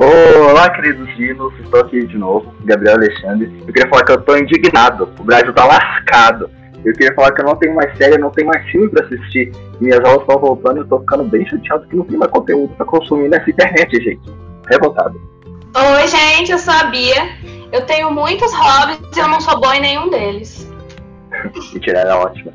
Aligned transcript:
Olá, 0.00 0.70
queridos 0.70 1.12
dinos, 1.16 1.52
estou 1.58 1.80
aqui 1.80 2.06
de 2.06 2.16
novo, 2.16 2.54
Gabriel 2.64 2.94
Alexandre. 2.94 3.52
Eu 3.66 3.72
queria 3.72 3.88
falar 3.88 4.04
que 4.04 4.12
eu 4.12 4.20
tô 4.20 4.36
indignado, 4.36 5.12
o 5.18 5.24
Brasil 5.24 5.52
tá 5.52 5.64
lascado. 5.64 6.48
Eu 6.84 6.92
queria 6.92 7.12
falar 7.16 7.32
que 7.32 7.40
eu 7.40 7.46
não 7.46 7.56
tenho 7.56 7.74
mais 7.74 7.98
série, 7.98 8.16
não 8.16 8.30
tenho 8.30 8.46
mais 8.46 8.64
filme 8.70 8.88
pra 8.88 9.04
assistir. 9.04 9.50
Minhas 9.80 9.98
aulas 10.04 10.20
estão 10.20 10.38
voltando 10.38 10.76
e 10.76 10.80
eu 10.82 10.86
tô 10.86 11.00
ficando 11.00 11.24
bem 11.24 11.44
chateado 11.48 11.88
que 11.88 11.96
não 11.96 12.04
tem 12.04 12.16
mais 12.16 12.30
conteúdo 12.30 12.72
pra 12.76 12.86
consumir 12.86 13.28
nessa 13.28 13.50
internet, 13.50 14.00
gente. 14.00 14.20
Revoltado. 14.70 15.20
Oi, 15.74 16.06
gente, 16.06 16.52
eu 16.52 16.58
sou 16.58 16.74
a 16.74 16.84
Bia. 16.84 17.30
Eu 17.72 17.84
tenho 17.84 18.12
muitos 18.12 18.54
hobbies 18.54 19.00
e 19.16 19.18
eu 19.18 19.26
não 19.26 19.40
sou 19.40 19.60
boa 19.60 19.76
em 19.76 19.80
nenhum 19.80 20.08
deles. 20.10 20.72
Mentira, 21.74 21.98
era 21.98 22.16
ótima. 22.16 22.52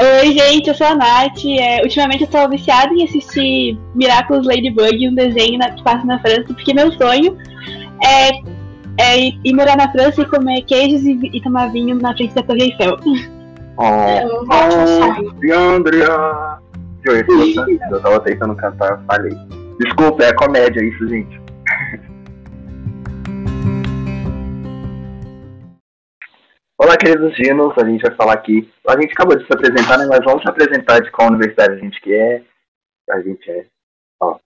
Oi, 0.00 0.32
gente, 0.32 0.68
eu 0.68 0.74
sou 0.74 0.86
a 0.86 0.94
Nath. 0.94 1.44
É, 1.44 1.82
ultimamente 1.82 2.22
eu 2.22 2.28
tô 2.28 2.48
viciada 2.48 2.92
em 2.94 3.04
assistir 3.04 3.78
Miraculous 3.94 4.46
Ladybug, 4.46 5.08
um 5.08 5.14
desenho 5.14 5.58
na, 5.58 5.70
que 5.70 5.82
passa 5.82 6.04
na 6.06 6.18
França, 6.20 6.44
porque 6.54 6.72
meu 6.72 6.90
sonho 6.92 7.36
é, 8.02 8.30
é 8.98 9.18
ir, 9.44 9.54
morar 9.54 9.76
na 9.76 9.90
França 9.92 10.22
e 10.22 10.26
comer 10.26 10.62
queijos 10.62 11.02
e, 11.04 11.18
e 11.32 11.40
tomar 11.42 11.70
vinho 11.70 11.96
na 11.96 12.14
frente 12.16 12.34
da 12.34 12.42
Torre 12.42 12.62
Eiffel. 12.62 12.96
Oh, 13.76 13.82
É 13.84 14.26
um 14.26 14.46
ótimo 14.48 14.86
sonho. 14.88 15.74
Andrea! 15.76 16.58
Eu, 17.04 17.16
eu 17.16 18.00
tava 18.00 18.20
tentando 18.20 18.54
cantar, 18.54 18.92
eu 18.92 18.98
falei. 19.06 19.36
Desculpa, 19.80 20.22
é 20.22 20.32
comédia 20.34 20.80
isso, 20.84 21.08
gente. 21.08 21.41
Olá, 26.82 26.96
queridos 26.96 27.32
dinos, 27.36 27.72
a 27.78 27.84
gente 27.86 28.02
vai 28.02 28.12
falar 28.16 28.32
aqui. 28.32 28.68
A 28.88 29.00
gente 29.00 29.12
acabou 29.12 29.38
de 29.38 29.46
se 29.46 29.52
apresentar, 29.52 29.98
né? 29.98 30.06
Mas 30.10 30.18
vamos 30.24 30.42
se 30.42 30.48
apresentar 30.48 30.98
de 30.98 31.12
qual 31.12 31.28
universidade 31.28 31.74
a 31.74 31.76
gente 31.76 32.12
é. 32.12 32.42
A 33.08 33.20
gente 33.20 33.48
é. 33.48 33.66
Ó, 34.20 34.36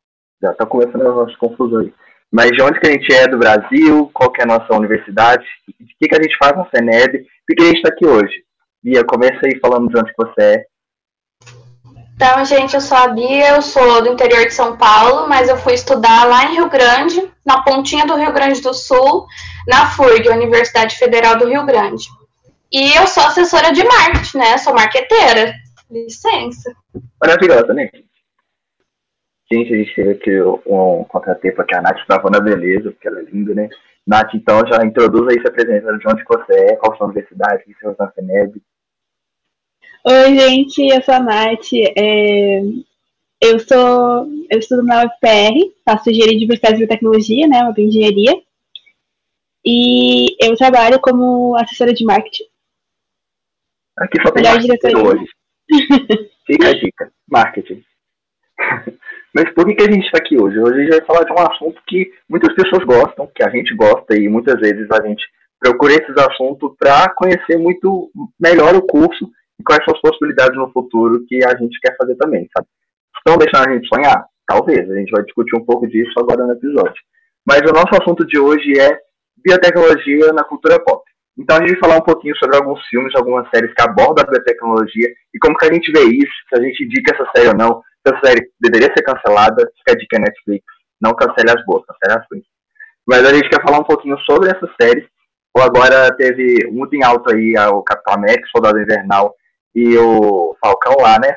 já 0.43 0.52
tá 0.52 0.66
começando 0.66 1.01
as 1.01 1.15
nossas 1.15 1.37
confusões. 1.37 1.90
Mas 2.30 2.51
de 2.51 2.60
onde 2.60 2.78
que 2.78 2.88
a 2.88 2.90
gente 2.90 3.10
é 3.10 3.26
do 3.26 3.38
Brasil, 3.38 4.10
qual 4.12 4.30
que 4.30 4.43
é 4.43 4.45
a 4.45 4.48
nossa 4.48 4.74
universidade, 4.74 5.46
o 5.66 5.87
que, 5.98 6.09
que 6.09 6.15
a 6.15 6.23
gente 6.23 6.37
faz 6.37 6.54
na 6.54 6.66
FENEB, 6.66 7.26
por 7.48 7.56
que 7.56 7.62
a 7.62 7.66
gente 7.68 7.80
tá 7.80 7.88
aqui 7.88 8.06
hoje. 8.06 8.45
Bia, 8.84 9.02
começa 9.02 9.40
aí 9.43 9.59
falando 9.59 9.88
de 9.88 9.98
onde 9.98 10.12
que 10.12 10.23
você 10.23 10.43
é. 10.43 10.65
Então, 12.16 12.45
gente, 12.45 12.74
eu 12.74 12.82
sou 12.82 12.98
a 12.98 13.09
Bia, 13.09 13.54
eu 13.54 13.62
sou 13.62 14.02
do 14.02 14.10
interior 14.10 14.45
de 14.45 14.52
São 14.52 14.76
Paulo, 14.76 15.26
mas 15.26 15.48
eu 15.48 15.56
fui 15.56 15.73
estudar 15.73 16.26
lá 16.26 16.45
em 16.45 16.56
Rio 16.56 16.68
Grande, 16.68 17.32
na 17.46 17.62
pontinha 17.62 18.04
do 18.04 18.15
Rio 18.15 18.34
Grande 18.34 18.60
do 18.60 18.74
Sul, 18.74 19.26
na 19.66 19.87
FURG, 19.87 20.28
Universidade 20.28 20.98
Federal 20.98 21.38
do 21.38 21.48
Rio 21.48 21.65
Grande. 21.65 22.04
E 22.72 22.96
eu 22.96 23.06
sou 23.06 23.22
assessora 23.24 23.72
de 23.72 23.84
marketing, 23.84 24.38
né? 24.38 24.59
Sou 24.59 24.74
marqueteira. 24.74 25.54
Licença. 25.90 26.74
Maravilhosa, 27.20 27.72
né? 27.72 27.90
Gente, 29.50 29.72
a 29.72 29.76
gente 29.76 29.95
teve 29.95 30.10
aqui 30.10 30.42
um 30.66 31.04
contratempo 31.04 31.62
aqui, 31.62 31.76
a 31.76 31.80
Nath 31.80 31.98
estava 31.98 32.28
na 32.28 32.40
beleza, 32.40 32.90
porque 32.90 33.06
ela 33.06 33.20
é 33.20 33.22
linda, 33.22 33.54
né? 33.54 33.68
Nath, 34.04 34.34
então 34.34 34.66
já 34.66 34.84
introduz 34.84 35.28
aí 35.28 35.40
se 35.40 35.46
apresentando 35.46 35.98
de 35.98 36.09
onde 36.09 36.24
que 36.24 36.37
você 36.37 36.52
é, 36.52 36.76
qual 36.76 36.96
sua 36.96 37.06
universidade, 37.06 37.62
o 37.62 37.66
que 37.66 37.74
você 37.74 37.84
faz 37.84 37.98
na 37.98 38.10
FENEB. 38.10 38.60
Oi, 40.04 40.38
gente, 40.38 40.87
eu 40.88 41.02
sou 41.02 41.14
a 41.14 41.20
Nath. 41.20 41.72
É, 41.96 42.60
eu 43.40 43.59
sou. 43.60 44.26
Eu 44.50 44.59
estudo 44.59 44.82
na 44.82 45.04
UFPR, 45.04 45.72
faço 45.84 46.10
engenharia 46.10 46.34
de 46.34 46.40
diversidade 46.40 46.74
e 46.74 46.78
biotecnologia, 46.78 47.46
né? 47.46 47.62
Uma 47.62 47.72
bioengenharia. 47.72 48.40
E 49.64 50.37
eu 50.44 50.56
trabalho 50.56 51.00
como 51.00 51.56
assessora 51.56 51.92
de 51.92 52.04
marketing. 52.04 52.44
Aqui 53.99 54.21
só 54.23 54.30
tem 54.30 54.45
marketing 54.45 54.97
hoje. 54.97 55.27
Fica 56.47 56.69
a 56.69 56.73
dica, 56.75 57.13
marketing. 57.30 57.83
Mas 59.35 59.52
por 59.55 59.66
que, 59.66 59.75
que 59.75 59.83
a 59.83 59.93
gente 59.93 60.07
está 60.07 60.19
aqui 60.19 60.41
hoje? 60.41 60.59
Hoje 60.59 60.75
a 60.75 60.80
gente 60.80 60.97
vai 60.97 61.07
falar 61.07 61.25
de 61.25 61.33
um 61.33 61.47
assunto 61.47 61.80
que 61.87 62.11
muitas 62.29 62.55
pessoas 62.55 62.85
gostam, 62.85 63.30
que 63.35 63.43
a 63.43 63.51
gente 63.51 63.74
gosta 63.74 64.17
e 64.17 64.29
muitas 64.29 64.59
vezes 64.61 64.87
a 64.91 65.06
gente 65.06 65.25
procura 65.61 65.95
esses 65.95 66.17
assuntos 66.17 66.75
para 66.79 67.12
conhecer 67.15 67.59
muito 67.59 68.11
melhor 68.41 68.75
o 68.75 68.87
curso 68.87 69.31
e 69.59 69.62
quais 69.62 69.85
são 69.85 69.95
as 69.95 70.01
possibilidades 70.01 70.56
no 70.56 70.71
futuro 70.73 71.25
que 71.27 71.45
a 71.45 71.56
gente 71.56 71.79
quer 71.81 71.97
fazer 71.97 72.15
também, 72.17 72.49
sabe? 72.56 72.69
Estão 73.19 73.37
deixando 73.39 73.69
a 73.69 73.75
gente 73.75 73.89
sonhar? 73.89 74.27
Talvez, 74.47 74.91
a 74.91 74.95
gente 74.95 75.11
vai 75.11 75.25
discutir 75.25 75.56
um 75.56 75.65
pouco 75.65 75.87
disso 75.87 76.12
agora 76.19 76.47
no 76.47 76.53
episódio. 76.53 77.03
Mas 77.45 77.61
o 77.62 77.73
nosso 77.73 77.91
assunto 78.01 78.27
de 78.27 78.39
hoje 78.39 78.79
é 78.79 78.99
biotecnologia 79.45 80.33
na 80.33 80.45
cultura 80.45 80.83
pop. 80.83 81.03
Então 81.39 81.57
a 81.57 81.61
gente 81.61 81.79
vai 81.79 81.91
falar 81.91 82.01
um 82.01 82.05
pouquinho 82.05 82.35
sobre 82.37 82.57
alguns 82.57 82.85
filmes, 82.87 83.15
algumas 83.15 83.49
séries 83.51 83.73
que 83.75 83.83
abordam 83.83 84.25
a 84.27 84.31
biotecnologia 84.31 85.09
e 85.35 85.39
como 85.39 85.57
que 85.57 85.67
a 85.67 85.73
gente 85.73 85.93
vê 85.93 86.05
isso, 86.05 86.33
se 86.49 86.59
a 86.59 86.63
gente 86.63 86.85
indica 86.85 87.15
essa 87.15 87.31
série 87.37 87.49
ou 87.49 87.57
não, 87.57 87.83
se 88.07 88.15
essa 88.15 88.27
série 88.27 88.51
deveria 88.61 88.93
ser 88.97 89.03
cancelada, 89.03 89.71
fica 89.79 89.93
a 89.93 89.97
dica 89.97 90.19
Netflix, 90.19 90.65
não 91.01 91.15
cancele 91.15 91.51
as 91.51 91.65
boas, 91.67 91.85
cancele 91.85 92.19
as 92.19 92.27
ruins. 92.31 92.47
Mas 93.07 93.25
a 93.25 93.33
gente 93.33 93.49
quer 93.49 93.63
falar 93.63 93.79
um 93.79 93.85
pouquinho 93.85 94.19
sobre 94.21 94.51
essas 94.51 94.71
séries. 94.81 95.07
Ou 95.57 95.63
agora 95.63 96.15
teve 96.17 96.69
muito 96.71 96.95
em 96.95 97.03
alto 97.03 97.33
aí 97.33 97.55
o 97.71 97.83
Capitão 97.83 98.15
América, 98.15 98.49
Soldado 98.51 98.79
Invernal 98.79 99.35
e 99.75 99.97
o 99.97 100.55
Falcão 100.61 100.97
lá, 101.01 101.19
né? 101.19 101.37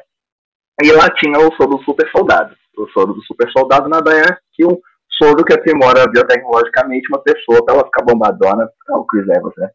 E 0.81 0.91
lá 0.91 1.09
tinha 1.09 1.39
o 1.39 1.55
soro 1.55 1.77
do 1.77 1.83
super 1.83 2.09
soldado. 2.09 2.55
O 2.77 2.87
soro 2.89 3.13
do 3.13 3.21
super 3.23 3.49
soldado 3.51 3.87
nada 3.87 4.11
é 4.13 4.37
que 4.53 4.65
um 4.65 4.77
soro 5.09 5.43
que 5.45 5.53
aprimora 5.53 6.07
biotecnologicamente 6.07 7.07
uma 7.09 7.21
pessoa 7.21 7.63
pra 7.63 7.75
ela 7.75 7.85
ficar 7.85 8.03
bombadona. 8.03 8.69
É 8.89 8.93
o 8.93 9.05
Chris 9.05 9.27
Evans, 9.27 9.53
né? 9.57 9.69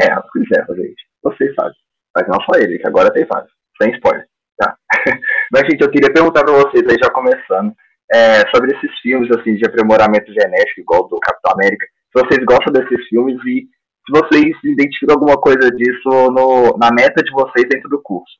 É, 0.00 0.18
o 0.18 0.22
Chris 0.30 0.48
Evans, 0.52 0.76
gente. 0.76 1.02
Vocês 1.22 1.54
sabem. 1.54 1.74
Mas 2.14 2.28
não 2.28 2.40
só 2.40 2.58
ele, 2.58 2.78
que 2.78 2.86
agora 2.86 3.12
tem 3.12 3.24
vários. 3.26 3.52
Sem 3.80 3.92
spoiler, 3.94 4.26
tá? 4.58 4.76
Mas, 5.52 5.62
gente, 5.62 5.80
eu 5.82 5.90
queria 5.90 6.12
perguntar 6.12 6.44
pra 6.44 6.52
vocês 6.52 6.84
aí, 6.88 6.96
já 7.02 7.10
começando, 7.10 7.74
é, 8.12 8.40
sobre 8.54 8.74
esses 8.76 8.98
filmes, 9.00 9.30
assim, 9.36 9.54
de 9.54 9.66
aprimoramento 9.66 10.32
genético, 10.32 10.80
igual 10.80 11.08
do 11.08 11.18
Capitão 11.20 11.52
América. 11.52 11.86
Se 12.12 12.22
vocês 12.22 12.44
gostam 12.44 12.72
desses 12.72 13.08
filmes 13.08 13.38
e 13.46 13.66
se 14.06 14.10
vocês 14.10 14.56
identificam 14.64 15.14
alguma 15.14 15.40
coisa 15.40 15.70
disso 15.70 16.08
no, 16.32 16.76
na 16.76 16.90
meta 16.90 17.22
de 17.22 17.30
vocês 17.30 17.66
dentro 17.68 17.88
do 17.88 18.02
curso. 18.02 18.32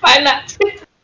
Vai, 0.00 0.20
Nath. 0.20 0.58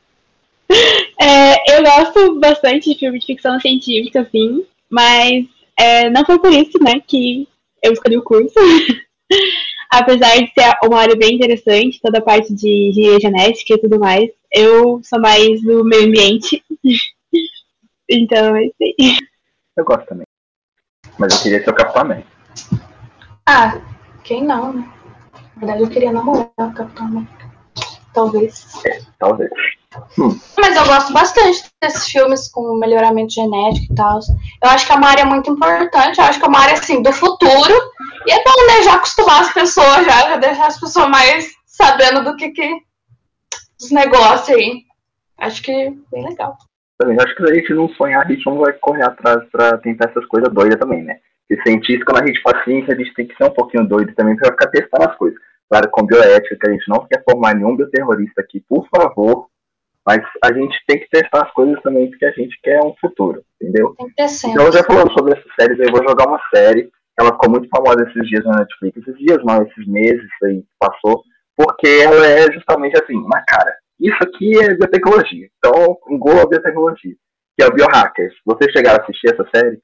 É, 1.21 1.77
eu 1.77 1.83
gosto 1.83 2.39
bastante 2.39 2.93
de 2.93 2.99
filme 2.99 3.19
de 3.19 3.27
ficção 3.27 3.59
científica, 3.61 4.21
assim, 4.21 4.65
mas 4.89 5.45
é, 5.77 6.09
não 6.09 6.25
foi 6.25 6.39
por 6.39 6.51
isso, 6.53 6.79
né, 6.83 6.93
que 7.07 7.47
eu 7.83 7.93
escolhi 7.93 8.17
o 8.17 8.23
curso. 8.23 8.55
Apesar 9.91 10.37
de 10.39 10.53
ser 10.53 10.73
uma 10.85 11.01
área 11.01 11.17
bem 11.17 11.35
interessante, 11.35 12.01
toda 12.01 12.19
a 12.19 12.23
parte 12.23 12.55
de 12.55 12.91
engenharia 12.91 13.21
genética 13.21 13.75
e 13.75 13.81
tudo 13.81 13.99
mais, 13.99 14.31
eu 14.53 15.01
sou 15.03 15.21
mais 15.21 15.61
do 15.63 15.85
meio 15.85 16.07
ambiente. 16.07 16.63
então, 18.09 18.57
é 18.57 18.67
isso 18.67 18.77
aí. 18.81 19.17
Eu 19.77 19.85
gosto 19.85 20.07
também. 20.07 20.27
Mas 21.19 21.35
eu 21.35 21.43
queria 21.43 21.65
ser 21.65 21.71
o 21.71 21.75
Capitão 21.75 22.03
América. 22.03 22.31
Ah, 23.47 23.81
quem 24.23 24.45
não, 24.45 24.73
né? 24.73 24.93
Na 25.57 25.67
verdade, 25.67 25.83
eu 25.83 25.91
queria 25.91 26.13
namorar 26.13 26.51
o 26.57 26.73
Capitão 26.73 27.07
América. 27.07 27.51
Talvez. 28.15 28.85
É, 28.87 29.01
talvez. 29.19 29.51
Mas 30.57 30.77
eu 30.77 30.87
gosto 30.87 31.13
bastante 31.13 31.65
desses 31.83 32.07
filmes 32.07 32.49
com 32.49 32.77
melhoramento 32.77 33.33
genético 33.33 33.93
e 33.93 33.95
tal. 33.97 34.21
Eu 34.63 34.71
acho 34.71 34.87
que 34.87 34.93
é 34.93 34.95
uma 34.95 35.09
área 35.09 35.27
muito 35.27 35.51
importante. 35.51 36.19
Eu 36.19 36.25
acho 36.25 36.39
que 36.39 36.45
é 36.45 36.49
uma 36.49 36.61
área 36.61 36.75
assim 36.75 37.03
do 37.03 37.13
futuro. 37.13 37.75
E 38.27 38.33
é 38.33 38.45
bom, 38.45 38.67
né? 38.69 38.83
Já 38.85 38.95
acostumar 38.95 39.41
as 39.41 39.53
pessoas, 39.53 40.05
já, 40.05 40.31
já 40.31 40.37
deixar 40.37 40.67
as 40.67 40.79
pessoas 40.79 41.09
mais 41.09 41.53
sabendo 41.67 42.23
do 42.23 42.37
que, 42.37 42.51
que 42.51 42.69
dos 43.81 43.91
negócios 43.91 44.57
aí. 44.57 44.85
Acho 45.39 45.63
que 45.63 45.73
é 45.73 45.91
bem 46.13 46.29
legal. 46.29 46.57
Também 46.99 47.17
acho 47.19 47.35
que 47.35 47.47
se 47.47 47.51
a 47.51 47.55
gente 47.55 47.75
não 47.75 47.89
sonhar, 47.95 48.25
a 48.25 48.31
gente 48.31 48.45
não 48.47 48.59
vai 48.59 48.73
correr 48.75 49.05
atrás 49.05 49.43
pra 49.51 49.79
tentar 49.79 50.11
essas 50.11 50.27
coisas 50.27 50.53
doidas 50.53 50.79
também, 50.79 51.03
né? 51.03 51.19
E 51.49 51.61
cientista, 51.63 52.05
quando 52.05 52.23
a 52.23 52.27
gente 52.27 52.41
faz 52.43 52.63
ciência, 52.63 52.95
a 52.95 52.97
gente 52.97 53.13
tem 53.15 53.27
que 53.27 53.35
ser 53.37 53.45
um 53.45 53.55
pouquinho 53.55 53.89
doido 53.89 54.15
também 54.15 54.37
pra 54.37 54.51
ficar 54.51 54.69
testando 54.69 55.09
as 55.09 55.17
coisas. 55.17 55.41
Claro, 55.69 55.91
com 55.91 56.07
bioética, 56.07 56.57
que 56.61 56.69
a 56.69 56.73
gente 56.73 56.89
não 56.89 57.07
quer 57.07 57.25
formar 57.25 57.55
nenhum 57.55 57.75
bioterrorista 57.75 58.41
aqui, 58.43 58.63
por 58.69 58.87
favor. 58.89 59.50
Mas 60.11 60.23
a 60.43 60.53
gente 60.53 60.77
tem 60.89 60.99
que 60.99 61.09
testar 61.09 61.45
as 61.45 61.53
coisas 61.53 61.81
também, 61.83 62.11
porque 62.11 62.25
a 62.25 62.33
gente 62.33 62.59
quer 62.65 62.81
um 62.81 62.93
futuro, 63.01 63.45
entendeu? 63.63 63.95
Então, 64.19 64.73
já 64.73 64.83
falando 64.83 65.13
sobre 65.13 65.35
essas 65.35 65.55
séries, 65.55 65.79
eu 65.79 65.93
vou 65.93 66.03
jogar 66.03 66.27
uma 66.27 66.41
série. 66.53 66.91
Ela 67.17 67.31
ficou 67.31 67.49
muito 67.49 67.69
famosa 67.69 68.09
esses 68.09 68.29
dias 68.29 68.45
na 68.45 68.57
Netflix. 68.57 68.97
Esses 68.97 69.19
dias 69.21 69.39
não, 69.45 69.63
esses 69.63 69.87
meses 69.87 70.29
aí 70.43 70.63
que 70.63 70.69
passou. 70.81 71.23
Porque 71.57 71.87
ela 71.87 72.27
é 72.27 72.51
justamente 72.51 73.01
assim, 73.01 73.23
na 73.29 73.41
cara. 73.45 73.73
Isso 74.01 74.17
aqui 74.21 74.59
é 74.59 74.75
biotecnologia. 74.75 75.49
Então, 75.59 75.97
engula 76.11 76.43
a 76.43 76.49
biotecnologia. 76.49 77.15
Que 77.57 77.63
é 77.63 77.69
o 77.69 77.73
Biohackers. 77.73 78.35
Vocês 78.45 78.73
chegaram 78.73 78.99
a 78.99 79.03
assistir 79.05 79.33
essa 79.33 79.49
série? 79.55 79.79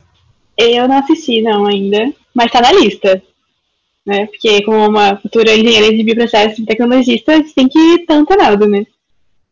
Eu 0.58 0.88
não 0.88 0.98
assisti, 0.98 1.40
não, 1.40 1.66
ainda, 1.66 2.12
mas 2.34 2.50
tá 2.50 2.60
na 2.60 2.72
lista. 2.72 3.22
Né? 4.04 4.26
Porque, 4.26 4.64
como 4.64 4.88
uma 4.88 5.18
futura 5.18 5.52
engenheira 5.52 5.94
de 5.94 6.02
bioprocessos 6.02 6.58
e 6.58 6.66
tecnologista, 6.66 7.32
a 7.32 7.36
gente 7.36 7.54
tem 7.54 7.68
que 7.68 7.78
estar 7.78 8.14
antenado, 8.14 8.66
né? 8.66 8.84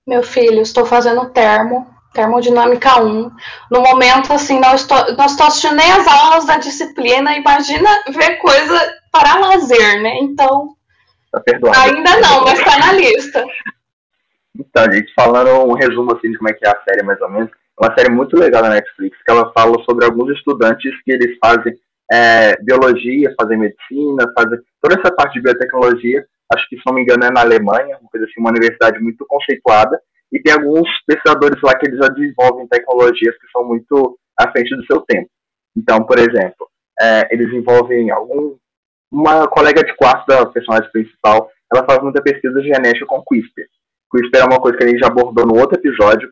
Meu 0.06 0.22
filho, 0.22 0.60
estou 0.60 0.84
fazendo 0.84 1.30
termo, 1.30 1.86
termodinâmica 2.12 3.02
1. 3.02 3.30
No 3.70 3.80
momento, 3.80 4.32
assim, 4.32 4.60
não 4.60 4.74
estou, 4.74 5.16
não 5.16 5.26
estou 5.26 5.46
assistindo 5.46 5.76
nem 5.76 5.90
as 5.92 6.06
aulas 6.06 6.44
da 6.44 6.58
disciplina. 6.58 7.36
Imagina 7.36 7.88
ver 8.08 8.36
coisa 8.36 8.94
para 9.10 9.38
lazer, 9.38 10.02
né? 10.02 10.18
Então, 10.20 10.74
Tá 11.42 11.82
ainda 11.82 12.20
não, 12.20 12.44
mas 12.44 12.62
tá 12.62 12.78
na 12.78 12.92
lista. 12.92 13.44
Então, 14.56 14.84
gente, 14.92 15.12
falando 15.14 15.50
um 15.68 15.74
resumo 15.74 16.14
assim 16.14 16.30
de 16.30 16.38
como 16.38 16.48
é 16.48 16.52
que 16.52 16.64
é 16.64 16.70
a 16.70 16.80
série, 16.88 17.02
mais 17.02 17.20
ou 17.20 17.28
menos. 17.28 17.50
É 17.50 17.84
uma 17.84 17.94
série 17.96 18.10
muito 18.10 18.38
legal 18.38 18.62
na 18.62 18.70
Netflix, 18.70 19.16
que 19.24 19.30
ela 19.30 19.52
fala 19.52 19.74
sobre 19.84 20.04
alguns 20.04 20.30
estudantes 20.36 20.92
que 21.02 21.10
eles 21.10 21.36
fazem 21.44 21.74
é, 22.12 22.54
biologia, 22.62 23.34
fazem 23.40 23.58
medicina, 23.58 24.32
fazem 24.36 24.58
toda 24.80 25.00
essa 25.00 25.12
parte 25.12 25.34
de 25.34 25.42
biotecnologia. 25.42 26.24
Acho 26.52 26.68
que, 26.68 26.76
se 26.76 26.82
não 26.86 26.94
me 26.94 27.02
engano, 27.02 27.24
é 27.24 27.30
na 27.30 27.40
Alemanha, 27.40 27.98
uma 28.00 28.10
coisa 28.10 28.26
assim, 28.26 28.38
uma 28.40 28.50
universidade 28.50 28.98
muito 29.00 29.24
conceituada. 29.26 30.00
E 30.32 30.40
tem 30.40 30.52
alguns 30.52 30.88
pesquisadores 31.06 31.60
lá 31.62 31.76
que 31.78 31.86
eles 31.86 31.98
já 31.98 32.08
desenvolvem 32.08 32.66
tecnologias 32.68 33.36
que 33.38 33.50
são 33.52 33.64
muito 33.66 34.18
à 34.38 34.50
frente 34.50 34.74
do 34.76 34.84
seu 34.86 35.00
tempo. 35.02 35.30
Então, 35.76 36.04
por 36.04 36.18
exemplo, 36.18 36.68
é, 37.00 37.28
eles 37.34 37.52
envolvem 37.52 38.10
algum 38.10 38.56
uma 39.14 39.46
colega 39.46 39.84
de 39.84 39.94
quarto 39.94 40.26
da 40.26 40.44
personagem 40.44 40.90
principal, 40.90 41.48
ela 41.72 41.84
faz 41.84 42.02
muita 42.02 42.20
pesquisa 42.20 42.60
genética 42.62 43.06
com 43.06 43.22
CRISPR. 43.22 43.62
CRISPR 44.10 44.38
é 44.38 44.44
uma 44.44 44.60
coisa 44.60 44.76
que 44.76 44.84
a 44.84 44.88
gente 44.88 44.98
já 44.98 45.06
abordou 45.06 45.46
no 45.46 45.56
outro 45.56 45.78
episódio, 45.78 46.28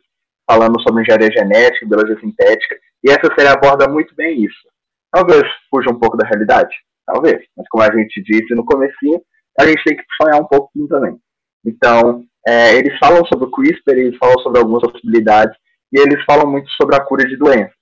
falando 0.51 0.81
sobre 0.83 1.03
engenharia 1.03 1.31
genética, 1.31 1.87
biologia 1.87 2.19
sintética, 2.19 2.77
e 3.05 3.11
essa 3.11 3.33
série 3.39 3.49
aborda 3.49 3.89
muito 3.89 4.13
bem 4.17 4.45
isso. 4.45 4.69
Talvez 5.13 5.45
fuja 5.71 5.91
um 5.91 5.99
pouco 5.99 6.17
da 6.17 6.27
realidade, 6.27 6.75
talvez, 7.07 7.45
mas 7.57 7.69
como 7.69 7.85
a 7.85 7.97
gente 7.97 8.21
disse 8.23 8.53
no 8.55 8.65
comecinho, 8.65 9.23
a 9.59 9.67
gente 9.67 9.83
tem 9.85 9.97
que 9.97 10.05
sonhar 10.21 10.41
um 10.41 10.47
pouquinho 10.47 10.89
também. 10.89 11.19
Então, 11.65 12.25
é, 12.47 12.77
eles 12.77 12.99
falam 12.99 13.25
sobre 13.27 13.47
o 13.47 13.51
CRISPR, 13.51 13.93
eles 13.93 14.17
falam 14.19 14.39
sobre 14.41 14.59
algumas 14.59 14.83
possibilidades, 14.83 15.57
e 15.93 16.01
eles 16.01 16.25
falam 16.25 16.51
muito 16.51 16.69
sobre 16.71 16.97
a 16.97 17.01
cura 17.01 17.25
de 17.27 17.37
doenças. 17.37 17.75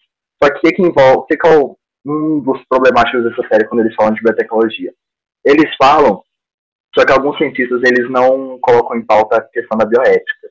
Só 0.42 0.50
que 0.50 0.58
o 0.58 0.72
que, 0.72 0.82
envolve, 0.82 1.26
que, 1.28 1.46
é 1.46 1.50
um 2.06 2.40
dos 2.40 2.62
problemáticos 2.68 3.24
dessa 3.24 3.48
série 3.48 3.66
quando 3.66 3.80
eles 3.80 3.94
falam 3.94 4.12
de 4.12 4.22
biotecnologia? 4.22 4.92
Eles 5.44 5.70
falam, 5.80 6.22
só 6.96 7.04
que 7.04 7.12
alguns 7.12 7.36
cientistas 7.38 7.80
eles 7.84 8.10
não 8.10 8.58
colocam 8.60 8.96
em 8.96 9.04
pauta 9.04 9.36
a 9.36 9.42
questão 9.42 9.78
da 9.78 9.86
bioética. 9.86 10.50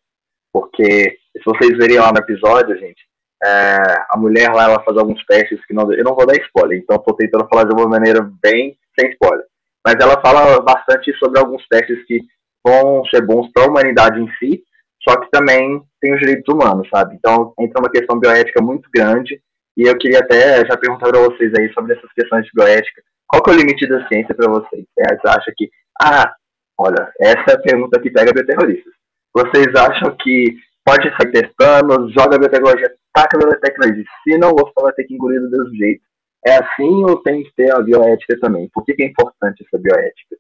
Porque, 0.51 1.18
se 1.33 1.44
vocês 1.45 1.77
verem 1.77 2.00
lá 2.00 2.12
no 2.12 2.19
episódio, 2.19 2.77
gente, 2.77 3.04
é, 3.44 3.77
a 4.10 4.18
mulher 4.18 4.51
lá 4.51 4.66
ela 4.66 4.83
faz 4.83 4.98
alguns 4.98 5.24
testes 5.25 5.63
que 5.66 5.74
não. 5.74 5.92
Eu 5.94 6.04
não 6.04 6.16
vou 6.16 6.25
dar 6.25 6.36
spoiler, 6.38 6.80
então 6.80 6.98
estou 6.98 7.16
tentando 7.16 7.48
falar 7.48 7.66
de 7.66 7.74
uma 7.74 7.88
maneira 7.88 8.21
bem 8.42 8.77
sem 9.00 9.12
spoiler. 9.12 9.45
Mas 9.86 9.96
ela 10.00 10.22
fala 10.22 10.62
bastante 10.62 11.14
sobre 11.18 11.40
alguns 11.40 11.66
testes 11.68 12.04
que 12.06 12.22
vão 12.66 13.04
ser 13.06 13.26
bons 13.26 13.50
para 13.54 13.64
a 13.64 13.68
humanidade 13.68 14.20
em 14.20 14.30
si, 14.38 14.62
só 15.08 15.20
que 15.20 15.31
também 15.31 15.81
tem 16.02 16.14
os 16.14 16.20
direitos 16.20 16.54
humanos, 16.54 16.88
sabe? 16.94 17.16
Então 17.16 17.54
entra 17.60 17.80
uma 17.80 17.90
questão 17.90 18.20
bioética 18.20 18.62
muito 18.62 18.90
grande. 18.94 19.42
E 19.78 19.84
eu 19.88 19.98
queria 19.98 20.20
até 20.20 20.66
já 20.66 20.76
perguntar 20.76 21.08
para 21.08 21.22
vocês 21.22 21.54
aí 21.58 21.72
sobre 21.74 21.94
essas 21.94 22.12
questões 22.14 22.46
de 22.46 22.52
bioética. 22.54 23.02
Qual 23.28 23.42
que 23.42 23.52
é 23.52 23.54
o 23.54 23.58
limite 23.58 23.88
da 23.88 24.06
ciência 24.08 24.36
para 24.36 24.50
vocês? 24.50 24.84
Vocês 24.98 25.20
acham 25.26 25.54
que. 25.56 25.70
Ah, 26.02 26.34
olha, 26.78 27.12
essa 27.20 27.52
é 27.52 27.54
a 27.54 27.62
pergunta 27.62 28.00
que 28.02 28.12
pega 28.12 28.34
bioterroristas. 28.34 28.94
Vocês 29.34 29.68
acham 29.76 30.16
que 30.18 30.58
pode 30.84 31.10
sair 31.16 31.31
testando, 31.31 32.12
joga 32.12 32.36
a 32.36 32.40
biotecnologia, 32.40 32.92
taca 33.14 33.38
a 33.38 33.40
biotecnologia. 33.40 34.04
Se 34.24 34.38
não 34.38 34.52
gostar, 34.52 34.81
vai 34.81 34.94
ter 34.94 35.04
que 35.06 35.14
engolir 35.14 35.40
do 35.40 35.50
mesmo 35.50 35.76
jeito. 35.76 36.02
É 36.45 36.56
assim 36.56 37.03
ou 37.03 37.18
tem 37.21 37.44
que 37.44 37.51
ter 37.53 37.71
a 37.71 37.81
bioética 37.81 38.39
também? 38.39 38.69
Por 38.74 38.86
que, 38.86 38.94
que 38.94 39.03
é 39.03 39.07
importante 39.07 39.65
essa 39.65 39.77
bioética? 39.77 40.38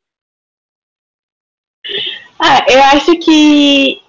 Ah, 2.39 2.65
eu 2.69 2.81
acho 2.83 3.17
que 3.19 4.01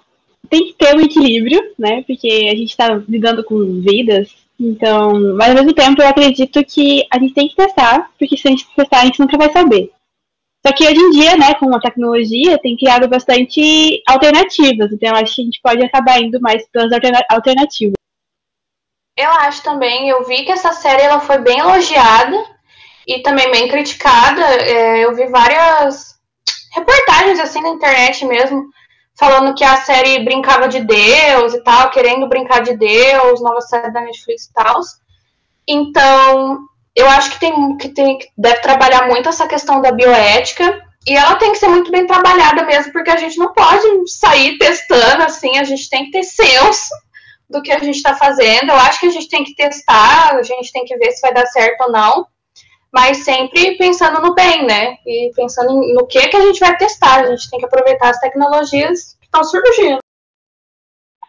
tem 0.49 0.65
que 0.65 0.73
ter 0.73 0.95
um 0.95 1.01
equilíbrio, 1.01 1.73
né? 1.77 2.03
Porque 2.03 2.49
a 2.51 2.55
gente 2.55 2.69
está 2.69 2.95
lidando 2.95 3.43
com 3.43 3.81
vidas, 3.81 4.35
então, 4.59 5.35
mas 5.35 5.49
ao 5.49 5.55
mesmo 5.55 5.73
tempo 5.73 6.01
eu 6.01 6.07
acredito 6.07 6.63
que 6.63 7.05
a 7.11 7.19
gente 7.19 7.33
tem 7.33 7.47
que 7.47 7.55
testar, 7.55 8.11
porque 8.17 8.37
se 8.37 8.47
a 8.47 8.51
gente 8.51 8.67
testar, 8.75 9.01
a 9.01 9.05
gente 9.05 9.19
nunca 9.19 9.37
vai 9.37 9.51
saber. 9.51 9.91
Só 10.65 10.71
que 10.73 10.85
hoje 10.85 10.99
em 10.99 11.09
dia, 11.09 11.35
né, 11.35 11.55
com 11.55 11.75
a 11.75 11.79
tecnologia, 11.79 12.59
tem 12.59 12.77
criado 12.77 13.07
bastante 13.07 14.01
alternativas. 14.07 14.91
Então, 14.91 15.15
acho 15.15 15.35
que 15.35 15.41
a 15.41 15.45
gente 15.45 15.59
pode 15.61 15.83
acabar 15.83 16.21
indo 16.21 16.39
mais 16.39 16.67
pelas 16.69 16.91
alternativas. 17.31 17.95
Eu 19.15 19.29
acho 19.31 19.63
também. 19.63 20.09
Eu 20.09 20.25
vi 20.25 20.43
que 20.43 20.51
essa 20.51 20.73
série 20.73 21.03
ela 21.03 21.19
foi 21.19 21.37
bem 21.39 21.59
elogiada 21.59 22.37
e 23.07 23.21
também 23.21 23.51
bem 23.51 23.67
criticada. 23.67 24.41
É, 24.41 25.05
eu 25.05 25.15
vi 25.15 25.27
várias 25.27 26.15
reportagens 26.73 27.39
assim 27.39 27.61
na 27.61 27.69
internet 27.69 28.25
mesmo, 28.25 28.65
falando 29.17 29.53
que 29.53 29.63
a 29.63 29.77
série 29.77 30.23
brincava 30.23 30.67
de 30.67 30.79
Deus 30.81 31.53
e 31.53 31.63
tal, 31.63 31.89
querendo 31.89 32.29
brincar 32.29 32.61
de 32.61 32.75
Deus, 32.75 33.41
nova 33.41 33.61
série 33.61 33.91
da 33.91 34.01
Netflix 34.01 34.45
e 34.45 34.53
tal. 34.53 34.79
Então, 35.67 36.59
eu 36.95 37.07
acho 37.09 37.31
que 37.31 37.39
tem 37.39 37.77
que 37.77 37.89
tem 37.89 38.17
deve 38.37 38.61
trabalhar 38.61 39.07
muito 39.07 39.29
essa 39.29 39.47
questão 39.47 39.81
da 39.81 39.91
bioética 39.91 40.81
e 41.07 41.15
ela 41.15 41.35
tem 41.35 41.51
que 41.51 41.57
ser 41.57 41.67
muito 41.67 41.91
bem 41.91 42.05
trabalhada 42.05 42.63
mesmo, 42.63 42.91
porque 42.91 43.09
a 43.09 43.17
gente 43.17 43.37
não 43.37 43.53
pode 43.53 43.87
sair 44.07 44.57
testando 44.57 45.23
assim, 45.23 45.57
a 45.57 45.63
gente 45.63 45.89
tem 45.89 46.05
que 46.05 46.11
ter 46.11 46.23
senso 46.23 46.93
do 47.51 47.61
que 47.61 47.71
a 47.71 47.79
gente 47.79 47.95
está 47.95 48.15
fazendo. 48.15 48.69
Eu 48.69 48.75
acho 48.75 48.99
que 48.99 49.07
a 49.07 49.11
gente 49.11 49.29
tem 49.29 49.43
que 49.43 49.55
testar, 49.55 50.35
a 50.35 50.43
gente 50.43 50.71
tem 50.71 50.85
que 50.85 50.97
ver 50.97 51.11
se 51.11 51.21
vai 51.21 51.33
dar 51.33 51.45
certo 51.47 51.81
ou 51.81 51.91
não, 51.91 52.25
mas 52.91 53.23
sempre 53.23 53.77
pensando 53.77 54.21
no 54.21 54.33
bem, 54.33 54.65
né? 54.65 54.97
E 55.05 55.31
pensando 55.35 55.73
no 55.93 56.07
que 56.07 56.27
que 56.27 56.37
a 56.37 56.41
gente 56.41 56.59
vai 56.59 56.75
testar. 56.77 57.21
A 57.21 57.25
gente 57.27 57.49
tem 57.49 57.59
que 57.59 57.65
aproveitar 57.65 58.09
as 58.09 58.19
tecnologias 58.19 59.17
que 59.19 59.25
estão 59.25 59.43
surgindo. 59.43 59.99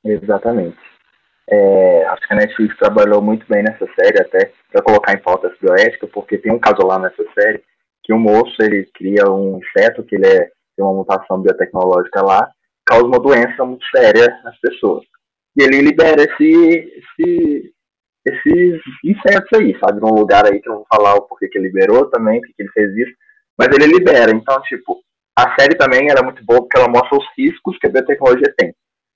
Exatamente. 0.05 0.79
É, 1.49 2.05
acho 2.07 2.27
que 2.27 2.33
a 2.33 2.37
Netflix 2.37 2.77
trabalhou 2.79 3.21
muito 3.21 3.47
bem 3.49 3.63
nessa 3.63 3.87
série, 3.95 4.21
até 4.21 4.53
para 4.71 4.83
colocar 4.83 5.13
em 5.13 5.19
pauta 5.19 5.49
a 5.49 5.65
bioética, 5.65 6.07
porque 6.07 6.39
tem 6.39 6.53
um 6.53 6.59
caso 6.59 6.87
lá 6.87 6.99
nessa 6.99 7.25
série 7.39 7.63
que 8.03 8.13
um 8.13 8.19
moço 8.19 8.55
ele 8.61 8.89
cria 8.95 9.31
um 9.31 9.59
inseto 9.59 10.03
que 10.03 10.17
ele 10.17 10.27
é, 10.27 10.51
tem 10.77 10.85
uma 10.85 10.95
mutação 10.95 11.41
biotecnológica 11.41 12.23
lá, 12.23 12.51
causa 12.85 13.07
uma 13.07 13.21
doença 13.21 13.65
muito 13.65 13.85
séria 13.95 14.41
nas 14.43 14.59
pessoas. 14.59 15.05
E 15.57 15.63
ele 15.63 15.83
libera 15.83 16.23
esse, 16.23 17.03
esse, 17.21 17.75
esses 18.27 18.81
insetos 19.05 19.59
aí, 19.59 19.77
sabe? 19.85 20.01
Num 20.01 20.15
lugar 20.15 20.47
aí 20.47 20.61
que 20.61 20.69
eu 20.69 20.77
vou 20.77 20.87
falar 20.93 21.15
o 21.15 21.23
porquê 21.23 21.49
que 21.49 21.59
ele 21.59 21.69
liberou 21.69 22.09
também, 22.11 22.41
porque 22.41 22.55
ele 22.59 22.71
fez 22.71 22.97
isso, 22.97 23.13
mas 23.59 23.69
ele 23.69 23.93
libera. 23.93 24.31
Então, 24.33 24.61
tipo, 24.63 25.03
a 25.37 25.55
série 25.59 25.77
também 25.77 26.11
era 26.11 26.21
é 26.21 26.25
muito 26.25 26.45
boa 26.45 26.61
porque 26.61 26.79
ela 26.79 26.89
mostra 26.89 27.19
os 27.19 27.27
riscos 27.37 27.77
que 27.79 27.87
a 27.87 27.91
biotecnologia 27.91 28.53
tem. 28.57 28.75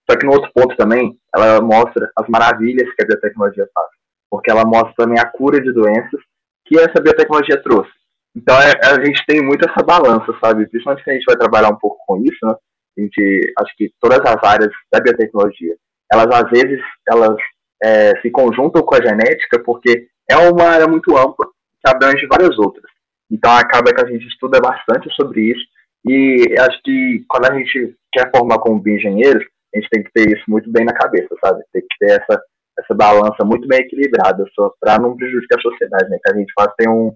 Só 0.08 0.16
que 0.16 0.24
no 0.24 0.32
outro 0.32 0.50
ponto 0.54 0.76
também, 0.76 1.18
ela 1.34 1.60
mostra 1.60 2.10
as 2.16 2.28
maravilhas 2.28 2.88
que 2.94 3.02
a 3.02 3.06
biotecnologia 3.06 3.68
faz. 3.74 3.88
Porque 4.30 4.50
ela 4.50 4.64
mostra 4.64 4.92
também 4.96 5.18
a 5.18 5.26
cura 5.26 5.60
de 5.60 5.72
doenças 5.72 6.20
que 6.64 6.78
essa 6.78 7.00
biotecnologia 7.00 7.62
trouxe. 7.62 7.90
Então 8.34 8.54
é, 8.60 8.72
a 8.84 9.04
gente 9.04 9.24
tem 9.26 9.42
muito 9.42 9.68
essa 9.68 9.84
balança, 9.84 10.36
sabe? 10.44 10.68
Principalmente 10.68 11.02
que 11.02 11.10
a 11.10 11.14
gente 11.14 11.24
vai 11.24 11.36
trabalhar 11.36 11.70
um 11.70 11.78
pouco 11.78 11.96
com 12.06 12.18
isso, 12.18 12.38
né? 12.44 12.54
A 12.98 13.00
gente, 13.00 13.54
acho 13.58 13.76
que 13.76 13.90
todas 14.00 14.20
as 14.20 14.42
áreas 14.42 14.70
da 14.92 15.00
biotecnologia, 15.00 15.74
elas 16.12 16.26
às 16.32 16.50
vezes, 16.50 16.80
elas 17.08 17.36
é, 17.82 18.18
se 18.20 18.30
conjuntam 18.30 18.82
com 18.82 18.94
a 18.94 19.02
genética 19.02 19.62
porque 19.64 20.08
é 20.30 20.36
uma 20.36 20.64
área 20.64 20.86
muito 20.86 21.16
ampla 21.16 21.46
que 21.46 21.90
abrange 21.90 22.26
várias 22.26 22.58
outras. 22.58 22.90
Então 23.30 23.50
acaba 23.52 23.92
que 23.92 24.02
a 24.02 24.06
gente 24.06 24.26
estuda 24.26 24.60
bastante 24.60 25.12
sobre 25.14 25.52
isso 25.52 25.64
e 26.06 26.54
acho 26.58 26.80
que 26.82 27.24
quando 27.28 27.50
a 27.50 27.54
gente 27.54 27.96
quer 28.12 28.30
formar 28.34 28.58
como 28.58 28.80
bioengenheiros, 28.80 29.44
a 29.74 29.78
gente 29.78 29.90
tem 29.90 30.02
que 30.04 30.12
ter 30.12 30.28
isso 30.30 30.44
muito 30.48 30.70
bem 30.70 30.84
na 30.84 30.94
cabeça, 30.94 31.34
sabe? 31.44 31.62
Tem 31.72 31.82
que 31.82 31.98
ter 31.98 32.12
essa, 32.12 32.40
essa 32.78 32.94
balança 32.94 33.44
muito 33.44 33.66
bem 33.66 33.80
equilibrada 33.80 34.44
para 34.80 34.98
não 34.98 35.16
prejudicar 35.16 35.58
a 35.58 35.62
sociedade, 35.62 36.08
né? 36.08 36.18
Que 36.24 36.32
a 36.32 36.36
gente 36.36 36.52
faz 36.54 36.72
tem 36.78 36.88
um, 36.88 37.12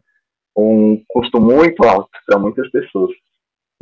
um 0.57 1.03
custo 1.09 1.41
muito 1.41 1.85
alto 1.85 2.11
para 2.26 2.38
muitas 2.38 2.69
pessoas. 2.71 3.12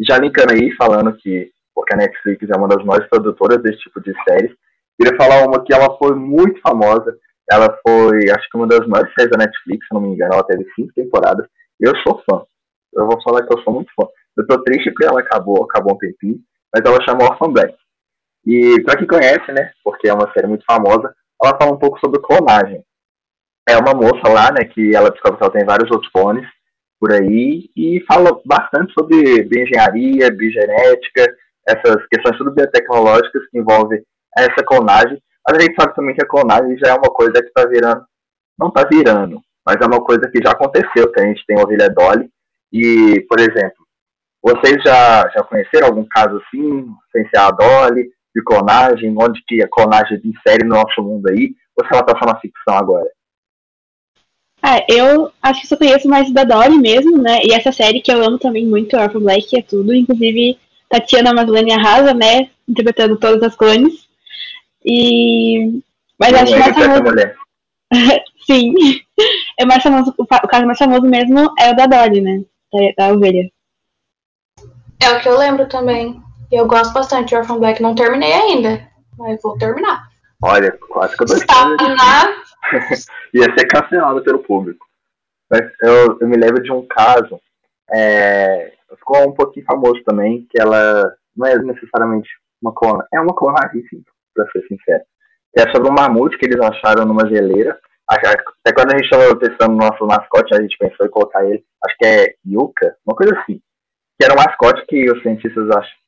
Já 0.00 0.18
linkando 0.18 0.52
aí, 0.52 0.70
falando 0.76 1.16
que, 1.16 1.50
porque 1.74 1.94
a 1.94 1.96
Netflix 1.96 2.48
é 2.48 2.56
uma 2.56 2.68
das 2.68 2.84
maiores 2.84 3.08
produtoras 3.08 3.62
desse 3.62 3.78
tipo 3.78 4.00
de 4.02 4.12
séries, 4.28 4.54
queria 4.98 5.16
falar 5.16 5.46
uma 5.46 5.64
que 5.64 5.72
ela 5.72 5.96
foi 5.96 6.14
muito 6.14 6.60
famosa, 6.60 7.16
ela 7.50 7.78
foi, 7.86 8.30
acho 8.30 8.50
que 8.50 8.56
uma 8.56 8.66
das 8.66 8.86
maiores 8.86 9.12
séries 9.14 9.30
da 9.30 9.38
Netflix, 9.38 9.86
se 9.86 9.94
não 9.94 10.00
me 10.00 10.08
engano, 10.08 10.34
ela 10.34 10.44
teve 10.44 10.66
cinco 10.74 10.92
temporadas, 10.94 11.46
eu 11.80 11.92
sou 11.98 12.22
fã, 12.28 12.44
eu 12.94 13.06
vou 13.06 13.22
falar 13.22 13.46
que 13.46 13.54
eu 13.56 13.62
sou 13.62 13.72
muito 13.72 13.90
fã. 13.94 14.06
Eu 14.36 14.46
tô 14.46 14.62
triste 14.62 14.90
porque 14.90 15.06
ela 15.06 15.20
acabou, 15.20 15.64
acabou 15.64 15.94
um 15.94 15.98
tempinho, 15.98 16.38
mas 16.72 16.82
ela 16.84 17.04
chama 17.04 17.24
Orphan 17.24 17.52
Black. 17.52 17.74
E 18.46 18.80
para 18.82 18.96
quem 18.96 19.06
conhece, 19.06 19.50
né, 19.52 19.72
porque 19.82 20.08
é 20.08 20.12
uma 20.12 20.32
série 20.32 20.46
muito 20.46 20.64
famosa, 20.64 21.12
ela 21.42 21.56
fala 21.58 21.72
um 21.72 21.78
pouco 21.78 21.98
sobre 21.98 22.20
clonagem. 22.20 22.82
É 23.68 23.76
uma 23.76 23.94
moça 23.94 24.28
lá, 24.28 24.50
né, 24.52 24.64
que 24.64 24.94
ela 24.94 25.10
descobre 25.10 25.38
que 25.38 25.44
ela 25.44 25.52
tem 25.52 25.64
vários 25.64 25.90
outros 25.90 26.10
clones 26.12 26.46
por 27.00 27.12
aí 27.12 27.68
e 27.76 28.04
fala 28.10 28.40
bastante 28.44 28.92
sobre 28.92 29.42
bioengenharia, 29.44 30.30
biogenética, 30.30 31.36
essas 31.66 32.06
questões 32.06 32.38
tudo 32.38 32.52
biotecnológicas 32.52 33.46
que 33.50 33.58
envolvem 33.58 34.02
essa 34.36 34.64
clonagem. 34.64 35.20
Mas 35.46 35.58
a 35.58 35.60
gente 35.60 35.74
sabe 35.80 35.94
também 35.94 36.14
que 36.14 36.22
a 36.22 36.28
clonagem 36.28 36.76
já 36.78 36.88
é 36.88 36.94
uma 36.94 37.10
coisa 37.10 37.32
que 37.32 37.48
está 37.48 37.66
virando, 37.66 38.04
não 38.58 38.68
está 38.68 38.84
virando, 38.84 39.40
mas 39.64 39.76
é 39.80 39.86
uma 39.86 40.02
coisa 40.02 40.28
que 40.30 40.42
já 40.42 40.50
aconteceu, 40.50 41.10
que 41.12 41.20
a 41.20 41.24
gente 41.24 41.44
tem 41.46 41.58
ovelha 41.58 41.88
Dolly 41.88 42.28
e, 42.72 43.24
por 43.28 43.40
exemplo, 43.40 43.86
vocês 44.42 44.82
já, 44.82 45.28
já 45.34 45.42
conheceram 45.42 45.88
algum 45.88 46.04
caso 46.04 46.36
assim, 46.36 46.86
sem 47.12 47.28
ser 47.28 47.38
a 47.38 47.50
Dolly, 47.50 48.10
de 48.34 48.44
clonagem, 48.44 49.14
onde 49.18 49.42
que 49.46 49.62
a 49.62 49.68
clonagem 49.68 50.20
insere 50.24 50.64
no 50.64 50.76
nosso 50.76 51.02
mundo 51.02 51.28
aí, 51.28 51.54
ou 51.76 51.86
se 51.86 51.92
ela 51.92 52.04
tá 52.04 52.16
só 52.18 52.26
na 52.26 52.38
ficção 52.38 52.74
agora? 52.74 53.08
Ah, 54.62 54.84
eu 54.88 55.30
acho 55.42 55.60
que 55.60 55.66
só 55.66 55.76
conheço 55.76 56.08
mais 56.08 56.30
da 56.32 56.44
Dory 56.44 56.76
mesmo, 56.78 57.16
né? 57.18 57.38
E 57.44 57.52
essa 57.52 57.70
série 57.70 58.00
que 58.00 58.12
eu 58.12 58.22
amo 58.24 58.38
também 58.38 58.66
muito, 58.66 58.96
Orphan 58.96 59.20
Black, 59.20 59.56
é 59.56 59.62
tudo. 59.62 59.94
Inclusive, 59.94 60.58
Tatiana 60.88 61.32
Maslany 61.32 61.72
arrasa, 61.72 62.12
né? 62.12 62.50
Interpretando 62.68 63.16
todas 63.16 63.42
as 63.42 63.54
clones. 63.54 64.07
E 64.88 65.82
Mas 66.18 66.32
acho 66.32 66.52
que 66.52 66.58
mais 66.58 66.74
famoso. 66.74 67.14
Sim. 68.46 68.72
É 69.58 69.66
mais 69.66 69.82
famoso, 69.82 70.14
o 70.16 70.26
caso 70.26 70.64
mais 70.64 70.78
famoso 70.78 71.02
mesmo 71.02 71.52
é 71.58 71.70
o 71.70 71.76
da 71.76 71.86
Dolly, 71.86 72.22
né? 72.22 72.42
Da, 72.72 73.06
da 73.06 73.12
ovelha. 73.14 73.50
É 75.02 75.10
o 75.10 75.20
que 75.20 75.28
eu 75.28 75.36
lembro 75.36 75.68
também. 75.68 76.22
E 76.50 76.56
eu 76.56 76.66
gosto 76.66 76.94
bastante 76.94 77.28
de 77.28 77.36
Orphan 77.36 77.58
Black. 77.58 77.82
Não 77.82 77.94
terminei 77.94 78.32
ainda, 78.32 78.88
mas 79.18 79.40
vou 79.42 79.58
terminar. 79.58 80.08
Olha, 80.42 80.72
quase 80.88 81.16
que 81.16 81.24
eu 81.24 81.26
tô 81.26 81.88
na... 81.88 82.42
Ia 83.34 83.54
ser 83.58 83.66
cancelado 83.66 84.22
pelo 84.22 84.38
público. 84.38 84.86
Mas 85.50 85.60
eu, 85.82 86.18
eu 86.20 86.28
me 86.28 86.36
lembro 86.36 86.62
de 86.62 86.72
um 86.72 86.86
caso, 86.86 87.40
é, 87.90 88.72
ficou 88.96 89.28
um 89.28 89.32
pouquinho 89.32 89.66
famoso 89.66 90.02
também, 90.04 90.46
que 90.50 90.60
ela 90.60 91.12
não 91.36 91.46
é 91.46 91.58
necessariamente 91.58 92.28
uma 92.60 92.72
clona, 92.72 93.06
é 93.12 93.20
uma 93.20 93.34
clonagem, 93.34 93.82
sim, 93.88 94.02
pra 94.44 94.50
ser 94.52 94.66
sincero. 94.66 95.02
Que 95.54 95.62
é 95.62 95.72
sobre 95.72 95.90
um 95.90 95.94
mamute 95.94 96.38
que 96.38 96.46
eles 96.46 96.60
acharam 96.60 97.04
numa 97.04 97.28
geleira. 97.28 97.78
Até 98.08 98.72
quando 98.72 98.92
a 98.92 98.96
gente 98.96 99.04
estava 99.04 99.38
testando 99.38 99.74
o 99.74 99.76
nosso 99.76 100.06
mascote, 100.06 100.54
a 100.54 100.62
gente 100.62 100.78
pensou 100.78 101.06
em 101.06 101.10
colocar 101.10 101.44
ele, 101.44 101.62
acho 101.84 101.96
que 101.98 102.06
é 102.06 102.34
Yuka, 102.46 102.96
uma 103.06 103.14
coisa 103.14 103.38
assim. 103.38 103.60
Que 104.18 104.24
era 104.24 104.32
um 104.32 104.42
mascote 104.42 104.84
que 104.86 105.10
os 105.10 105.20
cientistas 105.22 105.68
acham. 105.70 105.98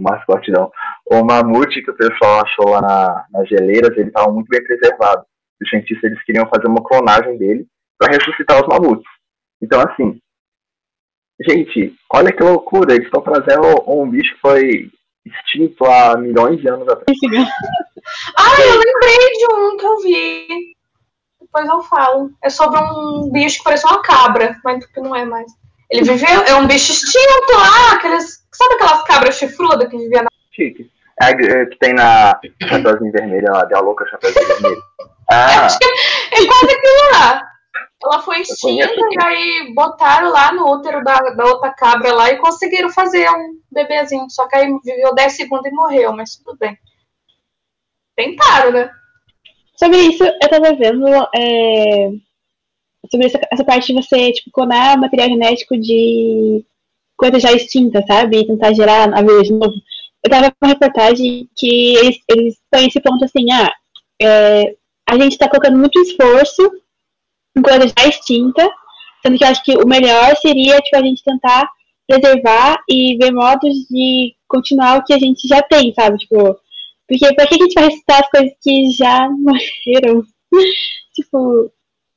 Mascote 0.00 0.50
não. 0.50 0.70
O 1.06 1.24
mamute 1.24 1.82
que 1.82 1.90
o 1.90 1.96
pessoal 1.96 2.42
achou 2.42 2.70
lá 2.70 2.82
na, 2.82 3.24
nas 3.30 3.48
geleiras, 3.48 3.96
ele 3.96 4.08
estava 4.08 4.30
muito 4.32 4.48
bem 4.48 4.62
preservado. 4.62 5.24
Os 5.62 5.70
cientistas 5.70 6.10
eles 6.10 6.22
queriam 6.24 6.48
fazer 6.54 6.66
uma 6.66 6.84
clonagem 6.84 7.38
dele 7.38 7.66
para 7.98 8.12
ressuscitar 8.12 8.60
os 8.60 8.68
mamutes. 8.68 9.06
Então, 9.62 9.80
assim, 9.80 10.20
gente, 11.40 11.94
olha 12.12 12.32
que 12.32 12.42
loucura, 12.42 12.94
eles 12.94 13.06
estão 13.06 13.22
trazendo 13.22 13.82
um 13.90 14.10
bicho 14.10 14.34
que 14.34 14.40
foi 14.40 14.90
extinto 15.24 15.84
há 15.84 16.16
milhões 16.16 16.60
de 16.60 16.68
anos 16.68 16.88
atrás. 16.88 17.18
ah, 18.36 18.60
eu 18.60 18.78
lembrei 18.78 19.32
de 19.32 19.46
um 19.52 19.76
que 19.76 19.86
eu 19.86 20.00
vi. 20.00 20.74
Depois 21.40 21.66
eu 21.66 21.82
falo. 21.82 22.30
É 22.42 22.50
sobre 22.50 22.80
um 22.80 23.30
bicho 23.32 23.58
que 23.58 23.64
parece 23.64 23.86
uma 23.86 24.02
cabra, 24.02 24.56
mas 24.64 24.84
que 24.86 25.00
não 25.00 25.14
é 25.14 25.24
mais. 25.24 25.50
Ele 25.90 26.02
viveu, 26.02 26.42
é 26.42 26.54
um 26.56 26.66
bicho 26.66 26.92
extinto 26.92 27.52
lá, 27.52 27.92
aqueles. 27.92 28.44
Sabe 28.52 28.74
aquelas 28.74 29.02
cabras 29.04 29.36
chifrudas 29.36 29.88
que 29.88 29.96
vivia 29.96 30.22
na. 30.22 30.28
Chique. 30.52 30.90
É, 31.20 31.30
é, 31.30 31.66
que 31.66 31.78
tem 31.78 31.94
na 31.94 32.38
Chapeuzinho 32.68 33.12
Vermelho, 33.12 33.52
lá, 33.52 33.68
a 33.72 33.80
louca 33.80 34.06
Chapeuzinho 34.06 34.46
Vermelho. 34.46 34.82
Ah. 35.32 35.66
É 36.32 36.46
quase 36.46 36.66
aquilo 36.66 37.10
lá. 37.12 37.53
Ela 38.04 38.20
foi 38.20 38.40
extinta 38.40 38.84
e 38.84 39.24
aí 39.24 39.72
botaram 39.74 40.30
lá 40.30 40.52
no 40.52 40.70
útero 40.70 41.02
da, 41.02 41.18
da 41.30 41.44
outra 41.46 41.70
cabra 41.70 42.12
lá 42.12 42.30
e 42.30 42.38
conseguiram 42.38 42.90
fazer 42.90 43.28
um 43.30 43.58
bebezinho. 43.72 44.28
Só 44.28 44.46
que 44.46 44.56
aí 44.56 44.66
viveu 44.84 45.14
10 45.14 45.32
segundos 45.32 45.66
e 45.66 45.74
morreu, 45.74 46.12
mas 46.12 46.36
tudo 46.36 46.58
bem. 46.58 46.76
Tentaram, 48.14 48.72
né? 48.72 48.90
Sobre 49.76 49.96
isso, 50.02 50.22
eu 50.22 50.48
tava 50.50 50.74
vendo 50.74 51.06
é, 51.34 52.10
sobre 53.10 53.26
essa, 53.26 53.40
essa, 53.50 53.64
parte 53.64 53.86
de 53.86 53.94
você, 53.94 54.32
tipo, 54.32 54.50
clonar 54.52 55.00
material 55.00 55.28
genético 55.30 55.76
de 55.76 56.64
coisa 57.16 57.40
já 57.40 57.52
extinta, 57.52 58.04
sabe? 58.06 58.38
E 58.38 58.46
tentar 58.46 58.74
gerar 58.74 59.12
a 59.12 59.20
vida 59.22 59.42
de 59.42 59.52
novo. 59.52 59.72
Eu 60.22 60.30
tava 60.30 60.50
com 60.50 60.56
uma 60.62 60.72
reportagem 60.72 61.48
que 61.56 61.96
eles, 61.96 62.18
eles 62.28 62.54
estão 62.54 62.86
esse 62.86 63.00
ponto 63.00 63.24
assim, 63.24 63.50
ah, 63.50 63.72
é, 64.20 64.76
a 65.06 65.18
gente 65.18 65.38
tá 65.38 65.48
colocando 65.48 65.78
muito 65.78 65.98
esforço 66.00 66.70
coisa 67.62 67.86
já 67.86 68.08
extinta, 68.08 68.68
sendo 69.22 69.38
que 69.38 69.44
eu 69.44 69.48
acho 69.48 69.64
que 69.64 69.76
o 69.76 69.86
melhor 69.86 70.36
seria, 70.36 70.80
tipo, 70.80 70.96
a 70.96 71.02
gente 71.02 71.22
tentar 71.22 71.68
preservar 72.06 72.78
e 72.88 73.16
ver 73.16 73.32
modos 73.32 73.74
de 73.90 74.34
continuar 74.46 74.98
o 74.98 75.04
que 75.04 75.14
a 75.14 75.18
gente 75.18 75.46
já 75.48 75.62
tem, 75.62 75.92
sabe? 75.94 76.18
Tipo, 76.18 76.56
porque 77.08 77.34
pra 77.34 77.46
que 77.46 77.54
a 77.54 77.58
gente 77.58 77.74
vai 77.74 77.84
ressuscitar 77.84 78.20
as 78.20 78.30
coisas 78.30 78.52
que 78.62 78.90
já 78.90 79.28
morreram? 79.38 80.22
tipo, 81.14 81.70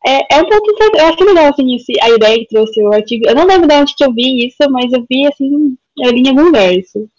é, 0.05 0.35
é 0.35 0.41
um 0.41 0.49
pouco. 0.49 0.71
Eu 0.95 1.05
acho 1.05 1.17
que 1.17 1.23
é 1.23 1.25
legal, 1.25 1.47
assim, 1.47 1.75
esse, 1.75 1.93
a 2.01 2.09
ideia 2.09 2.39
que 2.39 2.47
trouxe 2.47 2.81
o 2.81 2.93
artigo. 2.93 3.27
Eu 3.27 3.35
não 3.35 3.45
lembro 3.45 3.67
de 3.67 3.75
onde 3.75 3.95
que 3.95 4.03
eu 4.03 4.13
vi 4.13 4.47
isso, 4.47 4.69
mas 4.69 4.91
eu 4.91 5.05
vi, 5.09 5.27
assim, 5.27 5.77
eu 5.97 6.11
li 6.11 6.21
em 6.21 6.29
algum 6.29 6.43
lugar 6.43 6.73
isso. 6.73 7.09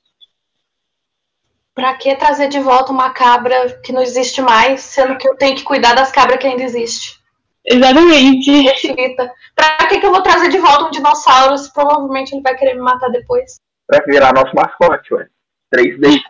Pra 1.75 1.95
que 1.95 2.15
trazer 2.17 2.49
de 2.49 2.59
volta 2.59 2.93
uma 2.93 3.11
cabra 3.11 3.81
que 3.85 3.93
não 3.93 4.03
existe 4.03 4.43
mais, 4.43 4.81
sendo 4.81 5.17
que 5.17 5.29
eu 5.29 5.37
tenho 5.37 5.55
que 5.55 5.63
cuidar 5.63 5.95
das 5.95 6.11
cabras 6.11 6.39
que 6.39 6.47
ainda 6.47 6.65
existem? 6.65 7.18
Exatamente. 7.65 8.51
Reflita. 8.51 9.33
Pra 9.55 9.89
que, 9.89 10.01
que 10.01 10.07
eu 10.07 10.13
vou 10.13 10.23
trazer 10.23 10.49
de 10.49 10.59
volta 10.59 10.85
um 10.85 10.91
dinossauro 10.91 11.57
se 11.59 11.73
provavelmente 11.73 12.33
ele 12.35 12.43
vai 12.43 12.57
querer 12.57 12.75
me 12.75 12.81
matar 12.81 13.09
depois? 13.11 13.61
Pra 13.87 14.05
virar 14.07 14.33
nosso 14.33 14.55
mascote, 14.55 15.15
ué. 15.15 15.29
3D. 15.75 16.21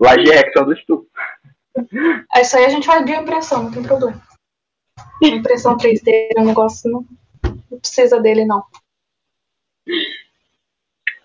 Live 0.00 0.32
action 0.32 0.64
do 0.64 0.72
estupro. 0.72 1.08
É 2.34 2.42
isso 2.42 2.56
aí 2.56 2.64
a 2.64 2.68
gente 2.68 2.86
faz 2.86 3.08
impressão, 3.08 3.64
não 3.64 3.72
tem 3.72 3.82
problema. 3.82 4.20
Impressão 5.22 5.76
3D 5.76 6.28
é 6.36 6.40
um 6.40 6.44
negócio 6.44 6.90
não, 6.90 7.04
não 7.70 7.78
precisa 7.78 8.20
dele, 8.20 8.44
não. 8.44 8.64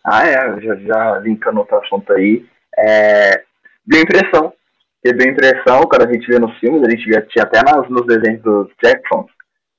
Ah, 0.03 0.25
é, 0.25 0.61
já, 0.61 0.75
já 0.75 1.19
linkando 1.19 1.59
outro 1.59 1.77
assunto 1.77 2.13
aí. 2.13 2.47
É, 2.77 3.43
bioimpressão. 3.85 4.53
Porque 5.01 5.15
bioimpressão, 5.15 5.83
quando 5.83 6.07
a 6.07 6.11
gente 6.11 6.27
vê 6.27 6.39
nos 6.39 6.57
filmes, 6.59 6.83
a 6.83 6.89
gente 6.89 7.05
via, 7.05 7.25
até 7.41 7.61
nas, 7.63 7.89
nos 7.89 8.05
desenhos 8.05 8.41
dos 8.41 8.69
Jacksons, 8.83 9.31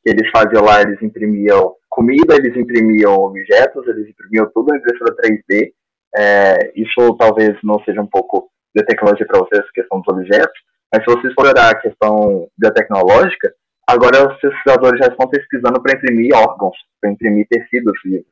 que 0.02 0.10
eles 0.10 0.30
faziam 0.30 0.64
lá, 0.64 0.80
eles 0.80 1.00
imprimiam 1.02 1.74
comida, 1.90 2.36
eles 2.36 2.56
imprimiam 2.56 3.14
objetos, 3.14 3.86
eles 3.86 4.08
imprimiam 4.08 4.50
tudo 4.54 4.68
na 4.68 4.78
impressora 4.78 5.14
3D. 5.16 5.72
É, 6.16 6.72
isso 6.74 7.16
talvez 7.18 7.56
não 7.62 7.78
seja 7.84 8.00
um 8.00 8.06
pouco 8.06 8.50
de 8.74 8.82
tecnologia 8.84 9.26
para 9.26 9.40
vocês, 9.40 9.70
questão 9.72 10.00
dos 10.00 10.14
objetos, 10.14 10.58
mas 10.92 11.04
se 11.04 11.14
vocês 11.14 11.34
forem 11.34 11.52
olhar 11.52 11.70
a 11.70 11.80
questão 11.80 12.48
biotecnológica, 12.56 13.52
agora 13.86 14.32
os 14.32 14.40
pesquisadores 14.40 14.98
já 15.00 15.12
estão 15.12 15.28
pesquisando 15.28 15.82
para 15.82 15.96
imprimir 15.96 16.34
órgãos, 16.34 16.76
para 17.00 17.10
imprimir 17.10 17.46
tecidos 17.48 17.92
vivos. 18.04 18.26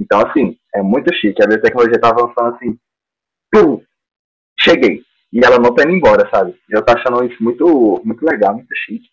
Então, 0.00 0.20
assim, 0.26 0.56
é 0.74 0.82
muito 0.82 1.14
chique. 1.14 1.42
A 1.42 1.46
biotecnologia 1.46 1.96
está 1.96 2.08
avançando 2.08 2.56
assim, 2.56 2.78
pum, 3.52 3.82
cheguei. 4.58 5.02
E 5.32 5.40
ela 5.44 5.58
não 5.58 5.74
tá 5.74 5.82
indo 5.84 5.92
embora, 5.92 6.28
sabe? 6.32 6.54
Eu 6.68 6.84
tô 6.84 6.92
achando 6.92 7.24
isso 7.24 7.42
muito, 7.42 8.02
muito 8.04 8.24
legal, 8.24 8.54
muito 8.54 8.74
chique. 8.76 9.08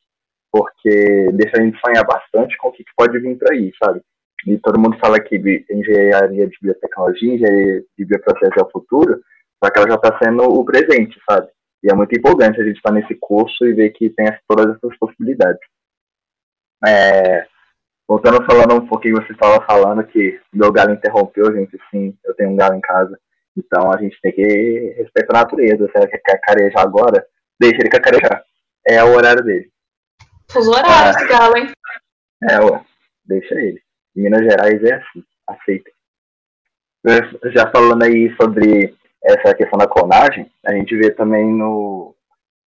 Porque 0.52 1.28
deixa 1.34 1.58
a 1.58 1.62
gente 1.62 1.80
sonhar 1.80 2.06
bastante 2.06 2.58
com 2.58 2.70
o 2.70 2.72
que, 2.72 2.84
pode 2.98 3.18
vir 3.20 3.38
por 3.38 3.52
aí, 3.52 3.72
sabe? 3.82 4.02
E 4.48 4.58
todo 4.58 4.80
mundo 4.80 4.98
fala 5.00 5.20
que 5.20 5.36
engenharia 5.70 6.48
de 6.48 6.58
biotecnologia, 6.62 7.36
engenharia 7.36 7.84
de 7.98 8.06
bioprocesso 8.06 8.60
é 8.60 8.64
o 8.64 8.72
futuro, 8.72 9.22
só 9.64 9.70
que 9.70 9.80
ela 9.80 9.90
já 9.90 9.96
está 9.96 10.20
sendo 10.24 10.44
o 10.44 10.66
presente, 10.66 11.20
sabe? 11.30 11.48
E 11.84 11.92
é 11.92 11.96
muito 11.96 12.18
empolgante 12.18 12.60
a 12.60 12.64
gente 12.64 12.78
estar 12.78 12.90
tá 12.90 12.96
nesse 12.96 13.16
curso 13.16 13.66
e 13.66 13.74
ver 13.74 13.92
que 13.92 14.10
tem 14.10 14.28
todas 14.48 14.76
essas 14.76 14.98
possibilidades. 14.98 15.60
É, 16.86 17.46
voltando 18.08 18.46
falando 18.46 18.76
um 18.76 18.88
pouquinho, 18.88 19.18
você 19.18 19.34
estava 19.34 19.64
falando 19.66 20.04
que 20.06 20.40
meu 20.54 20.72
galo 20.72 20.94
interrompeu, 20.94 21.54
gente, 21.54 21.78
sim, 21.92 22.18
eu 22.26 22.34
tenho 22.36 22.52
um 22.52 22.56
galo 22.56 22.76
em 22.76 22.82
casa. 22.82 23.20
Então 23.60 23.92
a 23.92 23.98
gente 23.98 24.18
tem 24.22 24.32
que 24.32 24.96
respeitar 24.98 25.38
a 25.38 25.42
natureza. 25.42 25.86
Se 25.88 25.92
ela 25.96 26.08
quer 26.08 26.20
cacarejar 26.20 26.82
agora, 26.82 27.26
deixa 27.60 27.78
ele 27.82 27.90
cacarejar. 27.90 28.44
É 28.88 29.04
o 29.04 29.14
horário 29.14 29.44
dele. 29.44 29.70
Fuso 30.50 30.72
horário 30.72 31.12
esse 31.12 31.28
galo, 31.28 31.58
hein? 31.58 31.72
É, 32.50 32.60
ué. 32.60 32.82
Deixa 33.26 33.56
ele. 33.56 33.82
Minas 34.16 34.42
Gerais 34.42 34.84
é 34.84 34.96
assim, 34.96 35.24
aceita. 35.48 35.92
Já 37.54 37.70
falando 37.72 38.04
aí 38.04 38.34
sobre 38.42 38.96
essa 39.24 39.54
questão 39.54 39.78
da 39.78 39.88
clonagem, 39.88 40.50
a 40.66 40.74
gente 40.74 40.96
vê 40.96 41.12
também 41.12 41.46
no, 41.46 42.16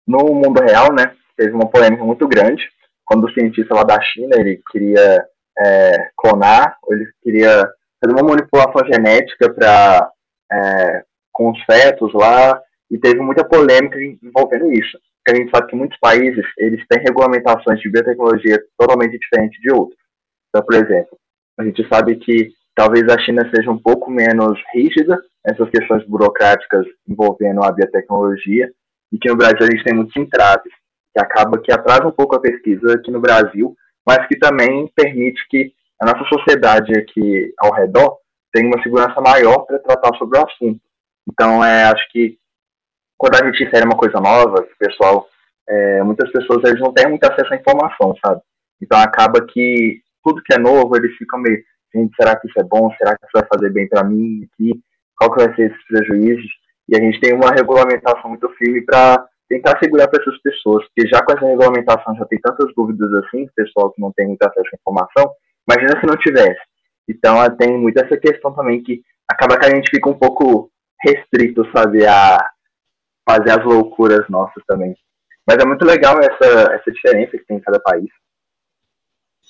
no 0.06 0.34
mundo 0.34 0.60
real, 0.60 0.92
né? 0.92 1.14
Teve 1.36 1.52
uma 1.52 1.70
polêmica 1.70 2.02
muito 2.02 2.26
grande 2.26 2.68
quando 3.04 3.24
o 3.24 3.32
cientista 3.32 3.74
lá 3.74 3.84
da 3.84 4.00
China 4.02 4.36
ele 4.36 4.60
queria 4.70 5.24
é, 5.58 6.10
clonar, 6.16 6.76
ele 6.90 7.10
queria 7.22 7.66
fazer 8.00 8.14
uma 8.14 8.28
manipulação 8.28 8.86
genética 8.86 9.52
para 9.52 10.10
é, 10.50 11.04
com 11.32 11.50
os 11.50 11.62
fetos 11.64 12.12
lá, 12.14 12.60
e 12.90 12.98
teve 12.98 13.20
muita 13.20 13.44
polêmica 13.44 13.98
envolvendo 14.22 14.72
isso. 14.72 14.98
Porque 15.24 15.36
a 15.36 15.42
gente 15.42 15.50
sabe 15.50 15.68
que 15.68 15.76
muitos 15.76 15.98
países 15.98 16.44
eles 16.58 16.84
têm 16.88 17.02
regulamentações 17.02 17.80
de 17.80 17.90
biotecnologia 17.90 18.58
totalmente 18.78 19.18
diferentes 19.18 19.60
de 19.60 19.70
outros. 19.70 19.98
Então, 20.48 20.64
por 20.64 20.74
exemplo, 20.74 21.18
a 21.58 21.64
gente 21.64 21.86
sabe 21.88 22.16
que 22.16 22.50
talvez 22.74 23.08
a 23.08 23.18
China 23.18 23.48
seja 23.54 23.70
um 23.70 23.78
pouco 23.78 24.10
menos 24.10 24.58
rígida 24.72 25.18
nessas 25.44 25.68
questões 25.70 26.06
burocráticas 26.06 26.86
envolvendo 27.06 27.62
a 27.62 27.72
biotecnologia, 27.72 28.70
e 29.12 29.18
que 29.18 29.28
no 29.28 29.36
Brasil 29.36 29.58
a 29.62 29.70
gente 29.70 29.84
tem 29.84 29.94
muitos 29.94 30.16
entraves, 30.16 30.72
que 31.14 31.20
acaba 31.20 31.60
que 31.60 31.72
atrasa 31.72 32.06
um 32.06 32.12
pouco 32.12 32.36
a 32.36 32.40
pesquisa 32.40 32.94
aqui 32.94 33.10
no 33.10 33.20
Brasil, 33.20 33.74
mas 34.06 34.26
que 34.26 34.38
também 34.38 34.90
permite 34.94 35.40
que 35.48 35.72
a 36.00 36.06
nossa 36.06 36.24
sociedade 36.28 36.96
aqui 36.96 37.52
ao 37.58 37.74
redor 37.74 38.16
tem 38.58 38.66
uma 38.66 38.82
segurança 38.82 39.20
maior 39.20 39.60
para 39.60 39.78
tratar 39.78 40.16
sobre 40.16 40.36
o 40.36 40.44
assunto. 40.44 40.80
Então, 41.30 41.64
é, 41.64 41.84
acho 41.84 42.10
que 42.10 42.36
quando 43.16 43.36
a 43.36 43.46
gente 43.46 43.62
insere 43.62 43.84
uma 43.84 43.96
coisa 43.96 44.20
nova, 44.20 44.60
o 44.60 44.78
pessoal, 44.78 45.28
é, 45.68 46.02
muitas 46.02 46.30
pessoas 46.32 46.64
eles 46.64 46.80
não 46.80 46.92
têm 46.92 47.08
muito 47.08 47.24
acesso 47.24 47.54
à 47.54 47.56
informação, 47.56 48.14
sabe? 48.24 48.40
Então 48.82 48.98
acaba 48.98 49.44
que 49.46 50.00
tudo 50.24 50.42
que 50.42 50.54
é 50.54 50.58
novo, 50.58 50.96
eles 50.96 51.16
ficam 51.16 51.40
meio, 51.40 51.62
gente, 51.94 52.14
será 52.16 52.36
que 52.36 52.48
isso 52.48 52.58
é 52.58 52.64
bom? 52.64 52.92
Será 52.96 53.16
que 53.16 53.24
isso 53.26 53.32
vai 53.34 53.46
fazer 53.52 53.72
bem 53.72 53.88
para 53.88 54.04
mim 54.04 54.48
aqui? 54.52 54.80
Qual 55.16 55.32
que 55.32 55.44
vai 55.44 55.54
ser 55.54 55.70
esses 55.70 55.84
prejuízos? 55.86 56.50
E 56.88 56.96
a 56.96 57.00
gente 57.00 57.20
tem 57.20 57.34
uma 57.34 57.50
regulamentação 57.50 58.30
muito 58.30 58.48
firme 58.50 58.82
para 58.82 59.24
tentar 59.48 59.78
segurar 59.82 60.08
para 60.08 60.20
essas 60.20 60.40
pessoas, 60.42 60.84
porque 60.86 61.08
já 61.08 61.22
com 61.22 61.32
essa 61.32 61.46
regulamentação 61.46 62.14
já 62.16 62.24
tem 62.26 62.40
tantas 62.40 62.72
dúvidas 62.74 63.12
assim, 63.24 63.48
pessoal 63.54 63.90
que 63.92 64.00
não 64.00 64.12
tem 64.12 64.26
muito 64.26 64.42
acesso 64.42 64.68
à 64.72 64.76
informação, 64.76 65.32
imagina 65.68 66.00
se 66.00 66.06
não 66.06 66.16
tivesse. 66.16 66.67
Então 67.08 67.36
tem 67.56 67.78
muito 67.78 67.98
essa 67.98 68.16
questão 68.16 68.52
também 68.52 68.82
que 68.82 69.02
acaba 69.26 69.58
que 69.58 69.66
a 69.66 69.74
gente 69.74 69.90
fica 69.90 70.08
um 70.08 70.18
pouco 70.18 70.70
restrito, 71.00 71.66
sabe, 71.74 72.06
a 72.06 72.38
fazer 73.28 73.50
as 73.50 73.64
loucuras 73.64 74.28
nossas 74.28 74.62
também. 74.66 74.94
Mas 75.46 75.58
é 75.58 75.66
muito 75.66 75.84
legal 75.84 76.18
essa, 76.18 76.72
essa 76.74 76.90
diferença 76.90 77.32
que 77.32 77.44
tem 77.46 77.56
em 77.56 77.60
cada 77.60 77.80
país. 77.80 78.08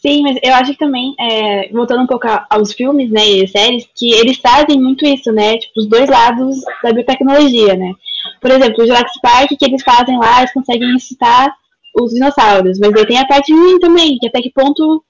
Sim, 0.01 0.23
mas 0.23 0.39
eu 0.45 0.55
acho 0.55 0.73
que 0.73 0.79
também, 0.79 1.13
é, 1.19 1.69
voltando 1.73 2.03
um 2.03 2.07
pouco 2.07 2.27
aos 2.49 2.73
filmes, 2.73 3.11
né, 3.11 3.27
e 3.27 3.49
séries, 3.49 3.89
que 3.97 4.13
eles 4.13 4.39
trazem 4.39 4.81
muito 4.81 5.05
isso, 5.05 5.33
né, 5.33 5.59
tipo, 5.59 5.73
os 5.81 5.89
dois 5.89 6.09
lados 6.09 6.57
da 6.85 6.93
biotecnologia, 6.93 7.75
né. 7.75 7.93
Por 8.41 8.51
exemplo, 8.51 8.85
o 8.85 8.87
Jurassic 8.87 9.21
Park, 9.21 9.51
que 9.59 9.65
eles 9.65 9.83
fazem 9.83 10.17
lá, 10.17 10.39
eles 10.39 10.53
conseguem 10.53 10.93
ressuscitar 10.93 11.53
os 12.01 12.13
dinossauros, 12.13 12.79
mas 12.79 12.95
aí 12.95 13.07
tem 13.07 13.19
a 13.19 13.27
parte 13.27 13.53
ruim 13.53 13.81
também, 13.81 14.19
que 14.19 14.29
até 14.29 14.41
que 14.41 14.53
ponto 14.53 15.03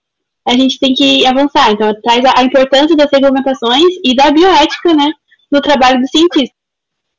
a 0.49 0.53
gente 0.55 0.79
tem 0.79 0.95
que 0.95 1.27
avançar. 1.27 1.71
Então, 1.73 1.95
traz 2.03 2.25
a, 2.25 2.43
importância 2.43 2.97
das 2.97 3.11
regulamentações 3.13 3.85
e 4.03 4.17
da 4.17 4.31
bioética, 4.31 4.95
né, 4.95 5.13
no 5.53 5.61
trabalho 5.61 6.01
do 6.01 6.09
cientista. 6.09 6.57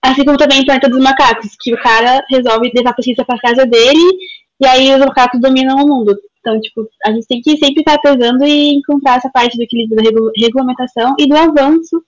Assim 0.01 0.25
como 0.25 0.37
também 0.37 0.61
a 0.61 0.65
Planta 0.65 0.89
dos 0.89 0.99
Macacos, 0.99 1.55
que 1.59 1.73
o 1.73 1.81
cara 1.81 2.23
resolve 2.29 2.71
levar 2.73 2.91
a 2.91 2.93
pesquisa 2.93 3.23
para 3.25 3.39
casa 3.39 3.65
dele 3.65 4.17
e 4.61 4.67
aí 4.67 4.93
os 4.93 4.99
macacos 4.99 5.39
dominam 5.39 5.77
o 5.77 5.87
mundo. 5.87 6.17
Então, 6.39 6.59
tipo, 6.59 6.87
a 7.05 7.11
gente 7.11 7.27
tem 7.27 7.41
que 7.41 7.57
sempre 7.57 7.81
estar 7.81 7.99
pesando 7.99 8.45
e 8.45 8.75
encontrar 8.75 9.17
essa 9.17 9.29
parte 9.29 9.57
do 9.57 9.63
equilíbrio 9.63 9.97
da 9.97 10.03
regu 10.03 10.31
regulamentação 10.37 11.15
e 11.19 11.27
do 11.27 11.37
avanço 11.37 12.01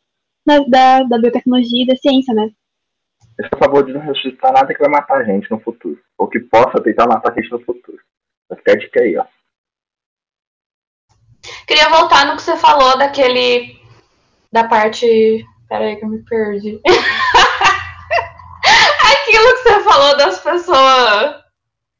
da, 0.45 1.03
da, 1.03 1.19
biotecnologia 1.19 1.83
e 1.83 1.87
da 1.87 1.95
ciência, 1.97 2.33
né? 2.33 2.49
Eu 3.37 3.45
sou 3.47 3.57
a 3.57 3.65
favor 3.65 3.85
de 3.85 3.93
não 3.93 4.01
ressuscitar 4.01 4.53
nada 4.53 4.73
que 4.73 4.79
vai 4.79 4.89
matar 4.89 5.21
a 5.21 5.23
gente 5.23 5.51
no 5.51 5.59
futuro. 5.59 5.99
Ou 6.17 6.27
que 6.27 6.39
possa 6.39 6.81
tentar 6.81 7.07
matar 7.07 7.31
a 7.31 7.35
gente 7.35 7.51
no 7.51 7.59
futuro. 7.59 7.97
Fica 8.55 8.77
dica 8.77 9.01
aí, 9.01 9.17
ó. 9.17 9.25
Queria 11.67 11.89
voltar 11.89 12.25
no 12.25 12.35
que 12.35 12.41
você 12.41 12.55
falou 12.57 12.97
daquele. 12.97 13.79
Da 14.51 14.65
parte. 14.65 15.45
Peraí 15.67 15.95
que 15.95 16.05
eu 16.05 16.09
me 16.09 16.23
perdi. 16.23 16.81
Aquilo 19.11 19.53
que 19.55 19.63
você 19.63 19.79
falou 19.81 20.17
das 20.17 20.39
pessoas 20.39 21.41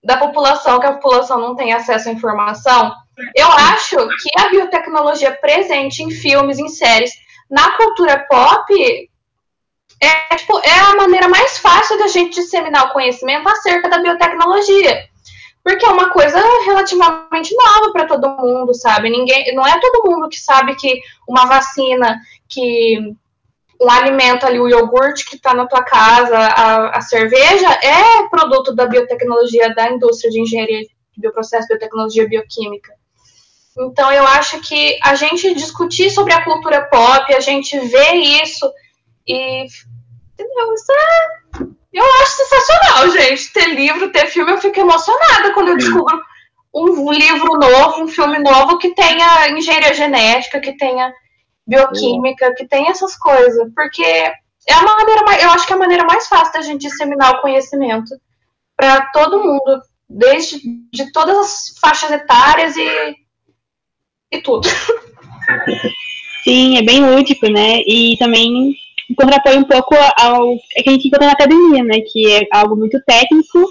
da 0.04 0.18
população, 0.18 0.80
que 0.80 0.88
a 0.88 0.94
população 0.94 1.40
não 1.40 1.56
tem 1.56 1.74
acesso 1.74 2.10
à 2.10 2.12
informação, 2.12 2.94
eu 3.36 3.48
acho 3.48 3.96
que 3.96 4.42
a 4.42 4.50
biotecnologia 4.50 5.32
presente 5.40 6.04
em 6.04 6.10
filmes, 6.10 6.58
em 6.58 6.68
séries, 6.68 7.12
na 7.50 7.78
cultura 7.78 8.26
pop, 8.30 9.10
é, 10.02 10.36
tipo, 10.36 10.60
é 10.60 10.80
a 10.80 10.96
maneira 10.96 11.30
mais 11.30 11.60
fácil 11.60 11.98
da 12.00 12.08
gente 12.08 12.36
disseminar 12.36 12.88
o 12.88 12.94
conhecimento 12.94 13.48
acerca 13.48 13.88
da 13.90 14.00
biotecnologia. 14.00 15.11
Porque 15.64 15.86
é 15.86 15.90
uma 15.90 16.12
coisa 16.12 16.40
relativamente 16.66 17.56
nova 17.56 17.92
para 17.92 18.08
todo 18.08 18.38
mundo, 18.38 18.74
sabe? 18.74 19.10
Ninguém, 19.10 19.54
não 19.54 19.66
é 19.66 19.80
todo 19.80 20.10
mundo 20.10 20.28
que 20.28 20.40
sabe 20.40 20.76
que 20.76 21.00
uma 21.28 21.46
vacina 21.46 22.20
que 22.50 23.16
um 23.82 23.90
alimento 23.90 24.46
ali, 24.46 24.60
o 24.60 24.70
iogurte 24.70 25.26
que 25.26 25.36
está 25.36 25.54
na 25.54 25.66
tua 25.66 25.84
casa, 25.84 26.38
a, 26.38 26.98
a, 26.98 27.02
cerveja, 27.02 27.68
é 27.84 28.28
produto 28.30 28.76
da 28.76 28.86
biotecnologia, 28.86 29.74
da 29.74 29.90
indústria 29.90 30.30
de 30.30 30.40
engenharia 30.40 30.82
de 30.82 30.90
bioprocesso, 31.18 31.68
biotecnologia 31.68 32.28
bioquímica. 32.28 32.94
Então, 33.78 34.12
eu 34.12 34.28
acho 34.28 34.60
que 34.62 35.00
a 35.04 35.16
gente 35.16 35.56
discutir 35.56 36.12
sobre 36.12 36.34
a 36.34 36.44
cultura 36.44 36.84
pop, 36.84 37.34
a 37.34 37.40
gente 37.40 37.80
ver 37.80 38.14
isso 38.16 38.72
e. 39.28 39.66
Entendeu? 40.34 40.74
Isso 40.74 40.92
é. 40.92 41.41
Eu 41.94 42.06
acho 42.22 42.38
sensacional, 42.38 43.10
gente. 43.10 43.52
Ter 43.54 43.68
livro, 43.68 44.12
ter 44.12 44.28
filme, 44.28 44.52
eu 44.52 44.58
fico 44.58 44.80
emocionada 44.80 45.54
quando 45.54 45.70
eu 45.70 45.78
descubro 45.78 46.22
um 46.74 47.12
livro 47.12 47.60
novo, 47.60 48.04
um 48.04 48.08
filme 48.08 48.40
novo 48.40 48.78
que 48.78 48.96
tenha 48.96 49.50
engenharia 49.50 49.94
genética, 49.94 50.60
que 50.60 50.78
tenha 50.78 51.14
bioquímica, 51.68 52.54
que 52.56 52.66
tem 52.66 52.88
essas 52.88 53.16
coisas, 53.18 53.70
porque 53.76 54.04
é 54.04 54.74
a 54.74 54.82
maneira 54.82 55.24
mais, 55.24 55.44
eu 55.44 55.50
acho 55.52 55.68
que 55.68 55.74
é 55.74 55.76
a 55.76 55.80
maneira 55.80 56.06
mais 56.06 56.28
fácil 56.28 56.54
da 56.54 56.62
gente 56.62 56.82
disseminar 56.82 57.34
o 57.34 57.42
conhecimento 57.42 58.16
para 58.76 59.08
todo 59.08 59.44
mundo, 59.44 59.82
desde 60.10 60.60
de 60.92 61.12
todas 61.12 61.38
as 61.38 61.80
faixas 61.80 62.12
etárias 62.12 62.76
e, 62.78 63.16
e 64.32 64.42
tudo. 64.42 64.68
Sim, 66.44 66.78
é 66.78 66.82
bem 66.82 67.06
lúdico, 67.06 67.48
né? 67.48 67.82
E 67.86 68.18
também 68.18 68.76
contrapõe 69.16 69.58
um 69.58 69.64
pouco 69.64 69.96
ao 70.20 70.54
é 70.76 70.84
que 70.84 70.90
a 70.90 70.94
gente 70.94 71.08
encontra 71.08 71.28
na 71.28 71.34
academia, 71.34 71.84
né? 71.84 72.02
Que 72.02 72.34
é 72.34 72.42
algo 72.52 72.76
muito 72.76 73.00
técnico 73.06 73.66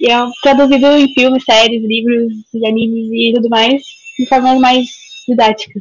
e 0.00 0.10
é 0.10 0.16
traduzido 0.42 0.86
em 0.86 1.12
filmes, 1.14 1.44
séries, 1.44 1.82
livros 1.82 2.32
animes 2.66 3.08
e 3.12 3.32
tudo 3.34 3.48
mais 3.48 3.82
de 4.18 4.26
forma 4.26 4.58
mais 4.58 4.86
didática 5.28 5.80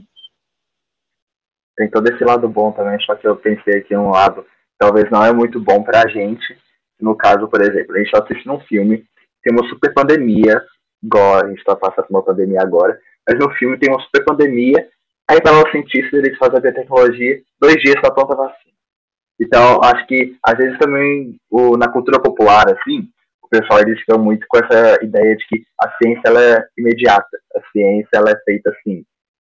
tem 1.75 1.89
todo 1.89 2.07
esse 2.07 2.23
lado 2.23 2.47
bom 2.47 2.71
também, 2.71 2.99
só 3.01 3.15
que 3.15 3.27
eu 3.27 3.36
pensei 3.36 3.79
aqui 3.79 3.95
um 3.95 4.12
lado 4.12 4.45
talvez 4.77 5.09
não 5.09 5.23
é 5.23 5.31
muito 5.31 5.59
bom 5.59 5.81
pra 5.83 6.07
gente. 6.07 6.57
No 6.99 7.15
caso, 7.15 7.47
por 7.47 7.62
exemplo, 7.62 7.95
a 7.95 7.97
gente 7.97 8.07
está 8.07 8.19
assistindo 8.19 8.53
um 8.53 8.59
filme, 8.62 9.03
tem 9.41 9.53
uma 9.53 9.67
super 9.67 9.93
pandemia, 9.93 10.62
igual 11.01 11.36
a 11.36 11.47
gente 11.47 11.59
está 11.59 11.75
passando 11.75 12.07
uma 12.09 12.23
pandemia 12.23 12.62
agora, 12.62 12.99
mas 13.27 13.39
no 13.39 13.49
filme 13.51 13.77
tem 13.77 13.89
uma 13.89 14.01
super 14.01 14.23
pandemia, 14.23 14.88
aí 15.29 15.41
para 15.41 15.63
os 15.63 15.71
cientistas 15.71 16.13
eles 16.13 16.38
fazem 16.38 16.57
a 16.57 16.62
biotecnologia, 16.62 17.41
dois 17.59 17.75
dias 17.75 17.95
só 18.03 18.12
pronta 18.12 18.36
vacina. 18.36 18.73
Então, 19.39 19.81
acho 19.83 20.05
que 20.07 20.36
às 20.45 20.57
vezes 20.57 20.77
também 20.77 21.38
o, 21.49 21.77
na 21.77 21.91
cultura 21.91 22.21
popular, 22.21 22.65
assim, 22.69 23.09
o 23.41 23.47
pessoal 23.47 23.79
eles 23.79 23.99
ficam 23.99 24.19
muito 24.19 24.45
com 24.47 24.57
essa 24.57 25.03
ideia 25.03 25.36
de 25.36 25.45
que 25.47 25.63
a 25.81 25.89
ciência 25.97 26.21
ela 26.25 26.41
é 26.41 26.65
imediata, 26.77 27.38
a 27.55 27.62
ciência 27.71 28.09
ela 28.13 28.31
é 28.31 28.39
feita 28.45 28.69
assim, 28.69 29.03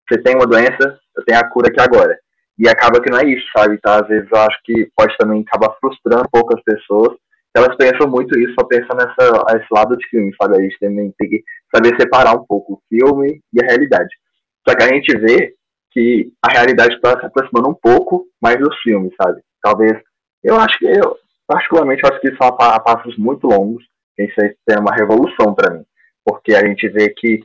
você 0.10 0.20
tem 0.24 0.36
uma 0.36 0.48
doença, 0.48 1.00
eu 1.16 1.24
tenho 1.24 1.40
a 1.40 1.48
cura 1.50 1.70
aqui 1.70 1.80
agora. 1.80 2.18
E 2.58 2.68
acaba 2.68 3.00
que 3.00 3.12
não 3.12 3.20
é 3.20 3.26
isso, 3.26 3.46
sabe? 3.56 3.78
Tá? 3.78 4.02
Às 4.02 4.08
vezes 4.08 4.28
eu 4.30 4.40
acho 4.40 4.60
que 4.66 4.92
pode 4.96 5.16
também 5.18 5.46
acabar 5.48 5.76
frustrando 5.80 6.24
um 6.24 6.32
pouco 6.32 6.58
as 6.58 6.64
pessoas. 6.64 7.16
Elas 7.56 7.76
pensam 7.78 8.10
muito 8.10 8.38
isso, 8.38 8.54
só 8.60 8.66
pensam 8.66 8.98
nessa, 8.98 9.56
esse 9.56 9.68
lado 9.72 9.96
de 9.96 10.08
filme, 10.10 10.36
sabe? 10.42 10.58
A 10.58 10.62
gente 10.62 10.78
também 10.80 11.14
tem 11.18 11.30
que 11.30 11.44
saber 11.74 11.96
separar 12.00 12.34
um 12.34 12.46
pouco 12.46 12.74
o 12.74 12.82
filme 12.90 13.40
e 13.54 13.64
a 13.64 13.68
realidade. 13.68 14.10
Só 14.68 14.76
que 14.76 14.84
a 14.84 14.88
gente 14.88 15.16
vê 15.18 15.54
que 16.00 16.32
a 16.42 16.54
realidade 16.54 16.96
está 16.96 17.20
se 17.20 17.26
aproximando 17.26 17.70
um 17.70 17.74
pouco 17.74 18.26
mais 18.42 18.58
dos 18.58 18.74
filmes, 18.82 19.14
sabe? 19.22 19.42
Talvez, 19.62 20.02
eu 20.42 20.56
acho 20.56 20.80
que, 20.80 20.86
eu, 20.86 21.18
particularmente, 21.46 22.06
acho 22.06 22.22
que 22.22 22.36
são 22.38 22.48
a 22.48 22.80
passos 22.80 23.18
muito 23.18 23.48
longos. 23.48 23.84
Isso 24.18 24.34
aí 24.42 24.56
é 24.70 24.80
uma 24.80 24.96
revolução 24.96 25.54
para 25.54 25.74
mim. 25.74 25.84
Porque 26.26 26.54
a 26.54 26.66
gente 26.66 26.88
vê 26.88 27.10
que 27.10 27.42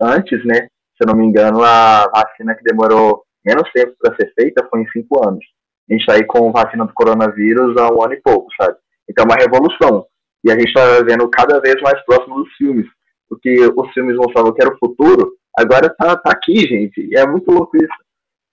antes, 0.00 0.44
né, 0.46 0.60
se 0.62 1.02
eu 1.02 1.06
não 1.06 1.16
me 1.16 1.26
engano, 1.26 1.62
a 1.62 2.08
vacina 2.08 2.54
que 2.54 2.64
demorou 2.64 3.22
menos 3.44 3.70
tempo 3.72 3.94
para 4.00 4.16
ser 4.16 4.32
feita 4.38 4.66
foi 4.70 4.80
em 4.80 4.88
cinco 4.88 5.26
anos. 5.26 5.44
A 5.88 5.92
gente 5.92 6.00
está 6.00 6.14
aí 6.14 6.24
com 6.24 6.52
vacina 6.52 6.86
do 6.86 6.94
coronavírus 6.94 7.76
há 7.76 7.92
um 7.92 8.02
ano 8.02 8.14
e 8.14 8.22
pouco, 8.22 8.48
sabe? 8.60 8.76
Então 9.08 9.24
é 9.24 9.26
uma 9.26 9.36
revolução. 9.36 10.06
E 10.44 10.50
a 10.50 10.54
gente 10.54 10.68
está 10.68 11.02
vendo 11.02 11.28
cada 11.28 11.60
vez 11.60 11.80
mais 11.82 12.02
próximo 12.04 12.42
dos 12.42 12.52
filmes. 12.54 12.86
Porque 13.28 13.54
os 13.76 13.92
filmes 13.92 14.16
mostravam 14.16 14.52
que 14.52 14.62
era 14.62 14.72
o 14.72 14.78
futuro, 14.78 15.32
agora 15.62 15.88
tá, 15.90 16.16
tá 16.16 16.30
aqui, 16.30 16.56
gente. 16.66 17.00
E 17.00 17.16
é 17.16 17.26
muito 17.26 17.50
louco 17.50 17.76
isso. 17.76 17.94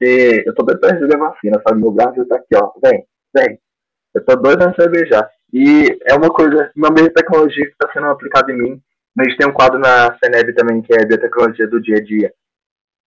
E 0.01 0.43
eu 0.45 0.53
tô 0.53 0.63
doido 0.63 0.79
pra 0.79 0.91
receber 0.91 1.17
vacina, 1.17 1.61
sabe? 1.67 1.81
Meu 1.81 1.91
Brasil 1.91 2.27
tá 2.27 2.35
aqui, 2.35 2.55
ó. 2.55 2.71
Vem, 2.83 3.05
vem. 3.35 3.59
Eu 4.13 4.25
tô 4.25 4.35
doido 4.35 4.59
pra 4.59 4.69
receber 4.71 5.07
já. 5.07 5.29
E 5.53 5.97
é 6.09 6.15
uma 6.15 6.29
coisa, 6.29 6.71
uma 6.75 6.89
mesma 6.89 7.11
tecnologia 7.11 7.65
que 7.65 7.71
está 7.71 7.91
sendo 7.93 8.07
aplicada 8.07 8.51
em 8.51 8.57
mim 8.57 8.81
a 9.17 9.23
gente 9.23 9.37
tem 9.37 9.47
um 9.47 9.53
quadro 9.53 9.79
na 9.79 10.17
CENEB 10.19 10.53
também, 10.53 10.81
que 10.81 10.93
é 10.93 11.05
biotecnologia 11.05 11.67
do 11.67 11.81
dia 11.81 11.97
a 11.97 12.03
dia. 12.03 12.33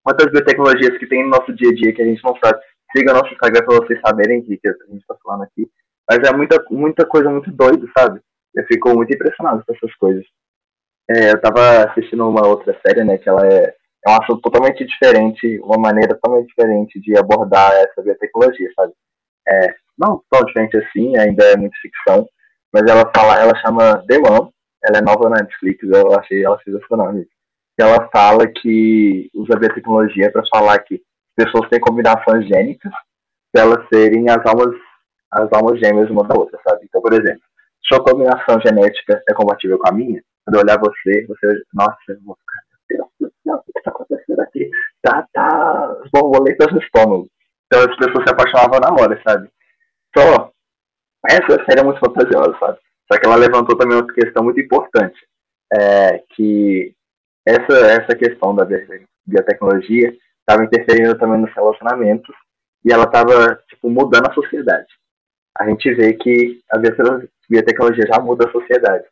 Quantas 0.02 0.30
biotecnologias 0.32 0.96
que 0.96 1.06
tem 1.06 1.22
no 1.22 1.28
nosso 1.28 1.52
dia 1.52 1.68
a 1.68 1.74
dia 1.74 1.92
que 1.92 2.00
a 2.00 2.04
gente 2.06 2.24
não 2.24 2.34
sabe. 2.42 2.58
Siga 2.96 3.12
nosso 3.12 3.30
Instagram 3.32 3.66
para 3.66 3.76
vocês 3.76 4.00
saberem 4.00 4.42
que, 4.42 4.56
que 4.56 4.68
a 4.68 4.72
gente 4.90 5.00
está 5.00 5.14
falando 5.22 5.42
aqui. 5.42 5.70
Mas 6.08 6.26
é 6.26 6.34
muita, 6.34 6.64
muita 6.70 7.04
coisa 7.04 7.28
muito 7.28 7.50
doida, 7.50 7.87
sabe? 7.96 8.20
Eu 8.54 8.64
fico 8.64 8.94
muito 8.94 9.14
impressionado 9.14 9.62
com 9.66 9.74
essas 9.74 9.94
coisas. 9.96 10.24
É, 11.11 11.32
eu 11.32 11.37
estava 11.37 11.90
assistindo 11.90 12.26
uma 12.26 12.46
outra 12.46 12.74
série, 12.87 13.04
né, 13.04 13.18
que 13.18 13.28
ela 13.28 13.46
é, 13.46 13.74
é 14.14 14.23
assunto 14.23 14.40
totalmente 14.40 14.85
diferente, 14.85 15.59
uma 15.61 15.79
maneira 15.79 16.14
totalmente 16.14 16.49
diferente 16.49 17.01
de 17.01 17.16
abordar 17.18 17.73
essa 17.73 18.03
biotecnologia, 18.03 18.71
sabe? 18.75 18.92
É, 19.47 19.75
não 19.99 20.23
tão 20.31 20.44
diferente 20.44 20.77
assim, 20.77 21.16
ainda 21.16 21.44
é 21.44 21.57
muito 21.57 21.79
ficção, 21.81 22.29
mas 22.73 22.83
ela 22.88 23.11
fala, 23.14 23.40
ela 23.40 23.57
chama 23.57 24.05
The 24.07 24.18
One, 24.18 24.51
ela 24.85 24.99
é 24.99 25.01
nova 25.03 25.29
na 25.29 25.42
Netflix, 25.42 25.83
eu 25.83 26.18
achei 26.18 26.44
ela 26.44 26.61
sensacional. 26.62 27.12
Ela 27.79 28.09
fala 28.11 28.47
que 28.47 29.31
usa 29.35 29.55
a 29.55 29.59
biotecnologia 29.59 30.31
para 30.31 30.42
falar 30.53 30.79
que 30.81 31.01
pessoas 31.37 31.68
têm 31.68 31.81
combinações 31.81 32.47
gênicas 32.47 32.92
para 33.53 33.62
elas 33.62 33.87
serem 33.92 34.29
as 34.29 34.44
almas, 34.44 34.75
as 35.33 35.53
almas 35.53 35.81
gêmeas 35.81 36.11
uma 36.11 36.25
da 36.25 36.35
outra, 36.37 36.59
sabe? 36.66 36.85
Então, 36.85 37.01
por 37.01 37.12
exemplo, 37.12 37.42
sua 37.87 38.03
combinação 38.03 38.61
genética 38.61 39.23
é 39.29 39.33
compatível 39.33 39.79
com 39.79 39.88
a 39.88 39.92
minha, 39.92 40.23
quando 40.44 40.57
eu 40.57 40.62
olhar 40.62 40.79
você, 40.79 41.27
você, 41.27 41.62
nossa, 41.73 41.97
eu 42.09 42.21
vou 42.25 42.37
ficar, 42.37 42.61
o 43.26 43.62
que 43.62 43.78
está 43.78 43.90
acontecendo 43.90 44.40
aqui? 44.40 44.70
Tá, 45.02 45.26
tá, 45.33 45.96
as 46.04 46.11
borboletas 46.11 46.72
no 46.72 46.81
estômago. 46.81 47.28
Então 47.66 47.81
as 47.81 47.96
pessoas 47.96 48.24
se 48.24 48.33
apaixonavam 48.33 48.81
na 48.81 49.02
hora, 49.02 49.20
sabe? 49.26 49.50
Só, 50.16 50.50
essa 51.28 51.64
série 51.64 51.81
é 51.81 51.85
muito 51.85 52.00
fantasiosa, 52.00 52.57
sabe? 52.59 52.78
Só 53.11 53.18
que 53.18 53.26
ela 53.26 53.37
levantou 53.37 53.76
também 53.76 53.96
outra 53.96 54.14
questão 54.14 54.44
muito 54.44 54.61
importante, 54.61 55.18
é, 55.72 56.22
que 56.35 56.94
essa, 57.46 57.76
essa 57.87 58.16
questão 58.16 58.54
da 58.54 58.66
biotecnologia 59.26 60.14
estava 60.40 60.64
interferindo 60.64 61.18
também 61.18 61.40
nos 61.40 61.52
relacionamentos 61.54 62.35
e 62.85 62.92
ela 62.92 63.04
estava 63.04 63.57
tipo, 63.68 63.90
mudando 63.90 64.28
a 64.28 64.35
sociedade. 64.35 64.88
A 65.59 65.68
gente 65.68 65.92
vê 65.94 66.12
que 66.14 66.61
a 66.70 66.78
biotecnologia 66.78 68.07
já 68.07 68.20
muda 68.20 68.46
a 68.46 68.52
sociedade. 68.52 69.04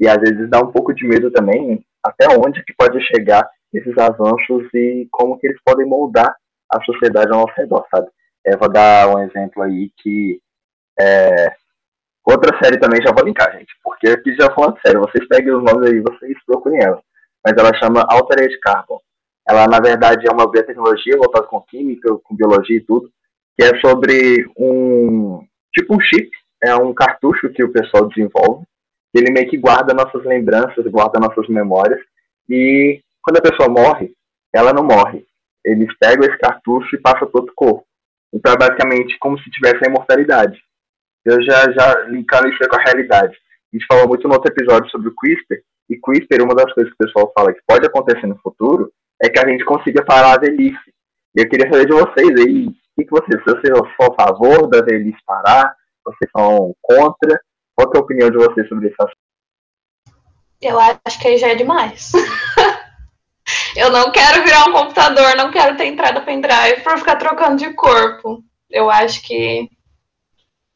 E 0.00 0.08
às 0.08 0.18
vezes 0.18 0.50
dá 0.50 0.58
um 0.60 0.72
pouco 0.72 0.92
de 0.92 1.06
medo 1.06 1.30
também 1.30 1.84
até 2.04 2.26
onde 2.36 2.62
que 2.64 2.74
pode 2.74 3.00
chegar 3.06 3.48
esses 3.72 3.96
avanços 3.98 4.68
e 4.74 5.08
como 5.10 5.38
que 5.38 5.46
eles 5.46 5.60
podem 5.64 5.86
moldar 5.86 6.34
a 6.72 6.82
sociedade 6.84 7.32
ao 7.32 7.40
nosso 7.40 7.54
redor, 7.56 7.84
sabe? 7.90 8.08
Eu 8.44 8.58
vou 8.58 8.70
dar 8.70 9.08
um 9.08 9.20
exemplo 9.20 9.62
aí 9.62 9.90
que 9.96 10.40
é, 11.00 11.52
outra 12.24 12.56
série 12.62 12.78
também 12.78 13.00
já 13.02 13.12
vou 13.12 13.24
linkar, 13.24 13.52
gente, 13.52 13.72
porque 13.82 14.08
aqui 14.08 14.34
já 14.34 14.52
falando 14.54 14.78
sério, 14.84 15.00
vocês 15.00 15.26
peguem 15.28 15.54
os 15.54 15.64
nomes 15.64 15.90
aí, 15.90 16.00
vocês 16.00 16.36
procurem 16.46 16.82
ela. 16.82 17.00
Mas 17.44 17.54
ela 17.56 17.74
chama 17.74 18.06
Altered 18.08 18.58
Carbon. 18.60 19.00
Ela, 19.46 19.66
na 19.66 19.78
verdade, 19.78 20.26
é 20.26 20.32
uma 20.32 20.50
biotecnologia 20.50 21.16
voltada 21.16 21.46
com 21.46 21.60
química, 21.60 22.16
com 22.24 22.36
biologia 22.36 22.78
e 22.78 22.84
tudo, 22.84 23.10
que 23.58 23.64
é 23.64 23.78
sobre 23.80 24.46
um 24.56 25.46
tipo 25.72 25.94
um 25.94 26.00
chip, 26.00 26.30
é 26.62 26.74
um 26.76 26.94
cartucho 26.94 27.50
que 27.50 27.62
o 27.62 27.72
pessoal 27.72 28.08
desenvolve, 28.08 28.64
ele 29.18 29.32
meio 29.32 29.48
que 29.48 29.56
guarda 29.56 29.94
nossas 29.94 30.24
lembranças, 30.24 30.86
guarda 30.86 31.20
nossas 31.20 31.48
memórias, 31.48 32.00
e 32.48 33.00
quando 33.22 33.38
a 33.38 33.42
pessoa 33.42 33.68
morre, 33.68 34.12
ela 34.54 34.72
não 34.72 34.84
morre. 34.84 35.24
Eles 35.64 35.88
pegam 35.98 36.26
esse 36.26 36.38
cartucho 36.38 36.94
e 36.94 37.00
passam 37.00 37.28
para 37.28 37.40
outro 37.40 37.54
corpo. 37.56 37.84
Então 38.32 38.52
é 38.52 38.56
basicamente 38.56 39.16
como 39.18 39.38
se 39.38 39.50
tivesse 39.50 39.78
a 39.84 39.88
imortalidade. 39.88 40.60
Eu 41.24 41.40
já, 41.42 41.70
já 41.72 42.00
linkando 42.08 42.48
isso 42.48 42.58
com 42.68 42.76
a 42.76 42.82
realidade. 42.82 43.34
A 43.72 43.76
gente 43.76 43.86
falou 43.86 44.06
muito 44.06 44.28
no 44.28 44.34
outro 44.34 44.52
episódio 44.52 44.90
sobre 44.90 45.08
o 45.08 45.14
CRISPR, 45.14 45.62
e 45.88 45.96
CRISPR, 45.98 46.42
uma 46.42 46.54
das 46.54 46.72
coisas 46.72 46.92
que 46.92 47.02
o 47.02 47.06
pessoal 47.06 47.32
fala 47.36 47.52
que 47.52 47.60
pode 47.66 47.86
acontecer 47.86 48.26
no 48.26 48.38
futuro, 48.38 48.90
é 49.22 49.28
que 49.28 49.38
a 49.38 49.48
gente 49.48 49.64
consiga 49.64 50.04
parar 50.04 50.34
a 50.34 50.38
velhice. 50.38 50.92
E 51.36 51.40
eu 51.40 51.48
queria 51.48 51.70
saber 51.70 51.86
de 51.86 51.92
vocês 51.92 52.30
aí, 52.40 52.66
o 52.68 52.72
que, 52.96 53.04
que 53.04 53.10
vocês, 53.10 53.42
se 53.42 53.44
vocês 53.44 53.72
são 53.98 54.12
a 54.12 54.14
favor 54.14 54.68
da 54.68 54.82
velhice 54.82 55.18
parar, 55.26 55.74
vocês 56.04 56.30
são 56.36 56.74
contra, 56.82 57.40
qual 57.74 57.90
é 57.94 57.98
a 57.98 58.00
opinião 58.00 58.30
de 58.30 58.36
vocês 58.36 58.68
sobre 58.68 58.88
isso? 58.88 58.96
Eu 60.60 60.78
acho 60.78 61.20
que 61.20 61.28
aí 61.28 61.38
já 61.38 61.48
é 61.48 61.54
demais. 61.54 62.12
eu 63.76 63.90
não 63.90 64.10
quero 64.10 64.42
virar 64.44 64.64
um 64.68 64.72
computador, 64.72 65.36
não 65.36 65.50
quero 65.50 65.76
ter 65.76 65.86
entrada 65.86 66.22
pendrive 66.22 66.82
para 66.82 66.96
ficar 66.96 67.16
trocando 67.16 67.56
de 67.56 67.72
corpo. 67.74 68.42
Eu 68.70 68.90
acho 68.90 69.22
que 69.22 69.68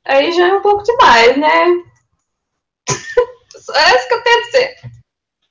aí 0.05 0.33
já 0.33 0.49
é 0.49 0.53
um 0.55 0.63
pouco 0.63 0.83
demais, 0.83 1.37
né? 1.37 1.67
É 3.71 3.97
isso 3.97 4.09
que 4.09 4.15
eu 4.15 4.23
tenho 4.23 4.39
a 4.39 4.45
dizer. 4.45 4.77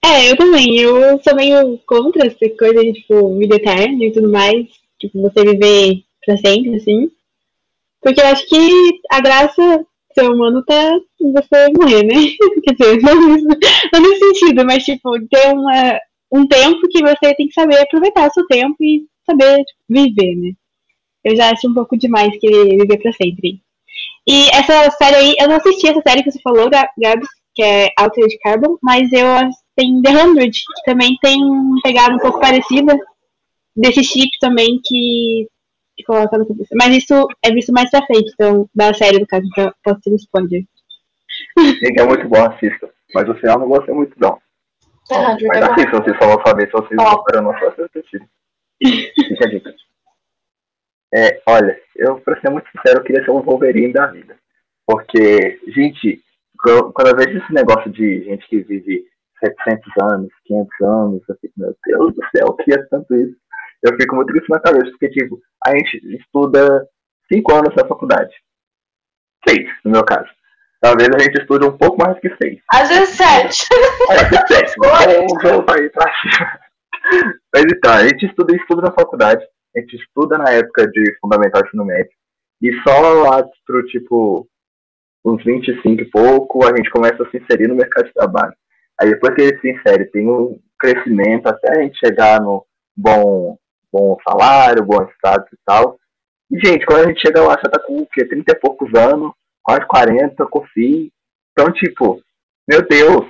É, 0.04 0.32
eu 0.32 0.38
também. 0.38 0.80
Eu 0.80 1.22
sou 1.22 1.36
meio 1.36 1.78
contra 1.86 2.26
essa 2.26 2.50
coisa 2.58 2.82
de, 2.82 2.94
tipo, 2.94 3.38
vida 3.38 3.58
eterna 3.58 4.06
e 4.06 4.12
tudo 4.12 4.32
mais. 4.32 4.66
Tipo, 5.00 5.22
você 5.22 5.44
viver 5.44 6.04
pra 6.26 6.38
sempre, 6.38 6.76
assim. 6.76 7.12
Porque 8.02 8.22
eu 8.22 8.26
acho 8.28 8.48
que 8.48 9.02
a 9.12 9.20
graça 9.20 9.86
ser 10.18 10.30
humano 10.30 10.64
tá 10.66 11.00
você 11.20 11.68
morrer, 11.78 12.04
né? 12.04 12.16
Quer 12.64 12.74
dizer, 12.74 13.02
não, 13.02 13.16
não 13.16 14.02
nesse 14.02 14.20
sentido, 14.20 14.66
mas, 14.66 14.84
tipo, 14.84 15.12
ter 15.28 15.54
uma, 15.54 16.00
um 16.32 16.48
tempo 16.48 16.88
que 16.90 17.02
você 17.02 17.36
tem 17.36 17.48
que 17.48 17.54
saber 17.54 17.80
aproveitar 17.80 18.28
o 18.28 18.34
seu 18.34 18.46
tempo 18.48 18.76
e 18.82 19.06
saber 19.26 19.58
tipo, 19.64 19.80
viver, 19.90 20.36
né? 20.36 20.52
Eu 21.24 21.36
já 21.36 21.52
acho 21.52 21.70
um 21.70 21.74
pouco 21.74 21.98
demais 21.98 22.38
querer 22.40 22.78
viver 22.78 22.98
pra 22.98 23.12
sempre. 23.12 23.62
E 24.28 24.50
essa 24.50 24.92
série 24.92 25.16
aí, 25.16 25.36
eu 25.40 25.48
não 25.48 25.56
assisti 25.56 25.88
essa 25.88 26.02
série 26.06 26.24
que 26.24 26.32
você 26.32 26.40
falou, 26.42 26.70
Gabs, 26.70 27.28
que 27.56 27.64
é 27.64 27.90
Altered 27.98 28.38
Carbon, 28.40 28.78
mas 28.82 29.12
eu 29.12 29.26
tenho 29.76 30.02
The 30.02 30.12
Hundred, 30.12 30.52
que 30.52 30.84
também 30.86 31.18
tem 31.22 31.44
uma 31.44 31.82
pegada 31.82 32.16
um 32.16 32.20
pouco 32.20 32.40
parecida 32.40 32.98
desse 33.76 34.04
chip 34.04 34.30
também 34.40 34.80
que, 34.84 35.48
que 35.98 36.04
coloca 36.04 36.38
na 36.38 36.46
cabeça. 36.46 36.76
Mas 36.76 36.96
isso 36.96 37.28
é 37.44 37.52
visto 37.52 37.74
mais 37.74 37.90
pra 37.90 38.06
frente, 38.06 38.32
então, 38.34 38.70
da 38.74 38.94
série, 38.94 39.20
do 39.20 39.28
caso, 39.28 39.46
então 39.48 39.74
pode 39.84 40.04
ser 40.04 40.12
um 40.12 40.16
spoiler. 40.16 40.64
É 42.00 42.04
muito 42.04 42.28
bom, 42.28 42.44
assista. 42.46 42.90
Mas 43.14 43.28
o 43.28 43.36
final 43.36 43.60
não 43.60 43.68
gostei 43.68 43.94
muito, 43.94 44.14
não. 44.20 44.40
Hundred 45.12 45.48
Mas 45.48 45.60
bom. 45.60 45.74
assistam, 45.74 46.04
vocês 46.04 46.18
só 46.22 46.28
vão 46.28 46.46
saber 46.46 46.66
se 46.68 46.72
vocês 46.74 46.96
gostaram 46.96 47.46
ou 47.46 47.54
não, 47.54 47.60
só 47.60 47.72
vocês 47.72 47.90
assistirem. 47.90 48.28
Fica 48.82 49.46
a 49.46 49.50
dica. 49.50 49.74
É, 51.14 51.42
olha, 51.48 51.80
eu, 51.96 52.20
pra 52.20 52.40
ser 52.42 52.50
muito 52.50 52.70
sincero, 52.70 53.00
eu 53.00 53.04
queria 53.04 53.24
ser 53.24 53.32
um 53.32 53.42
Wolverine 53.42 53.94
da 53.94 54.08
vida. 54.08 54.38
Porque, 54.86 55.60
gente, 55.68 56.22
quando 56.62 56.92
quando 56.92 57.08
eu 57.08 57.16
vejo 57.16 57.38
esse 57.38 57.54
negócio 57.54 57.90
de 57.92 58.24
gente 58.24 58.48
que 58.48 58.60
vive 58.60 59.06
700 59.40 59.92
anos, 60.02 60.30
500 60.46 60.82
anos, 60.82 61.22
eu 61.30 61.36
fico, 61.40 61.54
meu 61.58 61.76
Deus 61.86 62.14
do 62.14 62.22
céu, 62.36 62.48
eu 62.48 62.54
queria 62.54 62.88
tanto 62.90 63.16
isso. 63.16 63.36
Eu 63.84 63.96
fico 63.96 64.16
muito 64.16 64.32
com 64.32 64.40
isso 64.40 64.52
na 64.52 64.60
cabeça, 64.60 64.90
porque, 64.92 65.10
tipo, 65.10 65.40
a 65.66 65.72
gente 65.72 65.98
estuda 66.18 66.88
5 67.32 67.54
anos 67.54 67.76
na 67.76 67.88
faculdade. 67.88 68.34
6, 69.48 69.70
no 69.86 69.92
meu 69.92 70.04
caso. 70.04 70.30
Talvez 70.80 71.10
a 71.10 71.20
gente 71.20 71.40
estude 71.40 71.66
um 71.66 71.78
pouco 71.78 71.98
mais 71.98 72.20
que 72.20 72.30
6. 72.42 72.60
Às 72.72 72.90
vezes 72.90 73.10
sete. 73.16 73.68
É, 74.12 74.48
sete. 74.48 74.74
Vamos 74.78 75.44
voltar 75.44 75.80
aí 75.80 75.90
pra 75.90 76.12
cima. 76.22 76.60
Mas 77.54 77.66
então, 77.66 77.94
a 77.94 78.08
gente 78.08 78.26
estuda 78.26 78.56
estuda 78.56 78.82
na 78.84 78.92
faculdade, 78.92 79.44
a 79.76 79.80
gente 79.80 79.96
estuda 79.96 80.38
na 80.38 80.52
época 80.52 80.88
de 80.88 81.18
fundamental 81.20 81.64
ensino 81.66 81.86
médio, 81.86 82.12
e 82.62 82.72
só 82.82 83.00
lá 83.24 83.44
pro 83.66 83.86
tipo 83.86 84.48
uns 85.26 85.44
25 85.44 86.02
e 86.02 86.10
pouco, 86.10 86.66
a 86.66 86.76
gente 86.76 86.90
começa 86.90 87.22
a 87.24 87.30
se 87.30 87.38
inserir 87.38 87.68
no 87.68 87.76
mercado 87.76 88.06
de 88.06 88.14
trabalho. 88.14 88.54
Aí 89.00 89.10
depois 89.10 89.36
que 89.36 89.42
ele 89.42 89.60
se 89.60 89.72
insere, 89.72 90.06
tem 90.06 90.30
um 90.30 90.60
crescimento 90.80 91.48
até 91.48 91.72
a 91.72 91.82
gente 91.82 92.00
chegar 92.00 92.42
no 92.42 92.66
bom, 92.96 93.58
bom 93.92 94.18
salário, 94.28 94.86
bom 94.86 95.04
status 95.18 95.52
e 95.52 95.58
tal. 95.66 95.98
E, 96.52 96.60
gente, 96.66 96.86
quando 96.86 97.06
a 97.06 97.08
gente 97.08 97.22
chega 97.22 97.42
lá, 97.42 97.56
você 97.56 97.70
tá 97.70 97.80
com 97.80 98.00
o 98.00 98.08
quê? 98.08 98.26
30 98.26 98.52
e 98.52 98.60
poucos 98.60 98.94
anos, 98.94 99.32
quase 99.62 99.86
40, 99.88 100.46
com 100.48 100.66
filho. 100.68 101.12
Então, 101.52 101.72
tipo, 101.74 102.22
meu 102.70 102.82
Deus, 102.88 103.26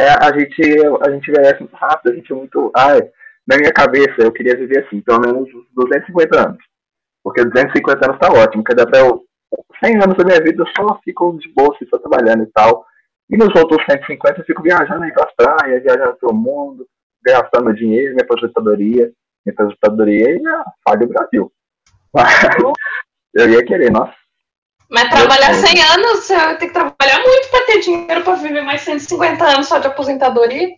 é, 0.00 0.08
a 0.08 0.38
gente 0.38 0.62
a 1.02 1.10
gente 1.10 1.30
envelhece 1.30 1.60
muito 1.60 1.74
rápido, 1.74 2.12
a 2.12 2.14
gente 2.14 2.32
é 2.32 2.36
muito. 2.36 2.70
Ai, 2.76 3.00
na 3.46 3.56
minha 3.56 3.72
cabeça, 3.72 4.14
eu 4.18 4.32
queria 4.32 4.56
viver 4.56 4.84
assim, 4.84 5.00
pelo 5.00 5.20
menos 5.20 5.48
uns 5.54 5.66
250 5.74 6.48
anos. 6.48 6.64
Porque 7.24 7.44
250 7.44 8.06
anos 8.06 8.18
tá 8.20 8.28
ótimo, 8.30 8.62
porque 8.62 8.76
dá 8.76 8.86
pra 8.86 9.00
eu. 9.00 9.24
100 9.82 9.96
anos 9.96 10.16
da 10.16 10.24
minha 10.24 10.40
vida 10.42 10.62
eu 10.62 10.66
só 10.76 11.00
fico 11.02 11.38
de 11.38 11.48
assim, 11.48 11.86
só 11.88 11.98
trabalhando 11.98 12.42
e 12.42 12.52
tal. 12.52 12.84
E 13.30 13.36
nos 13.36 13.48
outros 13.56 13.82
150 13.90 14.40
eu 14.40 14.44
fico 14.44 14.62
viajando 14.62 15.02
aí 15.02 15.12
pelas 15.12 15.34
praias, 15.34 15.82
viajando 15.82 16.16
pelo 16.16 16.34
mundo, 16.34 16.86
gastando 17.24 17.74
dinheiro, 17.74 18.14
minha 18.14 18.24
aposentadoria, 18.24 19.10
minha 19.44 19.54
aposentadoria 19.54 20.30
e 20.30 20.46
a 20.46 20.64
falha 20.84 21.00
do 21.00 21.08
Brasil. 21.08 21.52
Mas 22.14 22.28
eu 23.34 23.50
ia 23.50 23.64
querer, 23.64 23.90
nossa. 23.90 24.14
Mas 24.90 25.10
trabalhar 25.10 25.52
100 25.52 25.82
anos, 25.82 26.24
você 26.24 26.34
vai 26.34 26.56
ter 26.56 26.66
que 26.68 26.72
trabalhar 26.72 27.18
muito 27.22 27.48
pra 27.50 27.60
ter 27.66 27.80
dinheiro 27.80 28.22
pra 28.22 28.34
viver 28.36 28.62
mais 28.62 28.80
150 28.82 29.44
anos 29.44 29.68
só 29.68 29.78
de 29.78 29.86
aposentadoria. 29.86 30.68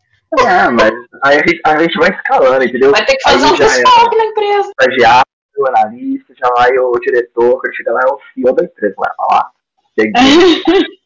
Ah, 0.46 0.70
mas 0.70 0.92
aí 1.24 1.36
a 1.38 1.46
gente, 1.46 1.60
a 1.64 1.78
gente 1.82 1.98
vai 1.98 2.10
escalando, 2.10 2.64
entendeu? 2.64 2.90
Vai 2.90 3.04
ter 3.04 3.16
que 3.16 3.22
fazer 3.22 3.44
Aí 3.46 3.52
um 3.52 3.56
já 3.56 3.64
é 3.64 3.68
desfalque 3.68 4.16
na 4.16 4.24
empresa. 4.26 4.70
estagiário, 4.80 5.24
analista, 5.68 6.34
já 6.36 6.48
vai 6.56 6.70
o 6.78 6.92
diretor, 7.00 7.60
quando 7.60 7.74
chega 7.74 7.92
lá 7.92 8.00
é 8.04 8.10
o 8.10 8.18
CEO 8.34 8.52
da 8.54 8.64
empresa, 8.64 8.94
vai 8.96 9.10
falar. 9.16 9.50
Cheguei. 9.98 10.62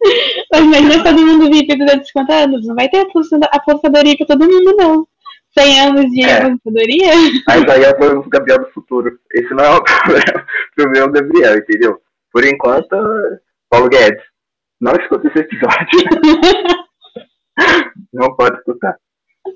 Mas 0.52 0.60
imagina 0.62 1.02
todo 1.02 1.26
mundo 1.26 1.50
vive 1.50 1.76
durante 1.76 2.06
50 2.06 2.32
anos. 2.34 2.66
Não 2.66 2.74
vai 2.74 2.88
ter 2.88 3.00
aposenta- 3.00 3.48
aposentadoria 3.52 4.16
pra 4.16 4.26
todo 4.26 4.44
mundo, 4.46 4.76
não. 4.76 5.06
100 5.56 5.80
anos 5.80 6.06
de 6.10 6.22
É. 6.24 6.38
aposentadoria? 6.38 7.12
Mas 7.46 7.64
aí 7.68 7.82
eu 7.82 7.98
tô 7.98 8.18
o 8.20 8.28
Gabriel 8.28 8.58
do 8.60 8.70
futuro. 8.72 9.18
Esse 9.32 9.52
não 9.54 9.64
é 9.64 9.70
o 9.76 9.82
problema 9.84 10.46
pro 10.76 10.90
meu 10.90 11.10
Gabriel, 11.10 11.58
entendeu? 11.58 12.00
Por 12.32 12.44
enquanto, 12.44 12.88
Paulo 13.70 13.88
Guedes, 13.88 14.22
não 14.80 14.92
escuta 14.92 15.28
esse 15.28 15.38
episódio. 15.38 15.88
não 18.12 18.34
pode 18.36 18.56
escutar. 18.58 18.96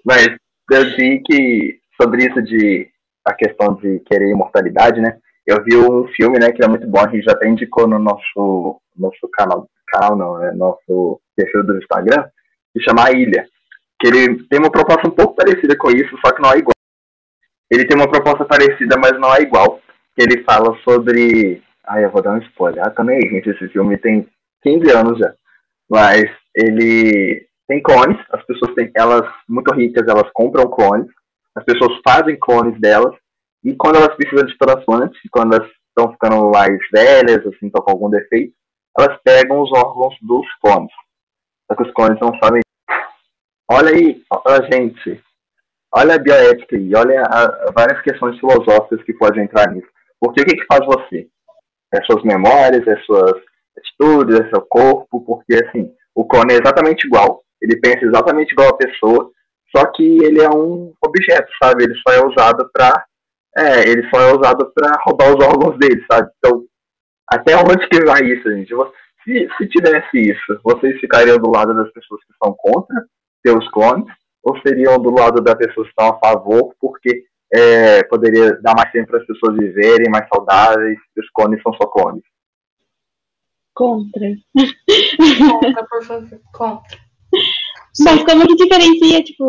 Mas 0.04 0.28
eu 0.70 0.84
vi 0.96 1.20
que 1.24 1.78
sobre 2.00 2.26
isso 2.26 2.42
de 2.42 2.88
a 3.24 3.34
questão 3.34 3.74
de 3.74 4.00
querer 4.00 4.30
imortalidade, 4.30 5.00
né? 5.00 5.18
Eu 5.46 5.62
vi 5.64 5.76
um 5.76 6.06
filme, 6.08 6.38
né, 6.38 6.52
que 6.52 6.62
é 6.62 6.68
muito 6.68 6.86
bom, 6.86 7.00
a 7.00 7.08
gente 7.08 7.24
já 7.24 7.32
até 7.32 7.48
indicou 7.48 7.86
no 7.86 7.98
nosso, 7.98 8.80
nosso 8.96 9.28
canal, 9.32 9.68
canal 9.88 10.16
não, 10.16 10.42
é 10.44 10.52
nosso 10.54 11.20
perfil 11.34 11.64
do 11.64 11.78
Instagram, 11.78 12.24
que 12.72 12.82
chama 12.82 13.06
A 13.06 13.12
Ilha. 13.12 13.46
Que 14.00 14.08
ele 14.08 14.44
tem 14.44 14.58
uma 14.58 14.70
proposta 14.70 15.08
um 15.08 15.10
pouco 15.10 15.34
parecida 15.34 15.76
com 15.76 15.90
isso, 15.90 16.16
só 16.24 16.32
que 16.32 16.42
não 16.42 16.52
é 16.52 16.58
igual. 16.58 16.74
Ele 17.70 17.86
tem 17.86 17.96
uma 17.96 18.10
proposta 18.10 18.44
parecida, 18.44 18.96
mas 18.96 19.18
não 19.18 19.34
é 19.34 19.42
igual. 19.42 19.80
Ele 20.16 20.42
fala 20.44 20.76
sobre. 20.82 21.62
Ai, 21.86 22.04
eu 22.04 22.10
vou 22.10 22.22
dar 22.22 22.34
um 22.34 22.38
spoiler. 22.38 22.86
Ah, 22.86 22.90
também, 22.90 23.20
gente, 23.20 23.50
esse 23.50 23.68
filme 23.68 23.96
tem 23.98 24.26
15 24.62 24.90
anos 24.90 25.18
já. 25.18 25.32
Mas 25.88 26.24
ele 26.54 27.46
tem 27.66 27.82
clones, 27.82 28.18
as 28.32 28.44
pessoas 28.44 28.74
têm, 28.74 28.90
elas, 28.94 29.28
muito 29.48 29.72
ricas, 29.74 30.06
elas 30.08 30.30
compram 30.32 30.70
clones, 30.70 31.08
as 31.54 31.64
pessoas 31.64 31.98
fazem 32.06 32.38
clones 32.38 32.80
delas, 32.80 33.14
e 33.62 33.74
quando 33.74 33.96
elas 33.96 34.14
precisam 34.16 34.46
de 34.46 34.56
transplante, 34.56 35.18
quando 35.30 35.54
elas 35.54 35.68
estão 35.88 36.12
ficando 36.12 36.50
mais 36.50 36.78
velhas, 36.92 37.46
assim, 37.46 37.66
estão 37.66 37.82
com 37.82 37.90
algum 37.90 38.08
defeito, 38.08 38.54
elas 38.98 39.18
pegam 39.22 39.60
os 39.60 39.70
órgãos 39.72 40.14
dos 40.22 40.46
clones. 40.62 40.92
Só 41.66 41.76
que 41.76 41.82
os 41.82 41.92
clones 41.92 42.18
não 42.20 42.32
sabem. 42.38 42.62
Olha 43.70 43.90
aí, 43.90 44.22
olha, 44.30 44.68
gente. 44.72 45.22
Olha 45.94 46.14
a 46.14 46.18
bioética 46.18 46.76
aí, 46.76 46.90
olha 46.94 47.22
a, 47.22 47.72
várias 47.72 48.00
questões 48.02 48.38
filosóficas 48.38 49.02
que 49.04 49.14
podem 49.14 49.44
entrar 49.44 49.70
nisso. 49.70 49.88
Porque 50.20 50.42
o 50.42 50.44
que, 50.44 50.56
que 50.56 50.66
faz 50.66 50.84
você? 50.86 51.28
É 51.94 52.02
suas 52.04 52.22
memórias, 52.24 52.86
é 52.86 52.96
suas 53.02 53.32
atitudes, 53.76 54.40
é 54.40 54.50
seu 54.50 54.62
corpo, 54.62 55.24
porque 55.24 55.54
assim, 55.54 55.90
o 56.14 56.26
clone 56.26 56.54
é 56.54 56.58
exatamente 56.58 57.06
igual. 57.06 57.42
Ele 57.60 57.78
pensa 57.80 58.04
exatamente 58.04 58.52
igual 58.52 58.68
a 58.68 58.76
pessoa, 58.76 59.30
só 59.74 59.86
que 59.92 60.02
ele 60.24 60.42
é 60.42 60.48
um 60.48 60.92
objeto, 61.04 61.48
sabe? 61.62 61.84
Ele 61.84 61.94
só 62.06 62.14
é 62.14 62.24
usado 62.24 62.70
para 62.72 63.04
é, 63.56 63.88
ele 63.88 64.08
só 64.10 64.20
é 64.20 64.32
usado 64.32 64.70
para 64.74 64.92
roubar 65.04 65.36
os 65.36 65.44
órgãos 65.44 65.78
dele, 65.78 66.04
sabe? 66.10 66.30
Então, 66.38 66.64
até 67.26 67.56
onde 67.56 67.88
que 67.88 68.04
vai 68.04 68.22
isso, 68.24 68.50
gente? 68.50 68.74
Se, 69.24 69.48
se 69.56 69.68
tivesse 69.68 70.18
isso, 70.18 70.60
vocês 70.62 70.98
ficariam 71.00 71.38
do 71.38 71.50
lado 71.50 71.74
das 71.74 71.90
pessoas 71.92 72.20
que 72.24 72.32
são 72.42 72.54
contra 72.56 72.96
seus 73.44 73.68
clones, 73.70 74.06
ou 74.42 74.58
seriam 74.60 74.98
do 74.98 75.10
lado 75.10 75.42
das 75.42 75.56
pessoas 75.56 75.86
que 75.86 75.90
estão 75.90 76.08
a 76.08 76.18
favor, 76.18 76.74
porque 76.80 77.24
é, 77.52 78.02
poderia 78.04 78.60
dar 78.60 78.74
mais 78.76 78.90
tempo 78.92 79.08
para 79.08 79.20
as 79.20 79.26
pessoas 79.26 79.56
viverem 79.56 80.10
mais 80.10 80.26
saudáveis, 80.28 80.98
os 81.16 81.30
clones 81.34 81.62
são 81.62 81.72
só 81.74 81.86
clones? 81.86 82.22
Contra. 83.74 84.34
Contra, 85.60 85.86
por 85.86 86.04
favor. 86.04 86.40
Contra. 86.52 86.98
Mas 88.04 88.22
como 88.24 88.46
que 88.46 88.54
diferencia, 88.54 89.22
tipo, 89.24 89.44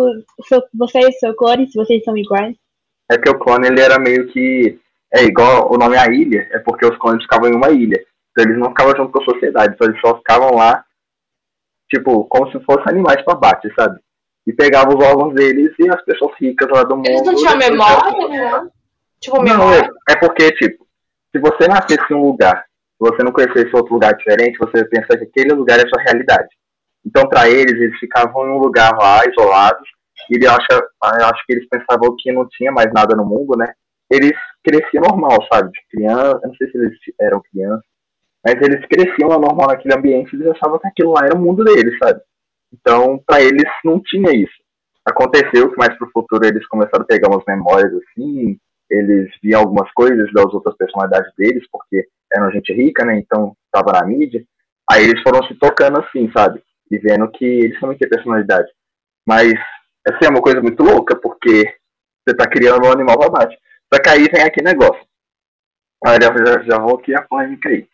você 0.73 0.99
e 0.99 1.11
seu 1.13 1.35
clone, 1.35 1.67
se 1.67 1.77
vocês 1.77 2.03
são 2.03 2.17
iguais? 2.17 2.55
É 3.11 3.17
que 3.17 3.29
o 3.29 3.37
clone, 3.37 3.67
ele 3.67 3.81
era 3.81 3.99
meio 3.99 4.27
que... 4.27 4.79
É 5.11 5.23
igual 5.23 5.73
o 5.73 5.77
nome 5.77 5.97
A 5.97 6.05
Ilha, 6.07 6.47
é 6.51 6.59
porque 6.59 6.85
os 6.85 6.95
clones 6.97 7.23
ficavam 7.23 7.49
em 7.49 7.55
uma 7.55 7.71
ilha. 7.71 7.99
Então 8.31 8.45
eles 8.45 8.59
não 8.59 8.69
ficavam 8.69 8.95
junto 8.95 9.11
com 9.11 9.21
a 9.21 9.25
sociedade, 9.25 9.73
então 9.73 9.87
eles 9.87 9.99
só 10.01 10.15
ficavam 10.17 10.55
lá, 10.55 10.83
tipo, 11.89 12.25
como 12.25 12.51
se 12.51 12.59
fossem 12.63 12.85
animais 12.87 13.21
para 13.23 13.35
bate, 13.35 13.73
sabe? 13.77 13.99
E 14.47 14.53
pegavam 14.53 14.97
os 14.97 15.05
órgãos 15.05 15.33
deles 15.33 15.73
e 15.79 15.89
as 15.89 16.01
pessoas 16.03 16.33
ricas 16.39 16.69
lá 16.69 16.83
do 16.83 16.95
mundo... 16.95 17.07
Eles 17.07 17.23
não 17.23 17.35
tinham 17.35 17.57
memória, 17.57 18.27
né? 18.27 18.69
Tipo, 19.19 19.41
memória? 19.41 19.81
Não, 19.81 19.89
é, 19.89 20.13
é 20.13 20.15
porque, 20.15 20.51
tipo, 20.53 20.85
se 21.35 21.39
você 21.39 21.67
nascesse 21.67 22.05
em 22.11 22.15
um 22.15 22.23
lugar, 22.23 22.63
se 22.63 22.99
você 22.99 23.23
não 23.23 23.31
conhecesse 23.31 23.75
outro 23.75 23.93
lugar 23.93 24.13
diferente, 24.15 24.57
você 24.57 24.85
pensa 24.85 25.17
que 25.17 25.25
aquele 25.25 25.53
lugar 25.53 25.79
é 25.79 25.83
a 25.83 25.89
sua 25.89 26.01
realidade. 26.01 26.49
Então, 27.05 27.27
para 27.27 27.49
eles, 27.49 27.73
eles 27.73 27.97
ficavam 27.99 28.47
em 28.47 28.51
um 28.51 28.59
lugar 28.59 28.91
lá, 28.97 29.21
isolados, 29.25 29.87
e 30.29 30.35
ele 30.35 30.47
acha, 30.47 30.67
eu 30.71 31.25
acho 31.25 31.45
que 31.45 31.53
eles 31.53 31.67
pensavam 31.69 32.15
que 32.17 32.31
não 32.31 32.47
tinha 32.49 32.71
mais 32.71 32.91
nada 32.93 33.15
no 33.15 33.25
mundo, 33.25 33.55
né? 33.57 33.71
Eles 34.11 34.33
cresciam 34.63 35.03
normal, 35.03 35.37
sabe? 35.51 35.71
De 35.71 35.79
criança, 35.89 36.39
eu 36.43 36.47
não 36.47 36.55
sei 36.55 36.69
se 36.69 36.77
eles 36.77 36.97
eram 37.21 37.41
crianças, 37.51 37.85
mas 38.45 38.55
eles 38.61 38.85
cresciam 38.87 39.29
normal 39.29 39.67
naquele 39.67 39.95
ambiente 39.95 40.35
eles 40.35 40.47
achavam 40.47 40.79
que 40.79 40.87
aquilo 40.87 41.11
lá 41.11 41.25
era 41.25 41.35
o 41.35 41.41
mundo 41.41 41.63
deles, 41.63 41.97
sabe? 42.01 42.21
Então, 42.73 43.21
para 43.25 43.41
eles 43.41 43.65
não 43.83 43.99
tinha 44.01 44.31
isso. 44.31 44.53
Aconteceu 45.05 45.71
que 45.71 45.77
mais 45.77 45.97
pro 45.97 46.09
futuro 46.11 46.45
eles 46.45 46.65
começaram 46.67 47.03
a 47.03 47.07
pegar 47.07 47.29
umas 47.29 47.43
memórias 47.47 47.91
assim, 47.93 48.57
eles 48.89 49.29
viam 49.41 49.61
algumas 49.61 49.91
coisas 49.93 50.31
das 50.33 50.53
outras 50.53 50.75
personalidades 50.77 51.31
deles, 51.37 51.63
porque 51.71 52.05
eram 52.33 52.51
gente 52.51 52.73
rica, 52.73 53.05
né? 53.05 53.17
Então, 53.17 53.55
tava 53.71 53.91
na 53.93 54.05
mídia. 54.05 54.43
Aí 54.91 55.03
eles 55.03 55.21
foram 55.21 55.43
se 55.47 55.55
tocando 55.55 55.99
assim, 55.99 56.31
sabe? 56.35 56.61
e 56.91 56.97
vendo 56.97 57.29
que 57.31 57.45
eles 57.45 57.79
também 57.79 57.97
têm 57.97 58.09
personalidade. 58.09 58.67
Mas, 59.27 59.53
assim, 60.07 60.25
é 60.25 60.29
uma 60.29 60.41
coisa 60.41 60.61
muito 60.61 60.81
louca, 60.83 61.15
porque 61.15 61.63
você 62.25 62.31
está 62.31 62.47
criando 62.49 62.87
um 62.87 62.91
animal 62.91 63.17
babate. 63.17 63.57
Que 63.91 64.09
aí 64.09 64.27
vem 64.31 64.43
aquele 64.43 64.67
negócio. 64.67 65.03
Olha, 66.05 66.19
já, 66.21 66.63
já 66.63 66.79
vou 66.79 66.97
aqui 66.97 67.13
a 67.13 67.21
polêmica 67.21 67.69
aí. 67.69 67.87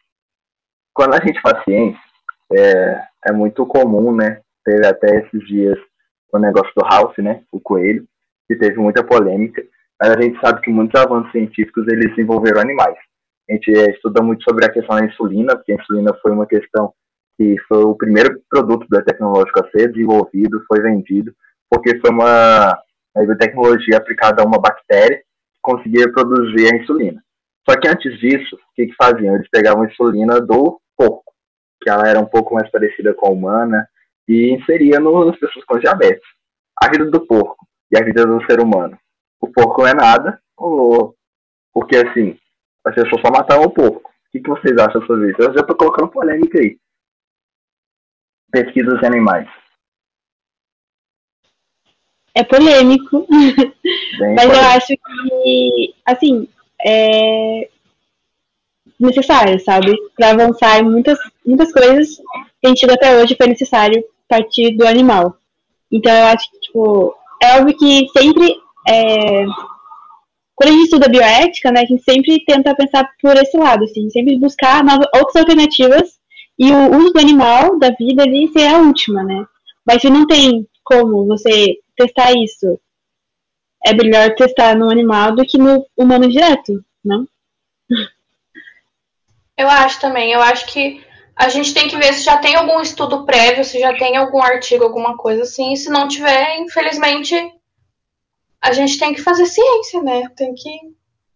Quando 0.95 1.13
a 1.13 1.19
gente 1.19 1.41
faz 1.41 1.62
ciência, 1.65 1.99
é, 2.53 3.01
é 3.27 3.31
muito 3.34 3.65
comum, 3.65 4.15
né? 4.15 4.39
Teve 4.63 4.88
até 4.88 5.17
esses 5.19 5.45
dias 5.45 5.77
o 6.31 6.39
negócio 6.39 6.71
do 6.75 6.88
House, 6.88 7.17
né? 7.17 7.43
O 7.51 7.60
coelho, 7.60 8.05
que 8.47 8.55
teve 8.55 8.77
muita 8.77 9.03
polêmica. 9.03 9.62
Mas 10.01 10.12
a 10.12 10.21
gente 10.21 10.39
sabe 10.39 10.62
que 10.62 10.71
muitos 10.71 10.99
avanços 10.99 11.31
científicos 11.34 11.86
eles 11.89 12.10
desenvolveram 12.12 12.62
animais. 12.62 12.95
A 13.49 13.53
gente 13.53 13.77
é, 13.77 13.91
estuda 13.91 14.23
muito 14.23 14.43
sobre 14.43 14.65
a 14.65 14.71
questão 14.71 14.95
da 14.97 15.05
insulina, 15.05 15.55
porque 15.55 15.73
a 15.73 15.75
insulina 15.75 16.13
foi 16.21 16.31
uma 16.31 16.47
questão 16.47 16.93
que 17.38 17.55
foi 17.67 17.84
o 17.84 17.95
primeiro 17.95 18.41
produto 18.49 18.88
biotecnológico 18.89 19.60
a 19.60 19.69
ser 19.71 19.91
desenvolvido, 19.91 20.63
foi 20.65 20.81
vendido, 20.81 21.34
porque 21.69 21.99
foi 21.99 22.10
uma, 22.10 22.77
biotecnologia 23.13 23.97
aplicada 23.97 24.41
a 24.41 24.45
uma 24.45 24.60
bactéria 24.60 25.17
que 25.17 25.60
conseguia 25.62 26.10
produzir 26.12 26.73
a 26.73 26.77
insulina. 26.77 27.21
Só 27.69 27.77
que 27.77 27.88
antes 27.89 28.17
disso, 28.19 28.55
o 28.55 28.75
que, 28.75 28.88
que 28.88 28.95
faziam? 28.95 29.36
Eles 29.36 29.49
pegavam 29.49 29.84
a 29.84 29.88
insulina 29.88 30.39
do 30.39 30.79
porco, 30.97 31.34
que 31.81 31.89
ela 31.89 32.08
era 32.08 32.19
um 32.19 32.25
pouco 32.25 32.53
mais 32.55 32.69
parecida 32.69 33.13
com 33.13 33.27
a 33.27 33.31
humana, 33.31 33.88
e 34.27 34.51
inseria 34.53 34.99
nas 34.99 35.38
pessoas 35.38 35.65
com 35.65 35.79
diabetes. 35.79 36.27
A 36.81 36.89
vida 36.89 37.05
do 37.10 37.25
porco 37.25 37.67
e 37.91 37.97
a 37.97 38.03
vida 38.03 38.25
do 38.25 38.43
ser 38.45 38.60
humano. 38.60 38.97
O 39.39 39.51
porco 39.51 39.81
não 39.81 39.88
é 39.88 39.93
nada, 39.93 40.41
porque 41.73 41.97
assim, 41.97 42.38
as 42.86 42.95
pessoas 42.95 43.21
só 43.21 43.31
matavam 43.31 43.65
o 43.65 43.73
porco. 43.73 44.10
O 44.10 44.31
que, 44.31 44.39
que 44.39 44.49
vocês 44.49 44.77
acham 44.77 45.01
sobre 45.05 45.31
isso? 45.31 45.41
Eu 45.41 45.53
já 45.53 45.62
estou 45.62 45.77
colocando 45.77 46.12
polêmica 46.12 46.60
aí 46.60 46.77
pesquisas 48.55 49.01
em 49.03 49.05
animais? 49.08 49.47
É 52.34 52.43
polêmico, 52.43 53.25
Bem 53.27 54.36
mas 54.36 54.45
polêmico. 54.45 54.55
eu 54.55 54.69
acho 54.75 54.88
que, 54.88 55.95
assim, 56.05 56.47
é 56.86 57.69
necessário, 58.99 59.60
sabe? 59.60 59.95
Para 60.15 60.31
avançar 60.31 60.79
em 60.79 60.84
muitas, 60.84 61.17
muitas 61.45 61.71
coisas 61.71 62.17
que 62.62 62.67
a 62.67 62.69
gente 62.69 62.89
até 62.89 63.21
hoje 63.21 63.36
foi 63.36 63.47
necessário 63.47 64.03
partir 64.27 64.75
do 64.75 64.88
animal. 64.88 65.38
Então 65.91 66.12
eu 66.12 66.25
acho 66.25 66.49
que, 66.51 66.60
tipo, 66.60 67.15
é 67.41 67.60
óbvio 67.60 67.77
que 67.77 68.08
sempre, 68.17 68.55
é... 68.88 69.45
quando 70.55 70.69
a 70.69 70.71
gente 70.71 70.84
estuda 70.84 71.10
bioética, 71.10 71.71
né, 71.71 71.81
a 71.81 71.86
gente 71.86 72.03
sempre 72.03 72.43
tenta 72.45 72.75
pensar 72.75 73.08
por 73.21 73.36
esse 73.38 73.58
lado, 73.58 73.84
assim, 73.84 74.10
sempre 74.10 74.38
buscar 74.38 74.84
novas, 74.84 75.08
outras 75.15 75.38
alternativas 75.38 76.19
e 76.58 76.71
o 76.71 76.97
uso 76.97 77.13
do 77.13 77.19
animal, 77.19 77.77
da 77.77 77.91
vida 77.91 78.23
ali, 78.23 78.47
ser 78.47 78.67
a 78.67 78.79
última, 78.79 79.23
né? 79.23 79.45
Mas 79.86 80.01
se 80.01 80.10
não 80.10 80.25
tem 80.25 80.67
como 80.84 81.25
você 81.25 81.77
testar 81.97 82.31
isso, 82.31 82.79
é 83.86 83.93
melhor 83.93 84.34
testar 84.36 84.75
no 84.75 84.89
animal 84.89 85.36
do 85.36 85.45
que 85.45 85.58
no 85.58 85.86
humano 85.95 86.27
direto, 86.29 86.84
não? 87.03 87.27
Eu 89.58 89.70
acho 89.70 90.00
também. 90.00 90.32
Eu 90.32 90.41
acho 90.41 90.65
que 90.68 91.04
a 91.36 91.50
gente 91.50 91.74
tem 91.74 91.88
que 91.88 91.98
ver 91.98 92.13
se 92.13 92.24
já 92.24 92.38
tem 92.38 92.56
algum 92.56 92.82
estudo 92.82 93.26
prévio, 93.26 93.63
se 93.63 93.80
já 93.80 93.94
tem 93.98 94.18
algum 94.18 94.41
artigo, 94.41 94.84
alguma 94.84 95.18
coisa 95.18 95.44
assim. 95.44 95.74
E 95.74 95.78
se 95.78 95.89
não 95.89 96.08
tiver, 96.08 96.60
infelizmente, 96.60 97.36
a 98.62 98.72
gente 98.72 98.98
tem 98.98 99.13
que 99.13 99.22
fazer 99.22 99.46
ciência, 99.46 100.02
né? 100.02 100.30
Tem 100.36 100.54
que 100.54 100.72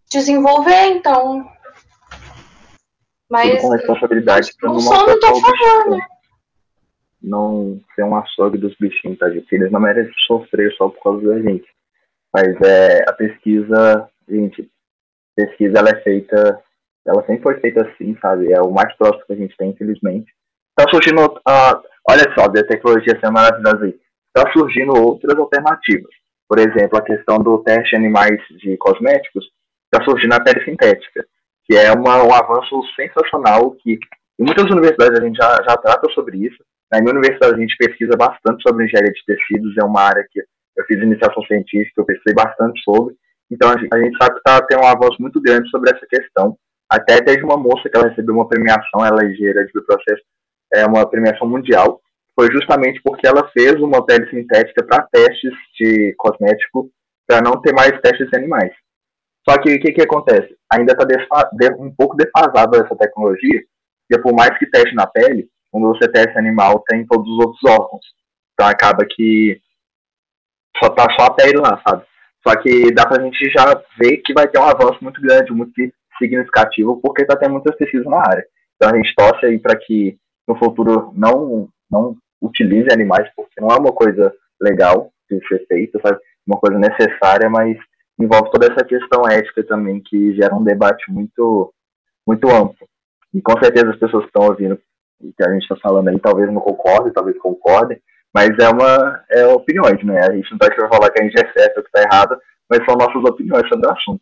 desenvolver, 0.10 0.88
então 0.88 1.48
mas 3.30 3.62
com 3.62 3.70
responsabilidade 3.70 4.52
para 4.60 4.70
não 4.70 4.82
matar 4.82 5.32
o 5.32 5.40
favor, 5.40 5.90
né? 5.92 6.00
Não 7.22 7.80
ser 7.94 8.04
um 8.04 8.16
açougue 8.16 8.58
dos 8.58 8.76
bichinhos, 8.78 9.20
tá, 9.20 9.30
gente? 9.30 9.54
Eles 9.54 9.72
não 9.72 9.80
merecem 9.80 10.14
sofrer 10.26 10.74
só 10.76 10.90
por 10.90 11.04
causa 11.04 11.28
da 11.28 11.40
gente. 11.40 11.68
Mas 12.34 12.60
é, 12.62 13.04
a 13.08 13.14
pesquisa, 13.14 14.10
gente, 14.28 14.62
a 15.38 15.46
pesquisa 15.46 15.78
ela 15.78 15.90
é 15.90 16.02
feita, 16.02 16.60
ela 17.08 17.26
sempre 17.26 17.44
foi 17.44 17.60
feita 17.60 17.88
assim, 17.88 18.18
sabe? 18.22 18.52
É 18.52 18.62
o 18.62 18.72
mais 18.72 18.96
próximo 18.98 19.26
que 19.26 19.34
a 19.34 19.38
gente 19.38 19.56
tem, 19.58 19.70
infelizmente. 19.72 20.32
Tá 20.76 20.86
surgindo, 20.90 21.26
uh, 21.26 21.82
olha 22.10 22.34
só, 22.38 22.46
a 22.46 22.68
tecnologia 22.68 23.20
sendo 23.20 23.34
maravilhosa 23.34 23.86
aí. 23.86 23.96
Tá 24.34 24.52
surgindo 24.52 24.94
outras 24.94 25.38
alternativas. 25.38 26.12
Por 26.48 26.60
exemplo, 26.60 26.98
a 26.98 27.04
questão 27.04 27.38
do 27.38 27.60
teste 27.60 27.92
de 27.92 27.96
animais 27.96 28.40
de 28.58 28.78
cosméticos, 28.78 29.46
tá 29.92 30.04
surgindo 30.04 30.34
a 30.34 30.40
pele 30.40 30.64
sintética 30.64 31.26
que 31.70 31.78
é 31.78 31.94
uma, 31.94 32.24
um 32.24 32.34
avanço 32.34 32.82
sensacional 32.96 33.72
que 33.76 33.94
em 34.40 34.44
muitas 34.44 34.66
universidades 34.66 35.20
a 35.20 35.24
gente 35.24 35.36
já, 35.36 35.62
já 35.70 35.78
trata 35.78 36.10
sobre 36.12 36.38
isso. 36.40 36.58
Na 36.92 37.00
minha 37.00 37.12
universidade 37.12 37.54
a 37.54 37.58
gente 37.58 37.78
pesquisa 37.78 38.18
bastante 38.18 38.64
sobre 38.68 38.86
engenharia 38.86 39.14
de 39.14 39.24
tecidos, 39.24 39.78
é 39.78 39.84
uma 39.84 40.02
área 40.02 40.26
que 40.32 40.40
eu 40.40 40.86
fiz 40.86 40.98
iniciação 40.98 41.44
científica, 41.44 42.02
eu 42.02 42.06
pesquisei 42.06 42.34
bastante 42.34 42.82
sobre. 42.82 43.14
Então 43.52 43.70
a 43.70 43.78
gente, 43.78 43.90
a 43.94 44.00
gente 44.00 44.18
sabe 44.18 44.34
que 44.34 44.40
está 44.40 44.66
tendo 44.66 44.82
um 44.82 44.88
avanço 44.88 45.18
muito 45.20 45.40
grande 45.40 45.70
sobre 45.70 45.92
essa 45.92 46.06
questão. 46.10 46.58
Até 46.90 47.22
teve 47.22 47.44
uma 47.44 47.58
moça 47.58 47.88
que 47.88 47.96
ela 47.96 48.10
recebeu 48.10 48.34
uma 48.34 48.48
premiação, 48.48 49.06
ela 49.06 49.24
é 49.24 49.28
engenheira 49.28 49.66
de 49.66 49.72
processo, 49.72 50.24
é 50.74 50.86
uma 50.86 51.08
premiação 51.08 51.48
mundial. 51.48 52.02
Foi 52.36 52.52
justamente 52.52 53.02
porque 53.04 53.28
ela 53.28 53.48
fez 53.50 53.76
uma 53.76 54.06
pele 54.06 54.30
sintética 54.30 54.84
para 54.84 55.08
testes 55.12 55.54
de 55.78 56.16
cosmético, 56.18 56.90
para 57.28 57.42
não 57.42 57.62
ter 57.62 57.74
mais 57.74 57.92
testes 58.02 58.28
em 58.34 58.38
animais. 58.38 58.72
Só 59.48 59.58
que 59.60 59.74
o 59.74 59.80
que, 59.80 59.92
que 59.92 60.02
acontece? 60.02 60.56
Ainda 60.72 60.94
está 60.94 61.50
um 61.78 61.94
pouco 61.94 62.16
defasada 62.16 62.78
essa 62.78 62.96
tecnologia, 62.96 63.62
porque 64.08 64.22
por 64.22 64.34
mais 64.34 64.58
que 64.58 64.70
teste 64.70 64.96
na 64.96 65.06
pele, 65.06 65.48
quando 65.72 65.88
você 65.88 66.08
testa 66.12 66.40
animal, 66.40 66.84
tem 66.88 67.06
todos 67.06 67.28
os 67.28 67.46
outros 67.46 67.64
órgãos. 67.66 68.06
Então 68.54 68.68
acaba 68.68 69.06
que 69.08 69.62
só 70.82 70.90
tá 70.90 71.08
só 71.18 71.28
a 71.28 71.34
pele 71.34 71.58
lá, 71.58 71.82
sabe? 71.88 72.04
Só 72.48 72.56
que 72.56 72.92
dá 72.94 73.06
pra 73.06 73.22
gente 73.22 73.50
já 73.52 73.80
ver 74.00 74.18
que 74.18 74.34
vai 74.34 74.48
ter 74.48 74.60
um 74.60 74.64
avanço 74.64 74.98
muito 75.02 75.22
grande, 75.22 75.52
muito 75.52 75.72
significativo, 76.20 77.00
porque 77.02 77.26
tá 77.26 77.36
tendo 77.36 77.54
muitas 77.54 77.76
pesquisas 77.76 78.06
na 78.06 78.20
área. 78.20 78.46
Então 78.76 78.94
a 78.94 78.96
gente 78.96 79.14
torce 79.16 79.46
aí 79.46 79.58
para 79.58 79.76
que 79.76 80.18
no 80.48 80.56
futuro 80.58 81.12
não, 81.16 81.68
não 81.90 82.16
utilize 82.42 82.88
animais, 82.92 83.28
porque 83.36 83.60
não 83.60 83.70
é 83.70 83.76
uma 83.78 83.92
coisa 83.92 84.32
legal 84.62 85.12
de 85.30 85.40
ser 85.48 85.66
feita, 85.68 86.00
sabe? 86.02 86.20
Uma 86.46 86.60
coisa 86.60 86.78
necessária, 86.80 87.50
mas 87.50 87.78
envolve 88.20 88.52
toda 88.52 88.68
essa 88.68 88.86
questão 88.86 89.28
ética 89.28 89.64
também, 89.64 90.02
que 90.02 90.36
gera 90.36 90.56
um 90.56 90.64
debate 90.64 91.12
muito, 91.12 91.74
muito 92.28 92.50
amplo. 92.50 92.88
E 93.34 93.42
com 93.42 93.54
certeza 93.64 93.92
as 93.92 94.00
pessoas 94.00 94.24
que 94.24 94.30
estão 94.30 94.48
ouvindo 94.48 94.80
o 95.22 95.34
que 95.34 95.44
a 95.44 95.52
gente 95.52 95.64
está 95.64 95.76
falando 95.76 96.08
aí 96.08 96.20
talvez 96.20 96.52
não 96.52 96.62
concordem, 96.62 97.12
talvez 97.12 97.38
concordem, 97.40 98.02
mas 98.34 98.50
é 98.60 98.70
uma 98.70 99.24
é 99.30 99.46
opiniões, 99.48 100.04
né? 100.04 100.20
A 100.22 100.32
gente 100.32 100.50
não 100.52 100.58
está 100.58 100.68
aqui 100.68 100.76
para 100.78 100.90
falar 100.90 101.10
que 101.12 101.22
a 101.22 101.26
gente 101.26 101.38
é 101.38 101.52
certo 101.52 101.78
ou 101.78 101.84
que 101.84 101.90
está 101.90 102.02
errado, 102.02 102.38
mas 102.70 102.86
são 102.86 102.96
nossas 102.96 103.24
opiniões 103.30 103.68
sobre 103.68 103.88
o 103.88 103.92
assunto. 103.92 104.22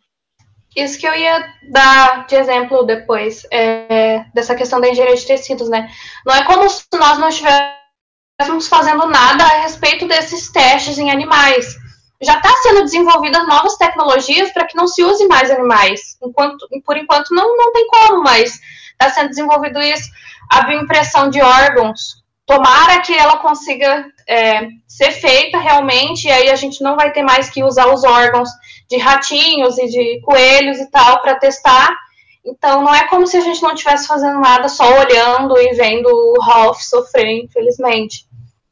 Isso 0.77 0.99
que 0.99 1.07
eu 1.07 1.15
ia 1.15 1.43
dar 1.63 2.27
de 2.27 2.35
exemplo 2.35 2.83
depois, 2.83 3.47
é, 3.51 4.23
dessa 4.31 4.53
questão 4.53 4.79
da 4.79 4.87
engenharia 4.87 5.15
de 5.15 5.25
tecidos, 5.25 5.67
né? 5.69 5.89
Não 6.23 6.35
é 6.35 6.43
como 6.43 6.69
se 6.69 6.85
nós 6.93 7.17
não 7.17 7.29
estivéssemos 7.29 8.67
fazendo 8.69 9.07
nada 9.07 9.43
a 9.43 9.61
respeito 9.63 10.07
desses 10.07 10.51
testes 10.51 10.99
em 10.99 11.09
animais. 11.09 11.75
Já 12.21 12.35
está 12.37 12.51
sendo 12.61 12.83
desenvolvidas 12.83 13.47
novas 13.47 13.75
tecnologias 13.75 14.51
para 14.51 14.67
que 14.67 14.77
não 14.77 14.87
se 14.87 15.03
use 15.03 15.27
mais 15.27 15.49
animais. 15.49 16.15
Enquanto, 16.21 16.67
por 16.85 16.95
enquanto 16.95 17.33
não, 17.33 17.57
não 17.57 17.73
tem 17.73 17.87
como, 17.87 18.21
mas 18.21 18.59
está 18.91 19.09
sendo 19.09 19.29
desenvolvido 19.29 19.81
isso. 19.81 20.07
A 20.51 20.61
bioimpressão 20.61 21.31
de 21.31 21.41
órgãos. 21.41 22.23
Tomara 22.45 23.01
que 23.01 23.15
ela 23.15 23.37
consiga 23.37 24.05
é, 24.29 24.67
ser 24.87 25.11
feita 25.11 25.57
realmente, 25.57 26.27
e 26.27 26.31
aí 26.31 26.51
a 26.51 26.55
gente 26.55 26.83
não 26.83 26.95
vai 26.95 27.11
ter 27.11 27.23
mais 27.23 27.49
que 27.49 27.63
usar 27.63 27.87
os 27.87 28.03
órgãos 28.03 28.49
de 28.89 28.97
ratinhos 28.97 29.77
e 29.77 29.87
de 29.87 30.21
coelhos 30.21 30.77
e 30.79 30.89
tal 30.89 31.21
para 31.21 31.35
testar. 31.35 31.95
Então 32.45 32.81
não 32.81 32.95
é 32.95 33.07
como 33.07 33.27
se 33.27 33.35
a 33.37 33.41
gente 33.41 33.61
não 33.61 33.73
estivesse 33.73 34.07
fazendo 34.07 34.39
nada, 34.39 34.69
só 34.69 34.85
olhando 34.99 35.57
e 35.57 35.73
vendo 35.73 36.07
o 36.07 36.41
Ralph 36.41 36.79
sofrer, 36.79 37.43
infelizmente. 37.43 38.25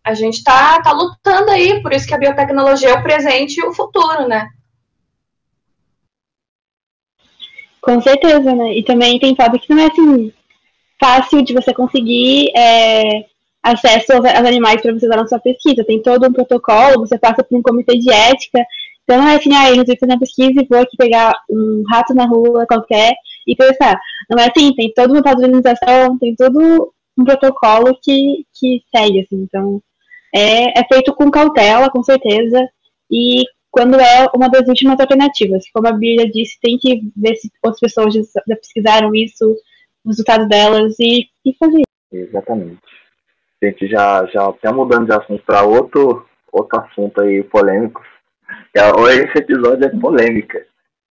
A 0.03 0.13
gente 0.13 0.35
está 0.35 0.81
tá 0.81 0.91
lutando 0.91 1.51
aí, 1.51 1.81
por 1.81 1.91
isso 1.91 2.07
que 2.07 2.13
a 2.13 2.17
biotecnologia 2.17 2.89
é 2.89 2.93
o 2.93 3.03
presente 3.03 3.59
e 3.59 3.65
o 3.65 3.73
futuro, 3.73 4.27
né? 4.27 4.47
Com 7.81 8.01
certeza, 8.01 8.53
né? 8.55 8.77
E 8.77 8.83
também 8.83 9.19
tem 9.19 9.35
fato 9.35 9.59
que 9.59 9.73
não 9.73 9.83
é 9.83 9.87
assim 9.87 10.31
fácil 10.99 11.41
de 11.43 11.53
você 11.53 11.73
conseguir 11.73 12.51
é, 12.55 13.25
acesso 13.61 14.13
aos 14.13 14.25
animais 14.25 14.81
para 14.81 14.93
você 14.93 15.05
usar 15.05 15.17
na 15.17 15.27
sua 15.27 15.39
pesquisa. 15.39 15.83
Tem 15.83 16.01
todo 16.01 16.27
um 16.27 16.33
protocolo, 16.33 17.05
você 17.05 17.17
passa 17.17 17.43
por 17.43 17.57
um 17.57 17.61
comitê 17.61 17.97
de 17.97 18.11
ética, 18.11 18.65
então 19.05 19.21
não 19.21 19.29
é 19.29 19.35
assim, 19.35 19.53
ah, 19.53 19.69
eu 19.69 19.85
fazer 19.85 20.11
uma 20.11 20.19
pesquisa 20.19 20.61
e 20.61 20.67
vou 20.67 20.79
aqui 20.79 20.97
pegar 20.97 21.31
um 21.47 21.83
rato 21.87 22.13
na 22.15 22.25
rua 22.25 22.65
qualquer 22.65 23.13
e 23.47 23.55
pensar. 23.55 23.99
Não 24.29 24.43
é 24.43 24.49
assim, 24.49 24.73
tem 24.73 24.91
toda 24.93 25.13
uma 25.13 25.21
padronização, 25.21 26.17
tem 26.17 26.35
todo 26.35 26.91
um 27.15 27.23
protocolo 27.23 27.97
que, 28.01 28.45
que 28.51 28.83
segue, 28.93 29.21
assim. 29.21 29.43
Então, 29.43 29.79
é, 30.33 30.79
é 30.79 30.83
feito 30.91 31.13
com 31.13 31.29
cautela, 31.29 31.89
com 31.91 32.01
certeza, 32.01 32.67
e 33.11 33.43
quando 33.69 33.99
é 33.99 34.25
uma 34.35 34.49
das 34.49 34.67
últimas 34.67 34.99
alternativas. 34.99 35.63
Como 35.71 35.87
a 35.87 35.91
Bíblia 35.91 36.27
disse, 36.31 36.59
tem 36.59 36.75
que 36.79 37.01
ver 37.15 37.35
se 37.35 37.51
outras 37.63 37.79
pessoas 37.79 38.13
já 38.15 38.55
pesquisaram 38.55 39.13
isso, 39.13 39.55
o 40.03 40.09
resultado 40.09 40.47
delas 40.47 40.95
e, 40.99 41.27
e 41.45 41.53
fazer 41.59 41.83
Exatamente. 42.11 42.81
A 43.61 43.67
gente 43.67 43.87
já, 43.87 44.25
já 44.27 44.49
até 44.49 44.71
mudando 44.71 45.05
de 45.05 45.13
assunto 45.13 45.43
para 45.45 45.63
outro, 45.63 46.25
outro 46.51 46.79
assunto 46.79 47.21
aí 47.21 47.43
polêmico, 47.43 48.01
Hoje 48.97 49.21
esse 49.21 49.37
episódio 49.39 49.85
é 49.85 49.99
polêmica. 49.99 50.65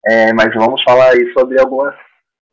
É, 0.07 0.33
mas 0.35 0.55
vamos 0.55 0.83
falar 0.83 1.13
aí 1.13 1.33
sobre 1.33 1.59
algumas, 1.59 1.95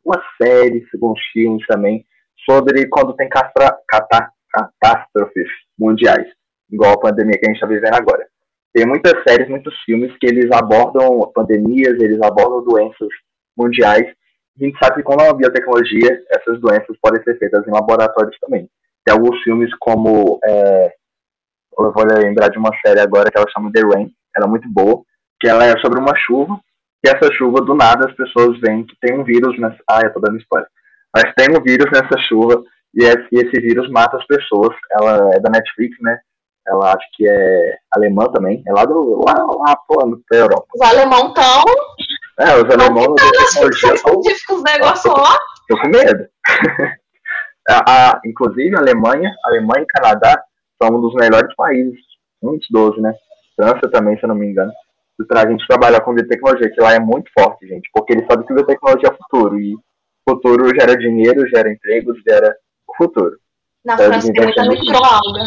algumas 0.04 0.26
séries, 0.40 0.84
alguns 0.94 1.20
filmes 1.32 1.66
também, 1.66 2.04
sobre 2.48 2.88
quando 2.88 3.14
tem 3.14 3.28
castra, 3.28 3.76
catástrofes 4.58 5.48
mundiais, 5.78 6.26
igual 6.70 6.94
a 6.94 7.00
pandemia 7.00 7.38
que 7.38 7.46
a 7.46 7.48
gente 7.48 7.56
está 7.56 7.66
vivendo 7.66 7.94
agora. 7.94 8.26
Tem 8.72 8.86
muitas 8.86 9.22
séries, 9.28 9.48
muitos 9.50 9.74
filmes 9.84 10.16
que 10.18 10.26
eles 10.26 10.50
abordam 10.50 11.30
pandemias, 11.34 12.00
eles 12.00 12.20
abordam 12.22 12.64
doenças 12.64 13.08
mundiais. 13.56 14.06
A 14.58 14.64
gente 14.64 14.78
sabe 14.78 14.96
que 14.96 15.02
com 15.02 15.20
a 15.20 15.34
biotecnologia, 15.34 16.22
essas 16.30 16.58
doenças 16.58 16.96
podem 17.02 17.22
ser 17.22 17.38
feitas 17.38 17.66
em 17.66 17.70
laboratórios 17.70 18.36
também. 18.40 18.68
Tem 19.04 19.14
alguns 19.14 19.38
filmes 19.42 19.70
como. 19.78 20.40
É, 20.44 20.94
eu 21.78 21.92
vou 21.92 22.04
lembrar 22.04 22.48
de 22.48 22.58
uma 22.58 22.70
série 22.84 23.00
agora 23.00 23.30
que 23.30 23.36
ela 23.36 23.50
chama 23.50 23.72
The 23.72 23.80
Rain, 23.80 24.14
ela 24.36 24.46
é 24.46 24.48
muito 24.48 24.68
boa, 24.68 25.02
que 25.40 25.48
ela 25.48 25.64
é 25.64 25.78
sobre 25.78 25.98
uma 25.98 26.16
chuva, 26.16 26.58
e 27.04 27.08
essa 27.08 27.32
chuva, 27.32 27.60
do 27.60 27.74
nada, 27.74 28.06
as 28.08 28.14
pessoas 28.14 28.58
veem 28.60 28.84
que 28.86 28.96
tem 29.00 29.18
um 29.18 29.24
vírus 29.24 29.58
nessa... 29.58 29.78
Ah, 29.90 30.00
eu 30.04 30.12
tô 30.12 30.20
dando 30.20 30.38
spoiler. 30.38 30.68
Mas 31.14 31.34
tem 31.34 31.48
um 31.50 31.60
vírus 31.60 31.90
nessa 31.90 32.16
chuva, 32.28 32.62
e 32.94 33.04
esse 33.04 33.60
vírus 33.60 33.90
mata 33.90 34.16
as 34.16 34.26
pessoas. 34.26 34.76
Ela 34.90 35.34
é 35.34 35.40
da 35.40 35.50
Netflix, 35.50 35.96
né? 36.00 36.18
Ela 36.66 36.94
acho 36.94 37.06
que 37.14 37.28
é 37.28 37.76
alemã 37.92 38.30
também. 38.30 38.62
É 38.66 38.72
lá 38.72 38.84
do. 38.84 39.20
lá, 39.24 39.34
lá 39.34 39.76
pô, 39.88 40.06
na 40.06 40.38
Europa. 40.38 40.66
Os 40.74 40.80
alemão 40.80 41.28
estão. 41.28 41.64
É, 42.38 42.56
os 42.56 43.80
científicos 43.80 44.62
negócio 44.62 45.12
lá. 45.12 45.38
Tô 45.68 45.80
com 45.80 45.88
medo. 45.88 46.26
a, 47.68 48.10
a, 48.10 48.20
inclusive, 48.24 48.76
a 48.76 48.80
Alemanha, 48.80 49.34
Alemanha 49.44 49.82
e 49.82 49.86
Canadá 49.86 50.42
são 50.80 50.96
um 50.96 51.00
dos 51.00 51.14
melhores 51.14 51.54
países, 51.56 51.98
um 52.42 52.56
dos 52.56 52.66
12, 52.70 53.00
né? 53.00 53.12
França 53.62 53.88
também, 53.88 54.18
se 54.18 54.24
eu 54.24 54.28
não 54.28 54.34
me 54.34 54.46
engano, 54.46 54.72
para 55.28 55.42
a 55.42 55.50
gente 55.50 55.66
trabalhar 55.68 56.00
com 56.00 56.14
biotecnologia, 56.14 56.70
que 56.70 56.80
lá 56.80 56.94
é 56.94 56.98
muito 56.98 57.30
forte, 57.38 57.66
gente, 57.66 57.88
porque 57.92 58.12
eles 58.12 58.26
sabem 58.26 58.44
que 58.44 58.52
biotecnologia 58.52 59.08
é 59.08 59.16
futuro, 59.16 59.60
e 59.60 59.76
futuro 60.28 60.68
gera 60.74 60.96
dinheiro, 60.96 61.48
gera 61.48 61.72
empregos, 61.72 62.20
gera 62.26 62.56
o 62.88 62.96
futuro. 62.96 63.38
Na 63.84 63.94
então, 63.94 64.06
França 64.06 64.32
tem 64.32 64.42
muita 64.42 64.68
microalga. 64.68 65.44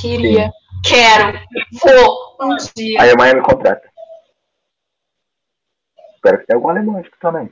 Queria, 0.00 0.44
Sim. 0.44 0.50
quero, 0.84 1.38
vou, 1.82 2.36
um 2.40 2.56
dia. 2.74 3.00
A 3.00 3.02
Alemanha 3.02 3.34
me 3.34 3.42
contrata. 3.42 3.86
Espero 6.14 6.38
que 6.38 6.46
tenha 6.46 6.56
algum 6.56 6.70
alemão 6.70 7.02
também. 7.20 7.50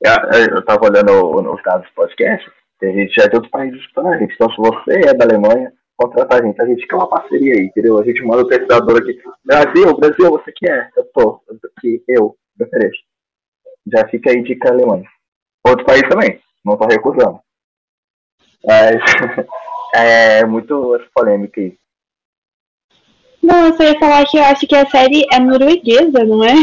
Eu, 0.00 0.56
eu 0.56 0.64
tava 0.64 0.86
olhando 0.86 1.52
os 1.52 1.62
dados 1.62 1.86
do 1.88 1.94
podcast, 1.94 2.50
tem 2.78 2.94
gente 2.94 3.14
já 3.14 3.28
de 3.28 3.36
outros 3.36 3.50
países 3.50 3.80
escutando 3.80 4.08
a 4.08 4.18
gente. 4.18 4.34
Então, 4.34 4.50
se 4.50 4.56
você 4.56 5.08
é 5.08 5.14
da 5.14 5.24
Alemanha, 5.24 5.72
contratar 6.02 6.42
a 6.42 6.46
gente. 6.46 6.60
A 6.60 6.66
gente 6.66 6.86
quer 6.86 6.96
uma 6.96 7.08
parceria 7.08 7.54
aí, 7.54 7.66
entendeu? 7.66 7.98
A 7.98 8.04
gente 8.04 8.22
manda 8.22 8.42
o 8.42 8.48
pesquisador 8.48 8.98
aqui. 8.98 9.20
Brasil, 9.44 9.96
Brasil, 9.96 10.30
você 10.30 10.52
quer? 10.52 10.90
Eu 10.96 11.04
tô. 11.12 11.40
Aqui, 11.78 12.02
eu, 12.08 12.36
ofereço. 12.60 13.00
Já 13.92 14.06
fica 14.08 14.30
aí 14.30 14.42
dica 14.42 14.70
alemã. 14.70 15.02
Outro 15.66 15.84
país 15.84 16.02
também, 16.08 16.40
não 16.64 16.76
tô 16.76 16.86
recusando. 16.86 17.40
Mas 18.64 19.00
é 19.94 20.44
muito 20.44 21.00
polêmica 21.14 21.60
aí. 21.60 21.76
Não, 23.42 23.66
eu 23.66 23.76
só 23.76 23.82
ia 23.82 23.98
falar 23.98 24.24
que 24.24 24.38
eu 24.38 24.44
acho 24.44 24.66
que 24.66 24.74
a 24.74 24.88
série 24.88 25.26
é 25.32 25.40
norueguesa, 25.40 26.24
não 26.24 26.44
é? 26.44 26.54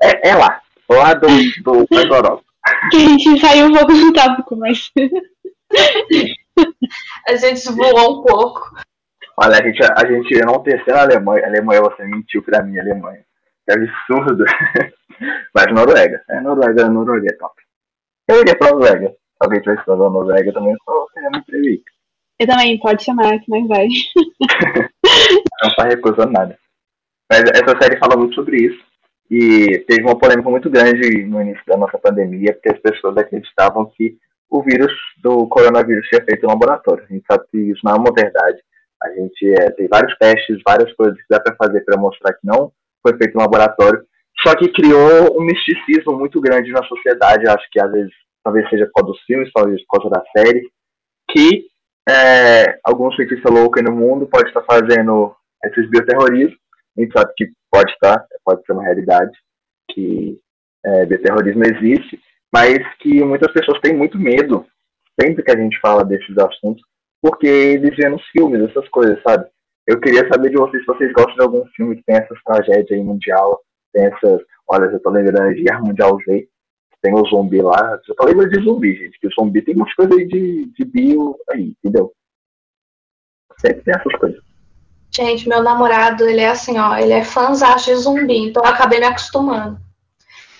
É, 0.00 0.28
é 0.28 0.34
lá, 0.36 0.60
lá 0.88 1.14
do, 1.14 1.26
do, 1.62 1.86
da 1.90 2.02
Europa. 2.16 2.44
Que 2.90 2.96
a 2.96 3.00
gente 3.00 3.40
saiu 3.40 3.66
um 3.66 3.72
pouco 3.72 3.92
do 3.92 4.12
tópico, 4.12 4.56
mas. 4.56 4.90
a 7.28 7.36
gente 7.36 7.70
voou 7.72 8.20
um 8.20 8.22
pouco. 8.22 8.74
Olha, 9.38 9.58
a 9.58 9.62
gente, 9.62 9.80
a 9.82 10.06
gente 10.06 10.34
enalteceu 10.34 10.96
a 10.96 11.02
Alemanha. 11.02 11.44
A 11.44 11.48
Alemanha, 11.48 11.82
você 11.82 12.04
mentiu 12.04 12.42
pra 12.42 12.62
mim, 12.62 12.78
Alemanha. 12.78 13.22
Que 13.66 13.72
absurdo. 13.72 14.44
Mas 15.54 15.72
Noruega. 15.72 16.22
É, 16.30 16.40
Noruega, 16.40 16.88
Noruega 16.88 17.28
é 17.30 17.36
top. 17.36 17.54
Eu 18.28 18.40
iria 18.40 18.56
pra 18.56 18.70
Noruega. 18.70 19.08
Se 19.08 19.16
alguém 19.40 19.60
tivesse 19.60 19.84
falando 19.84 20.12
Noruega 20.12 20.52
também, 20.52 20.72
eu 20.72 21.06
seria 21.12 21.30
muito 21.30 21.46
feliz. 21.46 21.80
Eu 22.38 22.46
também, 22.46 22.78
pode 22.78 23.02
chamar, 23.02 23.38
que 23.38 23.50
mais 23.50 23.66
vai. 23.66 23.88
não 25.62 25.74
tá 25.76 25.84
recusando 25.84 26.32
nada. 26.32 26.58
Mas 27.30 27.42
essa 27.50 27.78
série 27.80 27.98
fala 27.98 28.16
muito 28.16 28.34
sobre 28.34 28.58
isso. 28.58 28.84
E 29.30 29.84
teve 29.88 30.02
uma 30.02 30.18
polêmica 30.18 30.48
muito 30.48 30.70
grande 30.70 31.24
no 31.24 31.40
início 31.42 31.62
da 31.66 31.76
nossa 31.76 31.98
pandemia, 31.98 32.52
porque 32.52 32.70
as 32.70 32.78
pessoas 32.78 33.16
acreditavam 33.16 33.86
que 33.86 34.16
o 34.50 34.62
vírus 34.62 34.92
do 35.22 35.46
coronavírus 35.48 36.06
tinha 36.08 36.24
feito 36.24 36.44
em 36.44 36.48
laboratório. 36.48 37.04
A 37.04 37.12
gente 37.12 37.24
sabe 37.30 37.44
que 37.50 37.58
isso 37.58 37.80
não 37.84 37.92
é 37.92 37.96
uma 37.96 38.12
verdade. 38.12 38.58
A 39.02 39.10
gente 39.10 39.54
é, 39.60 39.70
tem 39.70 39.88
vários 39.88 40.16
testes, 40.18 40.60
várias 40.66 40.92
coisas 40.94 41.16
que 41.16 41.26
dá 41.28 41.40
para 41.40 41.56
fazer 41.56 41.84
para 41.84 42.00
mostrar 42.00 42.32
que 42.32 42.46
não 42.46 42.72
foi 43.02 43.16
feito 43.16 43.36
em 43.36 43.40
laboratório. 43.40 44.04
Só 44.42 44.54
que 44.54 44.72
criou 44.72 45.38
um 45.38 45.44
misticismo 45.44 46.12
muito 46.12 46.40
grande 46.40 46.70
na 46.70 46.82
sociedade. 46.84 47.48
Acho 47.48 47.68
que 47.70 47.80
às 47.80 47.90
vezes, 47.90 48.12
talvez 48.44 48.68
seja 48.68 48.86
por 48.86 49.02
causa 49.02 49.12
dos 49.12 49.22
filmes, 49.22 49.52
talvez 49.52 49.84
por 49.86 50.00
causa 50.00 50.10
da 50.10 50.24
série, 50.36 50.70
que 51.30 51.66
é, 52.08 52.78
algum 52.84 53.10
cientista 53.12 53.50
louco 53.50 53.78
aí 53.78 53.84
no 53.84 53.92
mundo 53.92 54.26
pode 54.26 54.48
estar 54.48 54.62
fazendo 54.62 55.34
esses 55.64 55.88
bioterrorismos. 55.90 56.58
A 56.96 57.00
gente 57.00 57.12
sabe 57.12 57.32
que 57.36 57.46
pode 57.70 57.90
estar, 57.92 58.24
pode 58.44 58.64
ser 58.64 58.72
uma 58.72 58.84
realidade, 58.84 59.32
que 59.90 60.38
é, 60.84 61.04
bioterrorismo 61.06 61.64
existe 61.64 62.20
mas 62.52 62.78
que 62.98 63.22
muitas 63.24 63.52
pessoas 63.52 63.80
têm 63.80 63.94
muito 63.94 64.18
medo 64.18 64.66
sempre 65.20 65.42
que 65.42 65.50
a 65.50 65.56
gente 65.56 65.78
fala 65.80 66.04
desses 66.04 66.36
assuntos, 66.38 66.82
porque 67.22 67.46
eles 67.46 67.96
vêem 67.96 68.10
nos 68.10 68.24
filmes, 68.28 68.68
essas 68.68 68.88
coisas, 68.90 69.20
sabe? 69.22 69.46
Eu 69.86 70.00
queria 70.00 70.28
saber 70.28 70.50
de 70.50 70.56
vocês 70.56 70.82
se 70.82 70.86
vocês 70.86 71.12
gostam 71.12 71.34
de 71.34 71.42
algum 71.42 71.66
filme 71.76 71.96
que 71.96 72.02
tem 72.04 72.16
essas 72.16 72.38
tragédias 72.44 72.90
aí 72.90 73.02
mundial, 73.02 73.60
tem 73.92 74.06
essas. 74.06 74.42
Olha, 74.68 74.86
eu 74.86 75.00
tô 75.00 75.10
lembrando 75.10 75.54
de 75.54 75.62
Guerra 75.62 75.80
Mundial 75.80 76.18
Z, 76.26 76.48
tem 77.00 77.14
o 77.14 77.24
zumbi 77.26 77.62
lá. 77.62 77.98
Eu 78.06 78.14
tô 78.16 78.26
lembrando 78.26 78.50
de 78.50 78.64
zumbi, 78.64 78.96
gente, 78.96 79.18
que 79.20 79.28
o 79.28 79.30
zumbi 79.30 79.62
tem 79.62 79.76
umas 79.76 79.92
coisas 79.94 80.16
aí 80.16 80.26
de, 80.26 80.66
de 80.66 80.84
bio 80.84 81.36
aí, 81.50 81.74
entendeu? 81.78 82.12
Sempre 83.60 83.82
tem 83.82 83.94
essas 83.94 84.12
coisas. 84.18 84.40
Gente, 85.14 85.48
meu 85.48 85.62
namorado, 85.62 86.28
ele 86.28 86.40
é 86.40 86.48
assim, 86.48 86.78
ó, 86.78 86.96
ele 86.96 87.12
é 87.12 87.24
fãzão 87.24 87.76
de 87.76 87.94
zumbi, 87.94 88.48
então 88.48 88.62
eu 88.62 88.70
acabei 88.70 88.98
me 88.98 89.06
acostumando. 89.06 89.78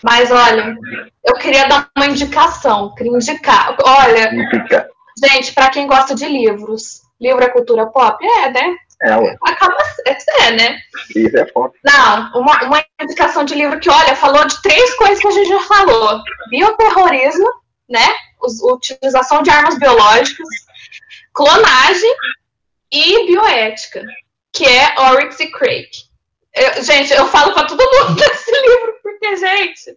Mas 0.02 0.30
olha, 0.30 0.76
eu 1.24 1.34
queria 1.34 1.66
dar 1.68 1.88
uma 1.96 2.06
indicação, 2.06 2.94
queria 2.94 3.12
indicar. 3.12 3.76
Olha, 3.82 4.34
Indica. 4.34 4.88
gente, 5.22 5.52
pra 5.52 5.70
quem 5.70 5.86
gosta 5.86 6.14
de 6.14 6.26
livros, 6.26 7.02
livro 7.20 7.42
é 7.42 7.48
cultura 7.48 7.86
pop? 7.86 8.24
É, 8.24 8.50
né? 8.50 8.76
É, 9.02 9.16
ué. 9.16 9.36
Acaba 9.46 9.76
é, 10.40 10.50
né? 10.52 10.78
Isso 11.14 11.36
é 11.36 11.46
foto. 11.46 11.74
Não, 11.84 12.40
uma, 12.40 12.62
uma 12.64 12.84
indicação 13.00 13.44
de 13.44 13.54
livro 13.54 13.78
que, 13.78 13.90
olha, 13.90 14.16
falou 14.16 14.46
de 14.46 14.60
três 14.62 14.94
coisas 14.96 15.18
que 15.18 15.28
a 15.28 15.32
gente 15.32 15.48
já 15.48 15.60
falou: 15.60 16.20
bioterrorismo, 16.50 17.46
né? 17.88 18.14
Us- 18.42 18.62
utilização 18.62 19.42
de 19.42 19.50
armas 19.50 19.78
biológicas, 19.78 20.48
clonagem 21.34 22.14
e 22.92 23.26
bioética, 23.26 24.02
que 24.52 24.64
é 24.64 24.94
Oryx 25.00 25.40
e 25.40 25.50
Craig. 25.50 25.88
Eu- 26.56 26.82
gente, 26.82 27.12
eu 27.12 27.26
falo 27.26 27.52
pra 27.52 27.64
todo 27.64 27.78
mundo 27.78 28.14
desse 28.16 28.50
livro, 28.50 28.94
porque, 29.02 29.36
gente, 29.36 29.94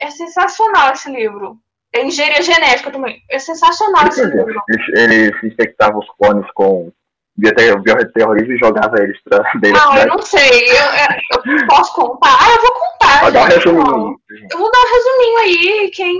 é 0.00 0.10
sensacional 0.10 0.92
esse 0.92 1.10
livro. 1.10 1.56
É 1.92 2.04
engenharia 2.04 2.42
genética 2.42 2.90
também. 2.90 3.20
É 3.30 3.38
sensacional 3.38 4.06
esse 4.08 4.24
livro. 4.24 4.62
Ele, 4.68 5.00
ele 5.00 5.40
se 5.40 5.46
infectava 5.48 5.98
os 5.98 6.06
clones 6.18 6.46
com 6.54 6.92
bioter- 7.36 7.80
bioterrorismo 7.80 8.52
e 8.52 8.58
jogava 8.58 8.96
eles 9.02 9.20
pra 9.24 9.38
dentro 9.60 9.80
Não, 9.80 9.96
eu 9.96 10.06
não 10.06 10.22
sei. 10.22 10.68
Eu, 10.68 11.56
eu 11.58 11.66
posso 11.66 11.92
contar? 11.94 12.36
Ah, 12.40 12.50
eu 12.54 12.62
vou 12.62 12.72
contar. 12.74 13.20
Pode 13.20 13.32
dar 13.32 13.42
um 13.42 13.46
resuminho. 13.46 14.16
Eu 14.52 14.58
vou 14.58 14.70
dar 14.70 14.78
um 14.78 14.92
resuminho 14.92 15.38
aí, 15.38 15.90
quem, 15.92 16.18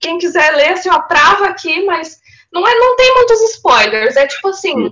quem 0.00 0.18
quiser 0.18 0.50
ler, 0.54 0.72
assim, 0.74 0.90
ó, 0.90 1.00
trava 1.02 1.46
aqui, 1.46 1.84
mas 1.84 2.20
não, 2.52 2.66
é, 2.66 2.74
não 2.74 2.94
tem 2.96 3.14
muitos 3.16 3.40
spoilers. 3.54 4.16
É 4.16 4.26
tipo 4.28 4.48
assim, 4.48 4.90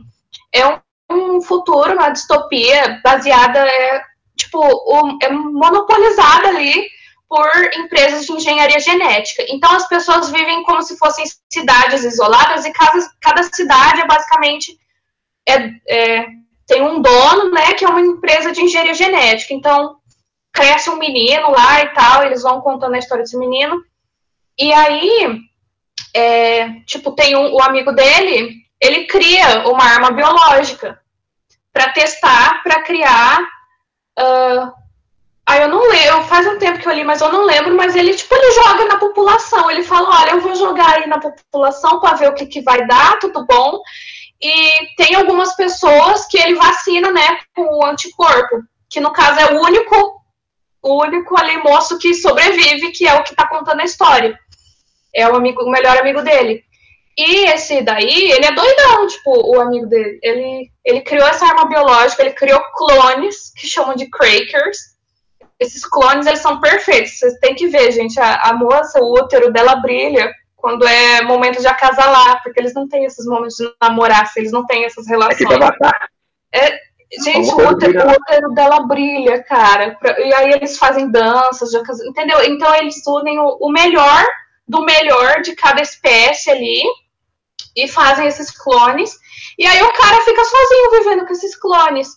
é 0.53 0.67
um, 0.67 0.81
um 1.11 1.41
futuro, 1.43 1.93
uma 1.93 2.11
distopia 2.11 3.01
baseada, 3.03 3.59
é, 3.59 4.03
tipo, 4.37 4.59
o- 4.59 5.19
é 5.23 5.31
monopolizada 5.31 6.49
ali 6.49 6.89
por 7.29 7.49
empresas 7.77 8.27
de 8.27 8.33
engenharia 8.33 8.81
genética. 8.81 9.45
Então 9.49 9.71
as 9.73 9.87
pessoas 9.89 10.31
vivem 10.31 10.63
como 10.65 10.83
se 10.83 10.99
fossem 10.99 11.25
cidades 11.53 12.03
isoladas 12.05 12.65
e 12.65 12.73
cada, 12.73 12.99
cada 13.21 13.43
cidade 13.45 14.01
é 14.01 14.07
basicamente 14.07 14.77
é, 15.49 15.71
é, 15.89 16.27
tem 16.67 16.83
um 16.83 17.01
dono, 17.01 17.51
né, 17.53 17.73
que 17.75 17.85
é 17.85 17.89
uma 17.89 18.01
empresa 18.01 18.53
de 18.53 18.63
engenharia 18.63 18.95
genética. 18.95 19.55
Então 19.55 19.97
cresce 20.53 20.91
um 20.91 20.97
menino 20.99 21.51
lá 21.51 21.83
e 21.83 21.89
tal, 21.95 22.25
eles 22.25 22.43
vão 22.43 22.61
contando 22.61 22.95
a 22.95 22.99
história 22.99 23.23
desse 23.23 23.39
menino. 23.39 23.81
E 24.59 24.73
aí, 24.73 25.41
é, 26.15 26.69
tipo, 26.87 27.13
tem 27.13 27.37
um, 27.37 27.55
o 27.55 27.63
amigo 27.63 27.93
dele, 27.93 28.57
ele 28.81 29.07
cria 29.07 29.69
uma 29.69 29.85
arma 29.85 30.11
biológica 30.11 31.00
para 31.73 31.93
testar, 31.93 32.63
para 32.63 32.83
criar. 32.83 33.41
ah, 34.19 34.73
Aí 35.51 35.63
eu 35.63 35.69
não 35.69 35.83
lembro, 35.89 36.23
faz 36.29 36.47
um 36.47 36.59
tempo 36.59 36.79
que 36.79 36.87
eu 36.87 36.93
li, 36.93 37.03
mas 37.03 37.21
eu 37.21 37.33
não 37.33 37.45
lembro, 37.45 37.75
mas 37.75 37.97
ele, 37.97 38.15
tipo, 38.15 38.33
ele 38.33 38.53
joga 38.53 38.85
na 38.85 38.99
população. 38.99 39.69
Ele 39.69 39.83
fala, 39.83 40.21
olha, 40.21 40.31
eu 40.31 40.41
vou 40.41 40.55
jogar 40.55 40.95
aí 40.95 41.09
na 41.09 41.19
população 41.19 41.99
para 41.99 42.15
ver 42.15 42.29
o 42.29 42.35
que, 42.35 42.47
que 42.47 42.61
vai 42.61 42.87
dar, 42.87 43.19
tudo 43.19 43.45
bom. 43.45 43.81
E 44.41 44.95
tem 44.97 45.17
algumas 45.17 45.57
pessoas 45.57 46.25
que 46.27 46.39
ele 46.39 46.55
vacina, 46.55 47.11
né, 47.11 47.41
com 47.53 47.63
o 47.63 47.85
anticorpo, 47.85 48.63
que 48.89 49.01
no 49.01 49.13
caso 49.13 49.41
é 49.41 49.53
o 49.53 49.61
único 49.61 50.21
o 50.83 51.03
único 51.03 51.39
ali 51.39 51.59
moço 51.59 51.99
que 51.99 52.15
sobrevive, 52.15 52.93
que 52.93 53.07
é 53.07 53.15
o 53.15 53.23
que 53.25 53.35
tá 53.35 53.47
contando 53.49 53.81
a 53.81 53.85
história. 53.85 54.39
É 55.13 55.29
o 55.29 55.35
amigo, 55.35 55.63
o 55.63 55.71
melhor 55.71 55.99
amigo 55.99 56.23
dele. 56.23 56.63
E 57.23 57.45
esse 57.51 57.83
daí, 57.83 58.33
ele 58.33 58.47
é 58.47 58.55
doidão, 58.55 59.07
tipo, 59.07 59.31
o 59.31 59.61
amigo 59.61 59.87
dele. 59.87 60.19
Ele, 60.23 60.71
ele 60.83 61.03
criou 61.03 61.29
essa 61.29 61.45
arma 61.45 61.67
biológica, 61.67 62.23
ele 62.23 62.33
criou 62.33 62.59
clones, 62.75 63.53
que 63.55 63.67
chamam 63.67 63.95
de 63.95 64.09
Crakers. 64.09 64.79
Esses 65.59 65.85
clones, 65.85 66.27
eles 66.27 66.41
são 66.41 66.61
perfeitos. 66.61 67.19
Vocês 67.19 67.35
têm 67.35 67.55
que 67.55 67.67
ver, 67.67 67.93
gente. 67.93 68.19
A, 68.19 68.49
a 68.49 68.55
moça, 68.55 68.99
o 69.01 69.13
útero 69.13 69.53
dela 69.53 69.77
brilha 69.77 70.33
quando 70.57 70.87
é 70.87 71.21
momento 71.23 71.61
de 71.61 71.67
acasalar, 71.67 72.43
porque 72.43 72.59
eles 72.59 72.73
não 72.73 72.89
têm 72.89 73.05
esses 73.05 73.27
momentos 73.27 73.57
de 73.57 73.71
namorar, 73.81 74.27
se 74.27 74.41
eles 74.41 74.53
não 74.53 74.65
têm 74.65 74.87
essas 74.87 75.05
pra 75.05 75.19
relações. 75.19 75.59
matar. 75.59 76.09
Gente, 77.23 77.51
o 77.51 77.69
útero, 77.69 78.07
o 78.07 78.13
útero 78.13 78.55
dela 78.55 78.81
brilha, 78.87 79.43
cara. 79.43 79.99
E 80.19 80.35
aí 80.35 80.53
eles 80.53 80.79
fazem 80.79 81.11
danças, 81.11 81.69
de 81.69 81.79
entendeu? 82.09 82.43
Então 82.45 82.75
eles 82.77 83.07
unem 83.07 83.39
o, 83.39 83.59
o 83.61 83.71
melhor 83.71 84.25
do 84.67 84.83
melhor 84.83 85.43
de 85.43 85.55
cada 85.55 85.83
espécie 85.83 86.51
ali 86.51 86.83
e 87.77 87.89
fazem 87.89 88.27
esses 88.27 88.51
clones. 88.51 89.13
E 89.59 89.67
aí 89.67 89.83
o 89.83 89.93
cara 89.93 90.23
fica 90.25 90.45
sozinho 90.45 90.91
vivendo 90.91 91.27
com 91.27 91.33
esses 91.33 91.57
clones. 91.57 92.09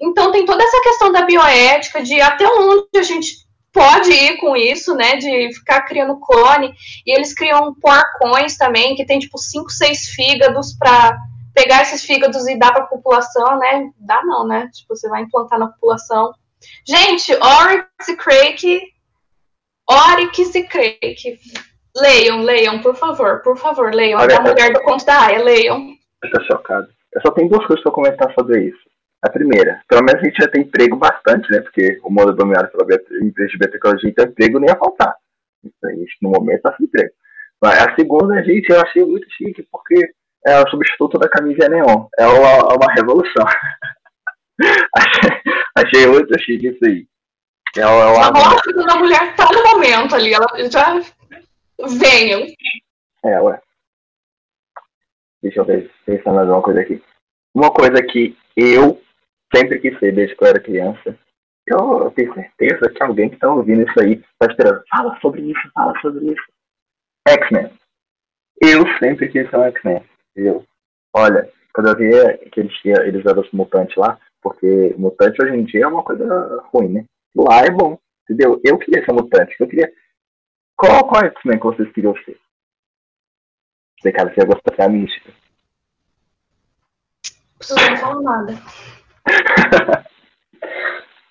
Então 0.00 0.30
tem 0.30 0.44
toda 0.44 0.62
essa 0.62 0.80
questão 0.80 1.10
da 1.10 1.22
bioética, 1.22 2.02
de 2.02 2.20
até 2.20 2.46
onde 2.46 2.86
a 2.96 3.02
gente 3.02 3.48
pode 3.72 4.10
ir 4.10 4.36
com 4.38 4.56
isso, 4.56 4.94
né? 4.94 5.16
De 5.16 5.52
ficar 5.54 5.82
criando 5.82 6.20
clone. 6.20 6.72
E 7.06 7.14
eles 7.14 7.34
criam 7.34 7.74
porcões 7.74 8.56
também, 8.56 8.94
que 8.94 9.06
tem 9.06 9.18
tipo 9.18 9.38
5, 9.38 9.70
6 9.70 10.08
fígados 10.10 10.76
pra 10.78 11.16
pegar 11.54 11.82
esses 11.82 12.04
fígados 12.04 12.46
e 12.46 12.56
dar 12.56 12.72
pra 12.72 12.86
população, 12.86 13.58
né? 13.58 13.90
Dá 13.98 14.22
não, 14.24 14.46
né? 14.46 14.70
Tipo, 14.72 14.94
você 14.94 15.08
vai 15.08 15.22
implantar 15.22 15.58
na 15.58 15.68
população. 15.68 16.32
Gente, 16.86 17.32
Oryx 17.34 18.08
e 18.08 18.16
Crake. 18.16 18.80
Oryx 19.88 20.54
e 20.54 20.62
Crake. 20.64 21.38
Leiam, 22.00 22.42
leiam, 22.42 22.80
por 22.80 22.96
favor, 22.96 23.40
por 23.42 23.56
favor, 23.56 23.94
leiam. 23.94 24.20
Olha, 24.20 24.38
a 24.38 24.40
mulher 24.40 24.72
do 24.72 24.80
conto 24.82 25.04
da 25.04 25.26
Aya, 25.26 25.42
leiam. 25.42 25.94
Eu 26.22 26.30
tô 26.30 26.44
chocado. 26.44 26.88
Eu 27.14 27.22
só 27.22 27.30
tenho 27.32 27.48
duas 27.48 27.66
coisas 27.66 27.82
pra 27.82 27.92
comentar 27.92 28.32
sobre 28.34 28.64
isso. 28.64 28.88
A 29.22 29.30
primeira, 29.30 29.80
pelo 29.88 30.04
menos 30.04 30.22
a 30.22 30.24
gente 30.24 30.40
já 30.40 30.48
tem 30.48 30.62
emprego 30.62 30.96
bastante, 30.96 31.50
né? 31.50 31.60
Porque 31.60 31.98
o 32.04 32.10
mundo 32.10 32.30
é 32.30 32.34
dominado 32.36 32.68
pela 32.68 32.84
empresa 33.22 33.50
de 33.50 33.58
biotecnologia, 33.58 34.10
então 34.10 34.24
emprego 34.26 34.60
nem 34.60 34.68
ia 34.68 34.76
faltar. 34.76 35.14
Aí, 35.84 35.92
a 35.92 35.96
gente, 35.96 36.16
no 36.22 36.30
momento 36.30 36.62
tá 36.62 36.74
sem 36.76 36.86
emprego. 36.86 37.10
Mas 37.60 37.78
a 37.82 37.94
segunda, 37.96 38.42
gente, 38.44 38.70
eu 38.70 38.80
achei 38.80 39.04
muito 39.04 39.26
chique, 39.32 39.66
porque 39.72 40.12
é 40.46 40.60
o 40.62 40.70
substituto 40.70 41.18
da 41.18 41.28
camisa 41.28 41.68
neon. 41.68 42.06
É 42.16 42.26
uma, 42.26 42.74
uma 42.74 42.92
revolução. 42.94 43.44
achei, 44.96 45.30
achei 45.76 46.06
muito 46.06 46.38
chique 46.40 46.68
isso 46.68 46.84
aí. 46.84 47.06
É 47.76 47.86
uma, 47.86 48.02
é 48.02 48.24
A 48.24 48.30
uma, 48.30 48.32
morte 48.32 48.72
da 48.72 48.96
mulher 48.96 49.34
tá 49.34 49.48
no 49.52 49.62
momento 49.62 50.14
ali, 50.14 50.32
ela 50.32 50.46
já. 50.70 51.00
Venham. 51.78 52.46
É, 53.24 53.40
ué. 53.40 53.60
Deixa 55.42 55.60
eu 55.60 55.64
ver, 55.64 55.90
pensar 56.04 56.32
mais 56.32 56.48
uma 56.48 56.62
coisa 56.62 56.80
aqui. 56.80 57.02
Uma 57.54 57.72
coisa 57.72 58.02
que 58.02 58.36
eu 58.56 59.00
sempre 59.54 59.78
quis 59.78 59.98
ser 59.98 60.12
desde 60.12 60.36
que 60.36 60.44
eu 60.44 60.48
era 60.48 60.60
criança. 60.60 61.18
Eu, 61.66 62.10
tenho 62.12 62.32
certeza 62.34 62.90
que 62.90 63.02
alguém 63.02 63.28
que 63.28 63.36
tá 63.36 63.52
ouvindo 63.52 63.82
isso 63.82 64.00
aí 64.00 64.22
tá 64.38 64.46
esperando. 64.50 64.82
Fala 64.90 65.18
sobre 65.20 65.42
isso, 65.42 65.70
fala 65.74 65.98
sobre 66.00 66.32
isso. 66.32 66.42
X-Men. 67.28 67.70
Eu 68.60 68.84
sempre 68.98 69.28
quis 69.28 69.48
ser 69.48 69.56
um 69.56 69.64
X-Men. 69.64 70.02
Eu. 70.34 70.64
Olha, 71.14 71.48
quando 71.74 71.88
eu 71.90 71.96
via 71.96 72.38
que 72.50 72.60
eles, 72.60 72.72
eles 72.84 73.24
eram 73.26 73.42
os 73.42 73.50
mutantes 73.52 73.96
lá, 73.96 74.18
porque 74.42 74.94
mutante 74.96 75.42
hoje 75.42 75.54
em 75.54 75.64
dia 75.64 75.84
é 75.84 75.86
uma 75.86 76.02
coisa 76.02 76.62
ruim, 76.72 76.88
né? 76.88 77.04
Lá 77.36 77.60
é 77.60 77.70
bom, 77.70 77.98
entendeu? 78.24 78.60
Eu 78.64 78.78
queria 78.78 79.04
ser 79.04 79.12
mutante. 79.12 79.54
Eu 79.60 79.68
queria. 79.68 79.92
Qual, 80.78 81.08
qual 81.08 81.24
X-Men 81.24 81.58
que 81.58 81.66
vocês 81.66 81.92
queriam 81.92 82.14
ser? 82.24 82.40
Você, 84.00 84.12
cara, 84.12 84.32
você 84.32 84.40
ia 84.40 84.46
gostar 84.46 84.76
da 84.76 84.88
mística. 84.88 85.32
Não 85.32 87.58
preciso 87.58 87.80
nem 87.80 87.96
falar 87.96 88.22
nada. 88.22 88.52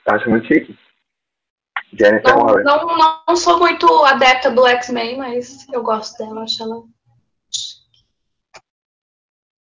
Acho 0.06 0.30
muito 0.30 0.48
chique. 0.48 0.78
Jennifer 1.94 2.36
Não, 2.64 2.86
não, 2.86 3.22
não 3.28 3.36
sou 3.36 3.60
muito 3.60 3.88
adepta 4.06 4.52
do 4.52 4.68
X-Men, 4.68 5.18
mas 5.18 5.68
eu 5.70 5.82
gosto 5.82 6.18
dela, 6.18 6.44
acho 6.44 6.62
ela. 6.62 6.84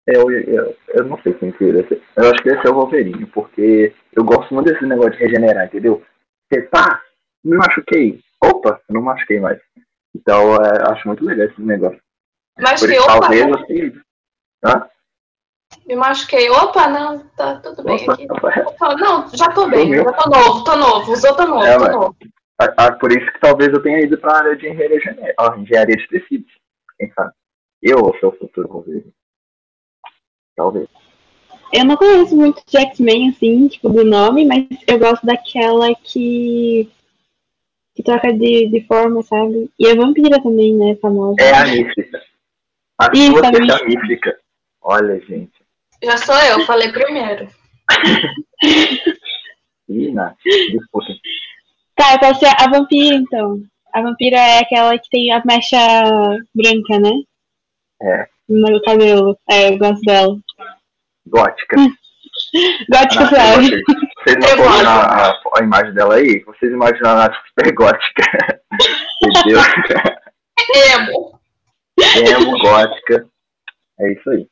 Eu, 0.06 0.32
eu, 0.32 0.78
eu 0.90 1.06
não 1.06 1.20
sei 1.22 1.34
quem 1.34 1.52
que 1.52 1.64
ia 1.64 1.88
ser. 1.88 2.04
Eu 2.16 2.32
acho 2.32 2.44
que 2.44 2.50
esse 2.50 2.68
é 2.68 2.70
o 2.70 2.74
Wolverine, 2.74 3.26
porque 3.28 3.94
eu 4.14 4.24
gosto 4.24 4.54
muito 4.54 4.72
desse 4.72 4.86
negócio 4.86 5.12
de 5.12 5.20
regenerar, 5.20 5.66
entendeu? 5.66 6.06
Você 6.50 6.62
tá, 6.64 7.02
me 7.48 7.58
machuquei. 7.58 8.20
Opa, 8.44 8.80
eu 8.88 8.94
não 8.96 9.02
machuquei 9.02 9.40
mais. 9.40 9.60
Então, 10.16 10.56
é, 10.56 10.92
acho 10.92 11.08
muito 11.08 11.24
legal 11.24 11.48
esse 11.48 11.62
negócio. 11.62 12.00
Mas 12.60 12.80
Por 12.80 12.90
que, 12.90 12.96
isso, 12.96 13.04
opa, 13.04 13.20
talvez, 13.20 13.56
assim. 13.56 14.02
Hã? 14.64 14.90
me 15.86 15.96
machuquei. 15.96 16.50
Opa, 16.50 16.88
não, 16.88 17.20
tá 17.30 17.60
tudo 17.60 17.84
bem 17.84 17.96
Opa, 18.04 18.14
aqui. 18.14 18.28
opa, 18.30 18.64
Opa, 18.68 18.96
não, 18.96 19.30
já 19.36 19.52
tô 19.52 19.68
bem, 19.70 19.86
Sumiu. 19.86 20.04
já 20.04 20.14
tô 20.14 20.30
novo, 20.30 20.64
tô 20.64 20.76
novo, 20.76 21.12
usou 21.12 21.36
tô 21.36 21.46
novo, 21.48 21.66
É, 21.66 21.74
tô 21.78 21.84
mas- 21.84 21.92
novo. 21.94 22.16
Ah, 22.60 22.74
ah, 22.78 22.92
por 22.94 23.12
isso 23.12 23.32
que 23.32 23.40
talvez 23.40 23.72
eu 23.72 23.84
tenha 23.84 24.00
ido 24.02 24.18
pra 24.18 24.38
área 24.38 24.56
de 24.56 24.68
engenharia, 24.68 25.36
ó, 25.40 25.54
engenharia 25.56 25.96
de 25.96 26.08
tecidos. 26.08 26.52
Quem 26.98 27.12
sabe? 27.14 27.32
Eu 27.84 28.00
ou 28.00 28.18
seu 28.20 28.32
futuro 28.32 28.68
Wolverine. 28.68 29.14
Talvez. 30.56 30.88
Eu 31.72 31.86
não 31.86 31.96
conheço 31.96 32.36
muito 32.36 32.64
de 32.66 32.78
X-Men, 32.80 33.30
assim, 33.30 33.68
tipo, 33.68 33.90
do 33.90 34.04
nome, 34.04 34.44
mas 34.46 34.66
eu 34.88 34.98
gosto 34.98 35.24
daquela 35.26 35.94
que. 35.96 36.90
Que 37.98 38.04
troca 38.04 38.32
de, 38.32 38.70
de 38.70 38.86
forma, 38.86 39.24
sabe? 39.24 39.72
E 39.80 39.88
a 39.88 39.96
vampira 39.96 40.40
também, 40.40 40.76
né, 40.76 40.96
famosa. 41.02 41.42
É 41.42 41.52
a 41.52 41.66
mística. 41.66 42.22
A 43.00 43.10
Isso, 43.12 43.32
sua 43.32 43.42
a 43.42 43.50
é 43.50 43.82
a 43.82 43.86
mística. 43.86 44.38
Olha, 44.84 45.20
gente. 45.22 45.52
Já 46.04 46.16
sou 46.18 46.38
eu, 46.44 46.64
falei 46.68 46.92
primeiro. 46.92 47.48
Ih, 49.90 50.12
Nath, 50.12 50.38
disputa. 50.44 51.12
Tá, 51.96 52.14
eu 52.14 52.20
posso 52.20 52.40
ser 52.40 52.54
a 52.56 52.70
vampira, 52.70 53.16
então. 53.16 53.64
A 53.96 54.02
vampira 54.04 54.38
é 54.38 54.60
aquela 54.60 54.96
que 55.00 55.10
tem 55.10 55.32
a 55.32 55.42
mecha 55.44 55.78
branca, 56.54 57.00
né? 57.00 57.14
É. 58.00 58.28
No 58.48 58.80
cabelo. 58.84 59.36
É, 59.50 59.70
eu 59.70 59.80
gosto 59.80 60.02
dela. 60.02 60.38
Gótica. 61.26 61.78
Gótica 62.92 63.26
suave. 63.26 63.82
Vocês, 64.34 64.56
não 64.84 64.90
a, 64.90 65.40
a, 65.56 65.64
imagem 65.64 65.94
dela 65.94 66.16
aí? 66.16 66.44
Vocês 66.46 66.72
imaginam 66.72 67.12
a 67.12 67.16
Nath 67.16 67.36
super 67.48 67.72
gótica. 67.74 68.62
Entendeu? 69.24 69.60
Emo. 70.96 71.40
Emo, 72.00 72.60
gótica. 72.60 73.28
É 74.00 74.14
isso 74.14 74.30
aí. 74.30 74.48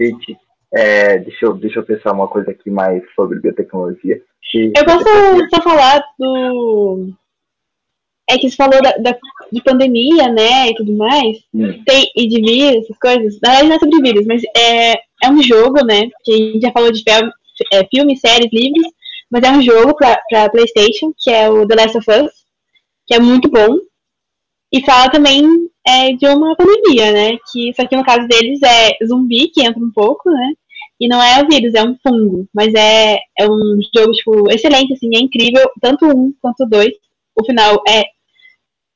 Gente, 0.00 0.36
é, 0.74 1.18
deixa, 1.18 1.46
eu, 1.46 1.54
deixa 1.54 1.78
eu 1.78 1.84
pensar 1.84 2.12
uma 2.12 2.26
coisa 2.28 2.50
aqui 2.50 2.70
mais 2.70 3.02
sobre 3.14 3.38
biotecnologia. 3.40 4.20
Que- 4.50 4.72
Eu 4.76 4.84
posso 4.84 5.04
só 5.54 5.62
falar 5.62 6.02
do. 6.18 7.12
É 8.28 8.38
que 8.38 8.48
você 8.48 8.56
falou 8.56 8.80
da, 8.82 8.92
da- 8.92 9.18
de 9.52 9.62
pandemia, 9.62 10.28
né? 10.28 10.70
E 10.70 10.74
tudo 10.74 10.96
mais. 10.96 11.38
Hum, 11.54 11.82
Tem, 11.84 12.10
e 12.16 12.26
de 12.26 12.40
vírus, 12.40 12.84
essas 12.84 12.98
coisas. 12.98 13.38
Na 13.42 13.50
verdade, 13.50 13.68
não 13.68 13.76
é 13.76 13.78
sobre 13.78 14.00
vírus, 14.02 14.26
mas 14.26 14.42
é, 14.56 14.92
é 15.22 15.30
um 15.30 15.42
jogo, 15.42 15.84
né? 15.84 16.08
Que 16.24 16.32
a 16.32 16.36
gente 16.36 16.60
já 16.60 16.72
falou 16.72 16.90
de 16.90 17.02
fel- 17.02 17.30
é, 17.72 17.84
filmes, 17.86 18.20
séries, 18.20 18.52
livros. 18.52 18.86
Mas 19.30 19.42
é 19.42 19.50
um 19.50 19.62
jogo 19.62 19.96
pra, 19.96 20.20
pra 20.28 20.50
PlayStation, 20.50 21.12
que 21.18 21.30
é 21.30 21.48
o 21.48 21.66
The 21.66 21.74
Last 21.74 21.98
of 21.98 22.10
Us, 22.10 22.30
que 23.06 23.14
é 23.14 23.18
muito 23.18 23.50
bom. 23.50 23.78
E 24.72 24.84
fala 24.84 25.10
também 25.10 25.44
é, 25.86 26.12
de 26.12 26.26
uma 26.26 26.56
pandemia, 26.56 27.12
né? 27.12 27.38
Que 27.50 27.72
só 27.74 27.86
que 27.86 27.96
no 27.96 28.04
caso 28.04 28.26
deles 28.26 28.60
é 28.62 28.96
zumbi, 29.06 29.48
que 29.48 29.62
entra 29.62 29.82
um 29.82 29.90
pouco, 29.90 30.30
né? 30.30 30.52
E 31.00 31.08
não 31.08 31.22
é 31.22 31.42
o 31.42 31.48
vírus, 31.48 31.74
é 31.74 31.82
um 31.82 31.96
fungo. 32.02 32.48
Mas 32.54 32.72
é, 32.74 33.18
é 33.38 33.48
um 33.48 33.78
jogo, 33.94 34.12
tipo, 34.12 34.50
excelente, 34.50 34.92
assim, 34.92 35.10
é 35.14 35.20
incrível, 35.20 35.68
tanto 35.80 36.06
um 36.06 36.32
quanto 36.40 36.66
dois. 36.66 36.92
O 37.36 37.44
final 37.44 37.82
é 37.88 38.04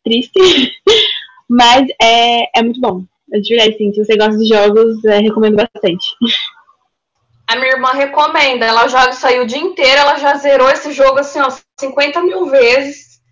triste, 0.05 0.33
mas 1.49 1.89
é, 2.01 2.59
é 2.59 2.63
muito 2.63 2.81
bom. 2.81 3.05
É 3.33 3.41
de 3.41 3.49
verdade, 3.49 3.75
assim, 3.75 3.93
se 3.93 4.05
você 4.05 4.17
gosta 4.17 4.39
de 4.39 4.49
jogos, 4.49 5.05
é, 5.05 5.19
recomendo 5.19 5.57
bastante. 5.57 6.07
A 7.49 7.57
minha 7.57 7.73
irmã 7.73 7.93
recomenda. 7.93 8.67
Ela 8.67 8.87
joga 8.89 9.11
isso 9.11 9.27
aí 9.27 9.41
o 9.41 9.47
dia 9.47 9.59
inteiro. 9.59 10.01
Ela 10.01 10.17
já 10.17 10.35
zerou 10.35 10.69
esse 10.69 10.93
jogo 10.93 11.19
assim, 11.19 11.41
ó, 11.41 11.49
50 11.81 12.23
mil 12.23 12.47
vezes. 12.47 13.23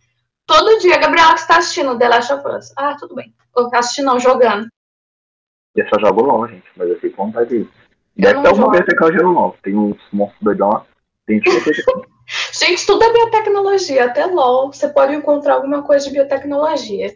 Todo 0.47 0.79
dia. 0.79 0.97
Gabriela, 0.97 1.35
que 1.35 1.41
está 1.41 1.59
assistindo 1.59 1.99
The 1.99 2.09
Last 2.09 2.33
of 2.33 2.49
Us. 2.49 2.73
Ah, 2.79 2.97
tudo 2.99 3.14
bem. 3.14 3.35
Ou 3.55 3.69
assistindo, 3.75 4.07
não, 4.07 4.19
jogando. 4.19 4.69
eu 5.77 5.89
só 5.89 6.01
jogo 6.01 6.23
LOL, 6.23 6.49
gente, 6.49 6.64
mas 6.77 6.89
eu 6.89 6.99
fico 6.99 7.17
com 7.17 7.27
vontade 7.27 7.51
de. 7.51 7.69
Deve 8.17 8.41
ter 8.41 8.49
alguma 8.49 8.71
vez 8.71 8.85
que 8.87 9.05
eu 9.05 9.12
jogo 9.12 9.31
LOL. 9.33 9.57
Tem 9.62 9.77
uns 9.77 9.99
monstros 10.11 10.43
doidão 10.43 10.71
lá. 10.71 10.87
Tem 11.27 11.41
coisa. 11.43 11.61
Gente, 12.53 12.85
tudo 12.85 13.05
é 13.05 13.12
biotecnologia. 13.12 14.07
Até 14.07 14.27
LOL. 14.27 14.73
Você 14.73 14.89
pode 14.89 15.14
encontrar 15.14 15.55
alguma 15.55 15.83
coisa 15.83 16.07
de 16.07 16.12
biotecnologia. 16.12 17.14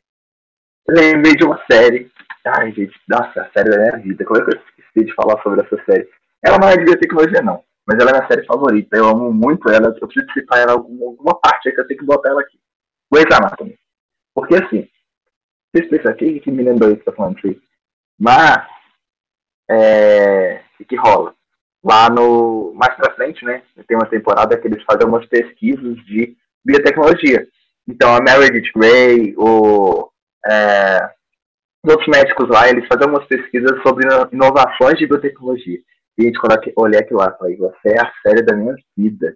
Lembrei 0.89 1.35
de 1.35 1.45
uma 1.45 1.61
série. 1.69 2.11
Ai, 2.45 2.73
gente, 2.73 2.93
nossa, 3.09 3.43
a 3.43 3.51
série 3.51 3.71
da 3.71 3.79
minha 3.79 3.97
vida. 3.99 4.25
Como 4.25 4.41
é 4.41 4.45
que 4.45 4.55
eu 4.55 4.61
esqueci 4.61 5.07
de 5.07 5.15
falar 5.15 5.43
sobre 5.43 5.63
essa 5.63 5.83
série? 5.85 6.09
Ela 6.43 6.59
não 6.59 6.69
é 6.69 6.77
de 6.77 6.85
biotecnologia, 6.85 7.43
não. 7.43 7.63
Mas 7.87 7.99
ela 7.99 8.11
é 8.11 8.15
minha 8.15 8.29
série 8.29 8.47
favorita. 8.47 8.97
Eu 8.97 9.07
amo 9.07 9.33
muito 9.33 9.69
ela. 9.69 9.89
Eu 10.01 10.09
preciso 10.09 10.33
citar 10.33 10.59
ela 10.59 10.73
em 10.73 11.03
alguma, 11.03 11.35
parte 11.41 11.69
aí 11.69 11.75
que 11.75 11.81
eu 11.81 11.87
tenho 11.87 12.01
que 12.01 12.07
botar 12.07 12.31
ela 12.31 12.41
aqui. 12.41 12.59
Grey's 13.13 13.31
Anatomy. 13.37 13.79
Porque 14.35 14.55
assim, 14.55 14.89
vocês 15.75 15.89
pensam 15.89 16.11
aqui 16.13 16.41
que 16.41 16.51
me 16.51 16.63
lembrou 16.63 16.91
isso 16.91 17.03
que 17.03 17.09
eu 17.09 17.13
tô 17.13 17.17
falando 17.17 17.39
aí. 17.45 17.61
Mas, 18.19 18.67
é, 19.71 20.63
o 20.79 20.85
que 20.85 20.97
rola? 20.97 21.35
Lá 21.83 22.11
no, 22.11 22.73
mais 22.75 22.95
pra 22.95 23.15
frente, 23.15 23.45
né, 23.45 23.63
tem 23.89 23.97
uma 23.97 24.09
temporada 24.09 24.57
que 24.59 24.67
eles 24.67 24.83
fazem 24.85 25.03
algumas 25.03 25.27
pesquisas 25.27 25.97
de 26.05 26.37
biotecnologia. 26.65 27.47
Então, 27.89 28.15
a 28.15 28.21
Meredith 28.21 28.71
Grey, 28.75 29.35
o, 29.37 30.11
é, 30.47 31.11
os 31.85 31.93
outros 31.93 32.09
médicos 32.09 32.49
lá, 32.49 32.69
eles 32.69 32.87
fazem 32.87 33.07
algumas 33.07 33.27
pesquisas 33.27 33.81
sobre 33.83 34.07
ino- 34.07 34.29
inovações 34.33 34.99
de 34.99 35.07
biotecnologia. 35.07 35.81
Gente, 36.21 36.39
quando 36.39 36.53
eu 36.67 36.73
olhei 36.77 37.01
aquilo 37.01 37.21
lá, 37.21 37.33
falei, 37.33 37.57
você 37.57 37.89
é 37.89 38.01
a 38.01 38.13
série 38.23 38.43
da 38.43 38.55
minha 38.55 38.75
vida. 38.97 39.35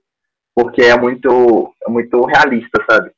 Porque 0.54 0.82
é 0.82 0.96
muito, 0.98 1.72
é 1.86 1.90
muito 1.90 2.24
realista, 2.26 2.84
sabe? 2.88 3.10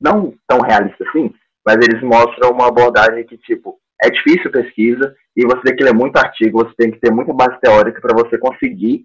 Não 0.00 0.34
tão 0.46 0.60
realista 0.60 1.04
assim, 1.08 1.32
mas 1.64 1.76
eles 1.76 2.02
mostram 2.02 2.50
uma 2.50 2.68
abordagem 2.68 3.24
que, 3.24 3.38
tipo, 3.38 3.78
é 4.02 4.10
difícil 4.10 4.50
pesquisa 4.50 5.14
e 5.36 5.44
você 5.44 5.62
tem 5.62 5.76
que 5.76 5.84
ler 5.84 5.94
muito 5.94 6.16
artigo, 6.16 6.58
você 6.58 6.74
tem 6.76 6.90
que 6.90 7.00
ter 7.00 7.12
muita 7.12 7.32
base 7.32 7.58
teórica 7.60 8.00
para 8.00 8.14
você 8.14 8.36
conseguir 8.38 9.04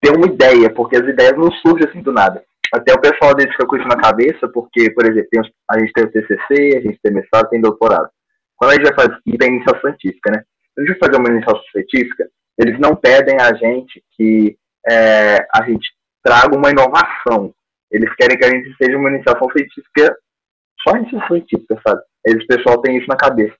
ter 0.00 0.16
uma 0.16 0.26
ideia, 0.26 0.72
porque 0.72 0.96
as 0.96 1.08
ideias 1.08 1.36
não 1.36 1.50
surgem 1.52 1.88
assim 1.88 2.02
do 2.02 2.12
nada. 2.12 2.44
Até 2.72 2.92
o 2.92 3.00
pessoal 3.00 3.34
deles 3.34 3.52
fica 3.52 3.66
com 3.66 3.76
isso 3.76 3.88
na 3.88 3.96
cabeça, 3.96 4.48
porque, 4.48 4.90
por 4.90 5.04
exemplo, 5.04 5.28
tem 5.30 5.40
a 5.70 5.78
gente 5.78 5.92
tem 5.92 6.04
o 6.04 6.10
TCC, 6.10 6.76
a 6.76 6.80
gente 6.80 6.98
tem 7.02 7.12
mestrado, 7.12 7.48
tem 7.48 7.60
doutorado. 7.60 8.08
Quando 8.56 8.72
a 8.72 8.74
gente 8.74 8.84
vai 8.84 8.94
fazer, 8.94 9.20
e 9.26 9.38
tem 9.38 9.56
iniciação 9.56 9.80
científica, 9.90 10.32
né? 10.32 10.42
A 10.76 10.80
gente 10.80 10.98
vai 10.98 11.08
fazer 11.08 11.20
uma 11.20 11.30
iniciação 11.30 11.62
científica, 11.72 12.28
eles 12.58 12.78
não 12.78 12.96
pedem 12.96 13.36
a 13.40 13.54
gente 13.54 14.02
que 14.16 14.56
é, 14.88 15.46
a 15.54 15.62
gente 15.64 15.92
traga 16.22 16.56
uma 16.56 16.70
inovação. 16.70 17.52
Eles 17.90 18.12
querem 18.16 18.36
que 18.36 18.44
a 18.44 18.48
gente 18.50 18.74
seja 18.76 18.96
uma 18.96 19.10
iniciação 19.10 19.48
científica, 19.50 20.16
só 20.82 20.96
iniciação 20.96 21.28
científica, 21.28 21.80
sabe? 21.86 22.02
Eles, 22.24 22.46
pessoal 22.46 22.80
tem 22.80 22.96
isso 22.96 23.06
na 23.08 23.16
cabeça. 23.16 23.54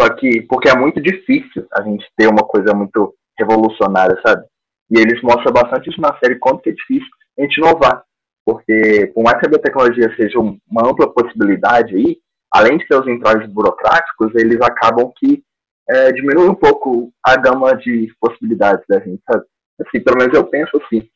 Só 0.00 0.08
que, 0.14 0.42
porque 0.42 0.68
é 0.68 0.76
muito 0.76 1.00
difícil 1.00 1.66
a 1.72 1.82
gente 1.82 2.06
ter 2.16 2.28
uma 2.28 2.42
coisa 2.46 2.74
muito 2.74 3.14
revolucionária, 3.38 4.18
sabe? 4.24 4.44
E 4.90 4.98
eles 4.98 5.20
mostram 5.22 5.52
bastante 5.52 5.90
isso 5.90 6.00
na 6.00 6.16
série, 6.18 6.38
quanto 6.38 6.62
que 6.62 6.70
é 6.70 6.72
difícil 6.72 7.08
a 7.38 7.42
gente 7.42 7.58
inovar. 7.58 8.02
Porque, 8.44 9.10
por 9.14 9.22
mais 9.22 9.38
que 9.38 9.46
a 9.46 9.50
biotecnologia 9.50 10.14
seja 10.16 10.38
um- 10.38 10.58
uma 10.68 10.88
ampla 10.88 11.12
possibilidade 11.12 11.94
aí, 11.94 12.18
além 12.52 12.78
de 12.78 12.86
ter 12.86 12.96
os 12.96 13.06
entraves 13.06 13.48
burocráticos, 13.52 14.34
eles 14.34 14.60
acabam 14.60 15.10
que 15.16 15.42
é, 15.88 16.12
diminuem 16.12 16.50
um 16.50 16.54
pouco 16.54 17.12
a 17.24 17.36
gama 17.36 17.76
de 17.76 18.14
possibilidades 18.20 18.84
da 18.88 19.00
gente, 19.00 19.22
sabe? 19.30 19.44
Assim, 19.80 20.00
pelo 20.02 20.18
menos 20.18 20.34
eu 20.34 20.46
penso 20.46 20.76
assim. 20.76 21.08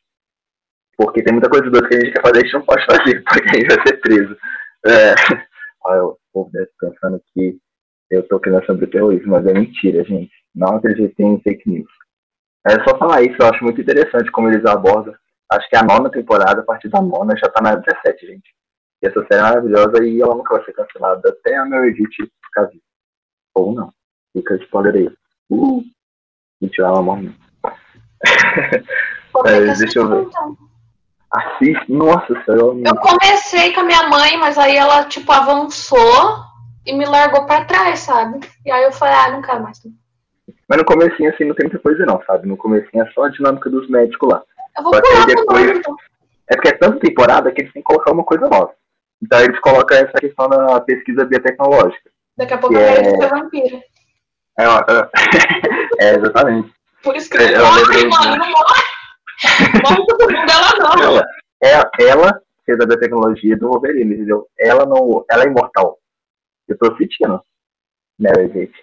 Porque 0.96 1.22
tem 1.22 1.32
muita 1.32 1.50
coisa 1.50 1.70
doida 1.70 1.88
que 1.88 1.94
a 1.94 2.00
gente 2.00 2.12
quer 2.12 2.22
fazer 2.22 2.36
e 2.36 2.40
a 2.40 2.44
gente 2.44 2.54
não 2.54 2.62
pode 2.62 2.86
fazer, 2.86 3.22
porque 3.28 3.48
a 3.48 3.54
gente 3.54 3.74
vai 3.74 3.86
ser 3.86 4.00
preso. 4.00 4.36
É, 4.86 5.14
olha, 5.84 6.04
o 6.04 6.18
povo 6.32 6.50
deve 6.50 6.70
pensando 6.80 7.22
que 7.32 7.58
eu 8.10 8.26
tô 8.26 8.40
querendo 8.40 8.64
sobre 8.66 8.86
terrorismo, 8.86 9.32
mas 9.32 9.46
é 9.46 9.52
mentira, 9.52 10.04
gente. 10.04 10.32
Não 10.54 10.76
acreditem 10.76 11.34
em 11.34 11.40
fake 11.40 11.68
news. 11.68 11.90
É 12.66 12.72
só 12.82 12.98
falar 12.98 13.22
isso, 13.22 13.36
eu 13.38 13.46
acho 13.46 13.62
muito 13.62 13.80
interessante 13.80 14.30
como 14.32 14.48
eles 14.48 14.64
abordam. 14.64 15.14
Acho 15.52 15.68
que 15.68 15.76
a 15.76 15.82
nona 15.82 16.10
temporada, 16.10 16.60
a 16.60 16.64
partir 16.64 16.88
da 16.88 17.00
nona, 17.00 17.36
já 17.36 17.48
tá 17.48 17.62
na 17.62 17.76
17, 17.76 18.26
gente. 18.26 18.54
E 19.02 19.06
essa 19.06 19.20
série 19.20 19.40
é 19.40 19.42
maravilhosa 19.42 20.04
e 20.04 20.20
ela 20.20 20.34
nunca 20.34 20.56
vai 20.56 20.64
ser 20.64 20.72
cancelada 20.72 21.28
até 21.28 21.56
a 21.56 21.64
Meredith 21.64 22.08
ficar 22.44 22.64
viva. 22.64 22.82
Ou 23.54 23.72
não. 23.72 23.92
Fica 24.36 24.54
spoiler 24.56 24.94
aí. 24.94 25.10
Uh! 25.48 25.82
Mentira, 26.60 26.88
ela 26.88 27.00
morre. 27.02 27.32
É, 29.46 29.60
deixa 29.74 29.98
eu 29.98 30.08
ver. 30.08 30.22
então. 30.22 30.56
Assiste. 31.32 31.90
Nossa, 31.92 32.26
senhora. 32.44 32.76
Eu 32.84 32.96
comecei 32.96 33.72
com 33.72 33.80
a 33.80 33.84
minha 33.84 34.08
mãe, 34.08 34.36
mas 34.38 34.58
aí 34.58 34.76
ela, 34.76 35.04
tipo, 35.04 35.30
avançou 35.32 36.44
e 36.86 36.92
me 36.92 37.04
largou 37.04 37.46
pra 37.46 37.64
trás, 37.64 38.00
sabe? 38.00 38.40
E 38.64 38.70
aí 38.70 38.84
eu 38.84 38.92
falei, 38.92 39.14
ah, 39.14 39.30
não 39.30 39.42
quero 39.42 39.62
mais. 39.62 39.80
Mas 40.68 40.78
no 40.78 40.84
comecinho, 40.84 41.32
assim, 41.32 41.44
não 41.44 41.54
tem 41.54 41.66
muita 41.66 41.78
coisa 41.82 42.04
não, 42.06 42.22
sabe? 42.26 42.46
No 42.46 42.56
comecinho 42.56 43.02
é 43.02 43.10
só 43.12 43.24
a 43.24 43.28
dinâmica 43.30 43.68
dos 43.70 43.88
médicos 43.88 44.28
lá. 44.30 44.42
Eu 44.76 44.82
vou 44.84 44.94
Só 44.94 45.00
pular 45.02 45.26
depois- 45.26 45.78
então. 45.78 45.96
É 46.48 46.54
porque 46.54 46.68
é 46.68 46.72
tanta 46.72 47.00
temporada 47.00 47.50
que 47.50 47.62
eles 47.62 47.72
têm 47.72 47.82
que 47.82 47.86
colocar 47.86 48.12
uma 48.12 48.22
coisa 48.24 48.48
nova. 48.48 48.70
Então 49.22 49.40
eles 49.40 49.58
colocam 49.60 49.96
essa 49.96 50.12
questão 50.18 50.48
da 50.48 50.80
pesquisa 50.80 51.24
biotecnológica. 51.24 52.10
Daqui 52.36 52.54
a 52.54 52.58
pouco 52.58 52.74
eu 52.76 52.80
Yeah. 52.80 53.02
quero 53.02 53.16
ser 53.20 53.28
vampira. 53.30 53.82
É, 54.58 54.68
ó, 54.68 54.78
é, 54.80 55.10
é, 56.00 56.14
exatamente. 56.16 56.72
Por 57.02 57.16
isso 57.16 57.30
que 57.30 57.38
É, 57.38 57.56
eu 57.56 57.64
morre, 57.64 57.80
lembrei 57.82 58.08
mano, 58.08 58.36
não 58.36 58.50
morre. 58.50 58.82
Morre 59.84 60.06
todo 60.06 60.32
mundo, 60.32 60.50
ela 60.50 60.78
não. 60.78 61.02
Ela, 61.04 61.90
é, 62.00 62.08
ela 62.08 62.42
fez 62.64 62.80
a 62.80 62.86
biotecnologia 62.86 63.56
do 63.56 63.68
Wolverine, 63.68 64.14
entendeu? 64.14 64.48
Ela 64.58 64.86
não. 64.86 65.24
Ela 65.30 65.44
é 65.44 65.46
imortal. 65.46 65.98
Eu 66.66 66.76
tô 66.78 66.96
sentindo. 66.96 67.40
Né, 68.18 68.30
gente? 68.52 68.82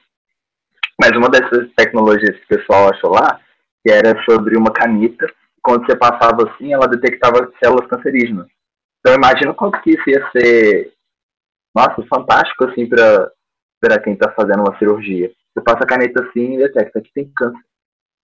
Mas 1.00 1.12
uma 1.18 1.28
dessas 1.28 1.72
tecnologias 1.76 2.38
que 2.38 2.46
o 2.46 2.60
pessoal 2.60 2.90
achou 2.90 3.12
lá, 3.12 3.40
que 3.84 3.92
era 3.92 4.14
sobre 4.24 4.56
uma 4.56 4.72
caneta, 4.72 5.28
quando 5.62 5.86
você 5.86 5.96
passava 5.96 6.50
assim, 6.50 6.72
ela 6.72 6.88
detectava 6.88 7.52
células 7.62 7.88
cancerígenas. 7.88 8.48
Então 9.00 9.16
imagina 9.16 9.54
quanto 9.54 9.82
que 9.82 9.92
isso 9.92 10.10
ia 10.10 10.30
ser, 10.32 10.94
nossa, 11.76 12.06
fantástico 12.08 12.66
assim 12.66 12.88
para 12.88 13.32
para 13.82 14.00
quem 14.00 14.16
tá 14.16 14.32
fazendo 14.32 14.62
uma 14.62 14.78
cirurgia. 14.78 15.30
Você 15.54 15.64
passa 15.64 15.84
a 15.84 15.88
caneta 15.88 16.24
assim 16.24 16.56
e 16.56 16.58
detecta 16.58 17.02
que 17.02 17.14
tem 17.14 17.32
câncer. 17.36 17.60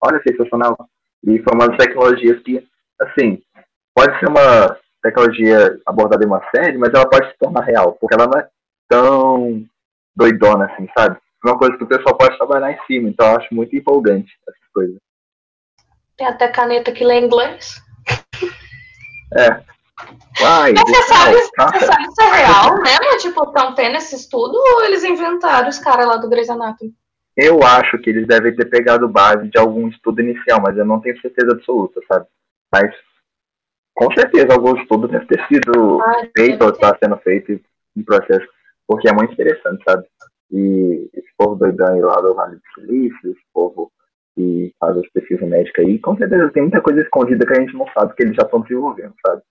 Olha, 0.02 0.20
sensacional. 0.26 0.76
E 1.24 1.38
foi 1.42 1.54
uma 1.54 1.68
das 1.68 1.76
tecnologias 1.76 2.42
que, 2.42 2.66
assim, 3.00 3.42
pode 3.94 4.18
ser 4.18 4.28
uma 4.28 4.76
tecnologia 5.02 5.78
abordada 5.86 6.24
em 6.24 6.26
uma 6.26 6.42
série, 6.54 6.76
mas 6.76 6.92
ela 6.92 7.08
pode 7.08 7.30
se 7.30 7.38
tornar 7.38 7.62
real, 7.62 7.92
porque 8.00 8.14
ela 8.14 8.26
não 8.26 8.40
é 8.40 8.48
tão 8.88 9.64
doidona 10.14 10.66
assim, 10.66 10.88
sabe? 10.96 11.16
É 11.44 11.48
uma 11.48 11.58
coisa 11.58 11.76
que 11.76 11.84
o 11.84 11.88
pessoal 11.88 12.16
pode 12.16 12.36
trabalhar 12.36 12.72
em 12.72 12.78
cima, 12.86 13.08
então 13.08 13.26
eu 13.26 13.36
acho 13.38 13.54
muito 13.54 13.74
empolgante 13.74 14.32
essas 14.46 14.72
coisas. 14.72 14.96
Tem 16.16 16.26
até 16.26 16.48
caneta 16.48 16.92
que 16.92 17.04
lê 17.04 17.20
inglês. 17.20 17.80
É. 19.34 19.62
Uai, 20.42 20.72
Mas 20.72 20.82
você 20.82 21.02
sabe, 21.04 21.34
você 21.34 21.86
sabe 21.86 22.12
se 22.12 22.22
é 22.22 22.32
real 22.32 22.82
mesmo? 22.82 23.18
Tipo, 23.18 23.44
estão 23.44 23.74
tendo 23.74 23.96
esse 23.96 24.16
estudo 24.16 24.54
ou 24.54 24.84
eles 24.84 25.04
inventaram 25.04 25.68
os 25.68 25.78
caras 25.78 26.06
lá 26.06 26.16
do 26.16 26.28
Grey's 26.28 26.48
Anatomy? 26.48 26.94
Eu 27.36 27.62
acho 27.62 27.98
que 27.98 28.10
eles 28.10 28.26
devem 28.26 28.54
ter 28.54 28.68
pegado 28.68 29.08
base 29.08 29.48
de 29.48 29.58
algum 29.58 29.88
estudo 29.88 30.20
inicial, 30.20 30.60
mas 30.60 30.76
eu 30.76 30.84
não 30.84 31.00
tenho 31.00 31.20
certeza 31.20 31.52
absoluta, 31.52 32.00
sabe? 32.06 32.26
Mas 32.72 32.94
com 33.94 34.12
certeza 34.14 34.52
algum 34.52 34.76
estudo 34.76 35.08
deve 35.08 35.26
ter 35.26 35.46
sido 35.46 36.00
Ah, 36.00 36.26
feito 36.36 36.62
ou 36.62 36.70
está 36.70 36.96
sendo 37.02 37.16
feito 37.18 37.52
em 37.96 38.02
processo, 38.02 38.46
porque 38.86 39.08
é 39.08 39.12
muito 39.12 39.32
interessante, 39.32 39.82
sabe? 39.88 40.06
E 40.50 41.10
esse 41.14 41.28
povo 41.36 41.54
doidão 41.54 41.94
aí 41.94 42.00
lá 42.00 42.20
do 42.20 42.34
Vale 42.34 42.56
do 42.56 42.62
Silício, 42.74 43.30
esse 43.30 43.42
povo 43.52 43.92
que 44.34 44.74
faz 44.78 44.96
as 44.96 45.08
pesquisas 45.10 45.48
médicas 45.48 45.84
aí, 45.84 45.98
com 45.98 46.16
certeza 46.16 46.50
tem 46.50 46.62
muita 46.62 46.80
coisa 46.80 47.00
escondida 47.00 47.46
que 47.46 47.52
a 47.52 47.60
gente 47.60 47.74
não 47.74 47.86
sabe 47.92 48.14
que 48.14 48.22
eles 48.22 48.36
já 48.36 48.42
estão 48.42 48.60
desenvolvendo, 48.60 49.14
sabe? 49.24 49.42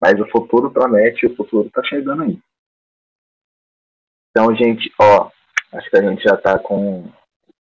Mas 0.00 0.20
o 0.20 0.28
futuro 0.30 0.70
promete, 0.70 1.26
o 1.26 1.36
futuro 1.36 1.70
tá 1.70 1.82
chegando 1.84 2.22
aí. 2.22 2.38
Então, 4.30 4.54
gente, 4.56 4.92
ó, 4.98 5.30
acho 5.72 5.90
que 5.90 5.96
a 5.96 6.02
gente 6.02 6.22
já 6.22 6.36
tá 6.36 6.58
com 6.58 7.10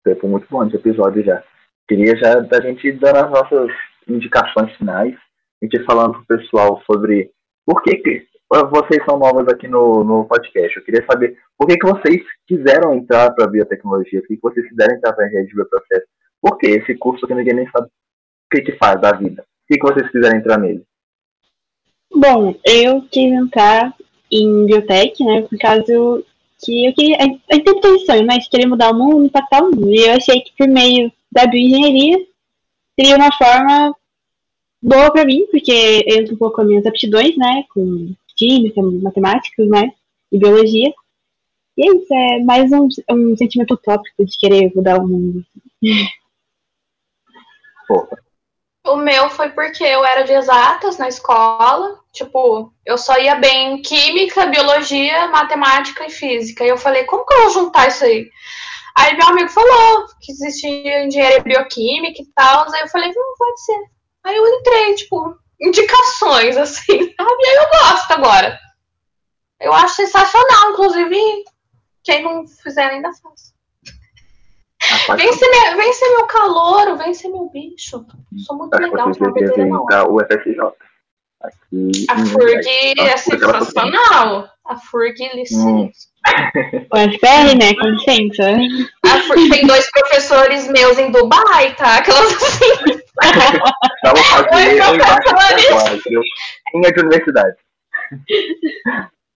tempo 0.03 0.27
muito 0.27 0.47
bom 0.49 0.65
de 0.65 0.75
episódio 0.75 1.23
já. 1.23 1.43
Queria 1.87 2.15
já 2.15 2.39
da 2.39 2.61
gente 2.61 2.91
dar 2.93 3.25
as 3.25 3.31
nossas 3.31 3.69
indicações 4.07 4.75
finais, 4.77 5.15
a 5.61 5.65
gente 5.65 5.83
falando 5.85 6.13
pro 6.13 6.37
pessoal 6.37 6.81
sobre 6.89 7.31
por 7.65 7.81
que, 7.83 7.95
que 7.97 8.27
vocês 8.49 9.03
são 9.05 9.19
novas 9.19 9.47
aqui 9.47 9.67
no, 9.67 10.03
no 10.03 10.25
podcast. 10.25 10.75
Eu 10.75 10.83
queria 10.83 11.05
saber 11.05 11.37
por 11.57 11.67
que, 11.67 11.77
que 11.77 11.87
vocês 11.87 12.21
quiseram 12.47 12.95
entrar 12.95 13.31
para 13.31 13.47
biotecnologia, 13.47 14.21
por 14.21 14.27
que, 14.27 14.35
que 14.35 14.41
vocês 14.41 14.69
quiseram 14.69 14.95
entrar 14.95 15.13
para 15.13 15.27
engenharia 15.27 15.49
de 15.49 15.55
bioprocesso. 15.55 16.07
Por 16.41 16.57
que 16.57 16.67
esse 16.67 16.95
curso 16.95 17.27
que 17.27 17.35
ninguém 17.35 17.55
nem 17.55 17.69
sabe 17.69 17.87
o 17.87 18.55
que, 18.55 18.61
que 18.61 18.77
faz 18.77 18.99
da 18.99 19.11
vida? 19.11 19.43
Por 19.43 19.73
que, 19.73 19.79
que 19.79 19.93
vocês 19.93 20.11
quiseram 20.11 20.37
entrar 20.37 20.57
nele? 20.57 20.83
Bom, 22.11 22.55
eu 22.65 23.03
quis 23.11 23.31
entrar 23.31 23.93
em 24.31 24.65
biotech, 24.65 25.23
né? 25.23 25.43
Por 25.43 25.59
causa 25.59 26.23
que 26.59 26.85
eu 26.85 26.93
queria. 26.93 27.17
A 27.17 27.23
gente 27.55 27.65
sempre 27.65 27.89
esse 27.95 28.05
sonho, 28.05 28.25
né? 28.25 28.37
De 28.37 28.49
querer 28.49 28.67
mudar 28.67 28.91
o 28.91 28.97
mundo, 28.97 29.25
impactar 29.25 29.63
o 29.63 29.71
mundo. 29.71 29.89
E 29.89 29.99
eu 29.99 30.13
achei 30.13 30.41
que 30.41 30.51
por 30.57 30.67
meio 30.67 31.11
da 31.31 31.45
bioengenharia 31.45 32.25
seria 32.99 33.15
uma 33.15 33.31
forma 33.31 33.95
boa 34.81 35.11
pra 35.11 35.25
mim, 35.25 35.45
porque 35.51 36.05
entra 36.07 36.33
um 36.33 36.37
pouco 36.37 36.55
com 36.55 36.61
as 36.61 36.67
minhas 36.67 36.85
aptidões, 36.85 37.37
né? 37.37 37.63
Com 37.73 38.13
química, 38.35 38.81
matemática, 38.81 39.65
né? 39.65 39.93
E 40.31 40.37
biologia. 40.37 40.93
E 41.77 41.89
é 41.89 41.95
isso, 41.95 42.13
é 42.13 42.39
mais 42.43 42.71
um, 42.71 42.87
um 43.09 43.37
sentimento 43.37 43.73
utópico 43.73 44.25
de 44.25 44.37
querer 44.37 44.71
mudar 44.75 44.99
o 44.99 45.07
mundo. 45.07 45.45
O 48.89 48.95
meu 48.95 49.29
foi 49.29 49.49
porque 49.49 49.83
eu 49.83 50.03
era 50.03 50.23
de 50.23 50.33
exatas 50.33 50.97
na 50.97 51.07
escola. 51.07 51.99
Tipo, 52.11 52.73
eu 52.85 52.97
só 52.97 53.17
ia 53.19 53.35
bem 53.35 53.73
em 53.73 53.81
química, 53.81 54.47
biologia, 54.47 55.27
matemática 55.27 56.05
e 56.05 56.09
física. 56.09 56.63
E 56.63 56.69
eu 56.69 56.77
falei, 56.77 57.03
como 57.05 57.25
que 57.25 57.33
eu 57.33 57.41
vou 57.43 57.49
juntar 57.51 57.87
isso 57.87 58.03
aí? 58.03 58.29
Aí 58.97 59.15
meu 59.15 59.27
amigo 59.27 59.49
falou 59.49 60.07
que 60.19 60.31
existia 60.31 61.05
engenharia 61.05 61.41
bioquímica 61.41 62.21
e 62.21 62.25
tal. 62.35 62.65
Aí 62.73 62.81
eu 62.81 62.87
falei, 62.87 63.11
não, 63.13 63.33
pode 63.37 63.63
ser. 63.63 63.79
Aí 64.23 64.35
eu 64.35 64.47
entrei, 64.47 64.95
tipo, 64.95 65.37
indicações, 65.61 66.57
assim? 66.57 66.99
E 66.99 67.15
aí 67.19 67.55
eu 67.55 67.69
gosto 67.69 68.11
agora. 68.11 68.59
Eu 69.59 69.73
acho 69.73 69.95
sensacional, 69.95 70.71
inclusive, 70.71 71.43
quem 72.03 72.23
não 72.23 72.47
fizer 72.47 72.89
ainda 72.89 73.09
faz. 73.21 73.53
Vem 75.15 75.33
ser, 75.33 75.49
meu, 75.49 75.77
vem 75.77 75.93
ser 75.93 76.09
meu 76.09 76.25
calouro, 76.27 76.97
vem 76.97 77.13
ser 77.13 77.29
meu 77.29 77.49
bicho. 77.49 78.05
Sou 78.45 78.57
muito 78.57 78.73
Acho 78.73 78.83
que 78.83 78.89
legal, 78.89 79.13
sou 79.13 79.27
uma 79.27 79.33
deveriam 79.33 79.33
peteira 79.33 79.63
vir 79.63 79.69
não. 79.69 79.85
para 79.85 80.11
o 80.11 80.19
FSJ. 80.19 80.59
Aqui 81.41 82.05
A 82.09 82.19
em 82.19 82.25
FURG 82.25 82.67
é. 82.67 82.93
Ela- 82.99 83.17
sensacional. 83.17 84.49
A 84.65 84.75
FURG, 84.75 85.23
Hum. 85.23 85.35
licença. 85.35 86.09
O 86.91 86.97
FR, 86.97 87.57
né? 87.57 87.73
Com 87.79 87.87
licença. 87.87 88.51
A 89.05 89.19
FURG 89.21 89.49
tem 89.49 89.65
dois 89.65 89.89
professores 89.89 90.67
meus 90.67 90.99
em 90.99 91.09
Dubai, 91.11 91.73
tá? 91.75 91.97
Aquelas 91.97 92.33
assim. 92.35 92.99
Um 94.05 94.83
agora, 94.83 95.95
entendeu? 95.95 96.21
Linha 96.73 96.91
de 96.93 96.99
universidade. 97.01 97.55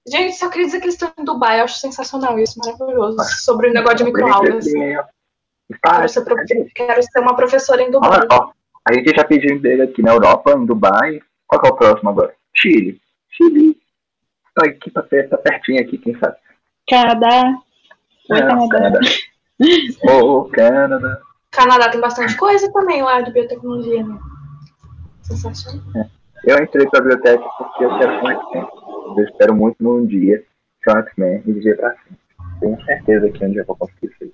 Gente, 0.07 0.35
só 0.35 0.49
queria 0.49 0.65
dizer 0.65 0.79
que 0.79 0.85
eles 0.85 0.95
estão 0.95 1.11
em 1.17 1.23
Dubai. 1.23 1.59
Eu 1.59 1.63
acho 1.65 1.77
sensacional 1.79 2.37
isso, 2.39 2.59
maravilhoso. 2.59 3.17
Sobre 3.43 3.69
o 3.69 3.73
negócio 3.73 3.97
de 3.97 4.03
microaulas. 4.05 4.65
Quero 5.81 6.09
ser, 6.09 6.21
prof- 6.23 6.45
quero 6.75 7.01
ser 7.03 7.19
uma 7.19 7.35
professora 7.35 7.81
em 7.81 7.91
Dubai. 7.91 8.11
Olha, 8.11 8.27
ó, 8.31 8.51
a 8.89 8.93
gente 8.93 9.15
já 9.15 9.23
pediu 9.23 9.55
emprego 9.55 9.83
aqui 9.83 10.01
na 10.01 10.11
Europa, 10.13 10.51
em 10.51 10.65
Dubai. 10.65 11.19
Qual 11.47 11.61
que 11.61 11.67
é 11.67 11.71
o 11.71 11.75
próximo 11.75 12.09
agora? 12.09 12.33
Chile. 12.55 12.99
Chile. 13.31 13.77
Tá 14.55 14.65
aqui, 14.67 14.91
tá, 14.91 15.01
perto, 15.01 15.29
tá 15.31 15.37
pertinho 15.37 15.81
aqui, 15.81 15.97
quem 15.97 16.17
sabe? 16.19 16.35
Canadá. 16.89 17.43
Oi, 18.29 18.39
Ah, 18.41 18.47
Canadá. 18.47 18.69
Canadá. 18.69 18.99
Ô, 20.23 20.43
Canadá. 20.45 21.17
Canadá 21.51 21.89
tem 21.89 22.01
bastante 22.01 22.35
coisa 22.37 22.71
também 22.71 23.01
lá 23.01 23.21
de 23.21 23.31
biotecnologia, 23.31 24.03
né? 24.03 24.17
Sensacional. 25.21 25.81
Eu 26.45 26.61
entrei 26.61 26.87
pra 26.89 26.99
biblioteca 27.01 27.43
porque 27.57 27.85
eu 27.85 27.97
quero 27.97 28.11
ser 28.19 28.25
um 28.25 28.29
X-Men. 28.31 28.67
Eu 29.17 29.23
espero 29.23 29.55
muito 29.55 29.77
num 29.81 30.05
dia 30.05 30.43
ser 30.83 30.91
um 30.91 30.99
X-Men 30.99 31.43
e 31.45 31.53
viver 31.53 31.77
pra 31.77 31.91
sempre. 31.91 32.17
Tenho 32.59 32.85
certeza 32.85 33.29
que 33.29 33.45
um 33.45 33.51
dia 33.51 33.61
eu 33.61 33.65
vou 33.65 33.75
conseguir 33.77 34.13
isso 34.21 34.33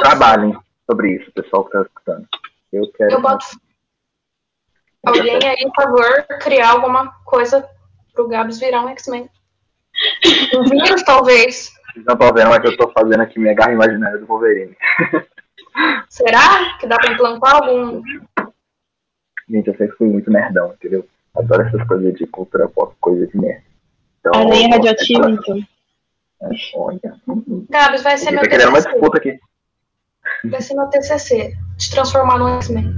Trabalhem 0.00 0.56
sobre 0.90 1.16
isso, 1.16 1.30
pessoal 1.32 1.64
que 1.64 1.72
tá 1.72 1.82
escutando. 1.82 2.26
Eu 2.72 2.90
quero. 2.92 3.12
eu 3.12 3.20
boto 3.20 3.44
alguém 5.04 5.38
aí, 5.48 5.70
por 5.74 5.84
favor, 5.84 6.26
criar 6.40 6.70
alguma 6.70 7.12
coisa 7.24 7.68
pro 8.12 8.28
Gabs 8.28 8.58
virar 8.58 8.84
um 8.84 8.88
X-Men. 8.90 9.28
Um 10.54 10.64
vírus, 10.64 11.02
talvez. 11.04 11.72
Vocês 11.92 12.04
não 12.04 12.14
estão 12.14 12.32
vendo, 12.34 12.50
mas 12.50 12.64
eu 12.64 12.76
tô 12.76 12.90
fazendo 12.90 13.20
aqui 13.22 13.38
minha 13.38 13.54
garra 13.54 13.72
imaginária 13.72 14.18
do 14.18 14.26
Wolverine. 14.26 14.76
Será 16.08 16.76
que 16.78 16.86
dá 16.86 16.96
pra 16.96 17.12
implantar 17.12 17.56
algum? 17.56 18.02
Gente, 19.48 19.68
eu 19.68 19.76
sempre 19.76 19.96
fui 19.96 20.08
muito 20.08 20.30
nerdão, 20.30 20.72
entendeu? 20.74 21.08
Adoro 21.36 21.62
essas 21.62 21.86
coisas 21.86 22.14
de 22.14 22.26
cultura 22.26 22.68
pop, 22.68 22.94
coisa 23.00 23.26
de 23.26 23.36
merda. 23.38 23.64
Então, 24.20 24.32
Aranha 24.34 24.66
eu- 24.66 24.70
radioativa, 24.72 25.30
então. 25.30 25.58
Olha. 26.74 27.20
hum, 27.28 27.66
Gabs, 27.70 28.02
vai 28.02 28.18
ser 28.18 28.28
Eu 28.28 28.32
meu 28.32 28.42
tô 28.42 28.50
querendo 28.50 28.68
uma 28.68 28.80
disputa 28.80 29.18
aqui. 29.18 29.38
Vai 30.44 30.60
ser 30.62 30.74
meu 30.74 30.86
TCC. 30.88 31.54
Te 31.78 31.90
transformar 31.90 32.38
num 32.38 32.56
X-Men. 32.56 32.94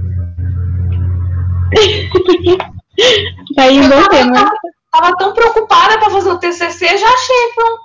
Tá 3.55 3.63
aí 3.63 3.79
um 3.79 3.83
Eu 3.83 3.89
bom 3.89 3.95
tava, 3.95 4.09
tema. 4.09 4.33
tava- 4.33 4.51
tava 4.91 5.17
tão 5.17 5.33
preocupada 5.33 5.99
pra 5.99 6.09
fazer 6.09 6.29
o 6.31 6.39
TCC, 6.39 6.97
já 6.97 7.07
achei, 7.07 7.51
pronto. 7.55 7.81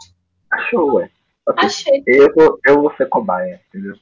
Achou, 0.52 0.94
ué. 0.94 1.10
Achei. 1.58 2.02
Eu 2.06 2.32
vou, 2.34 2.58
eu 2.66 2.80
vou 2.82 2.94
ser 2.96 3.08
cobaia, 3.08 3.60
entendeu? 3.68 3.94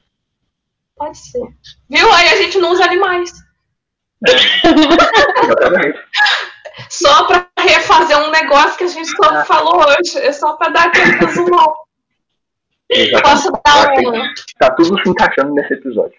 Pode 0.95 1.17
ser. 1.17 1.41
Viu? 1.89 2.11
Aí 2.13 2.29
a 2.29 2.35
gente 2.37 2.57
não 2.59 2.71
usa 2.71 2.85
animais. 2.85 3.33
Exatamente. 5.43 5.99
Só 6.89 7.25
pra 7.25 7.45
refazer 7.59 8.17
um 8.17 8.31
negócio 8.31 8.77
que 8.77 8.83
a 8.85 8.87
gente 8.87 9.09
só 9.09 9.43
falou 9.45 9.83
hoje. 9.85 10.17
É 10.19 10.31
só 10.31 10.53
pra 10.53 10.69
dar 10.69 10.85
aquele 10.87 11.17
Posso 13.21 13.51
dar 13.51 13.93
Exatamente. 13.93 14.29
um. 14.29 14.33
Tá 14.59 14.71
tudo 14.75 15.01
se 15.01 15.09
encaixando 15.09 15.53
nesse 15.53 15.73
episódio. 15.73 16.15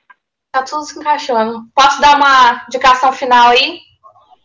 Tá 0.53 0.63
tudo 0.63 0.85
se 0.85 0.99
encaixando. 0.99 1.63
Posso 1.75 2.01
dar 2.01 2.17
uma 2.17 2.65
indicação 2.69 3.13
final 3.13 3.51
aí? 3.51 3.79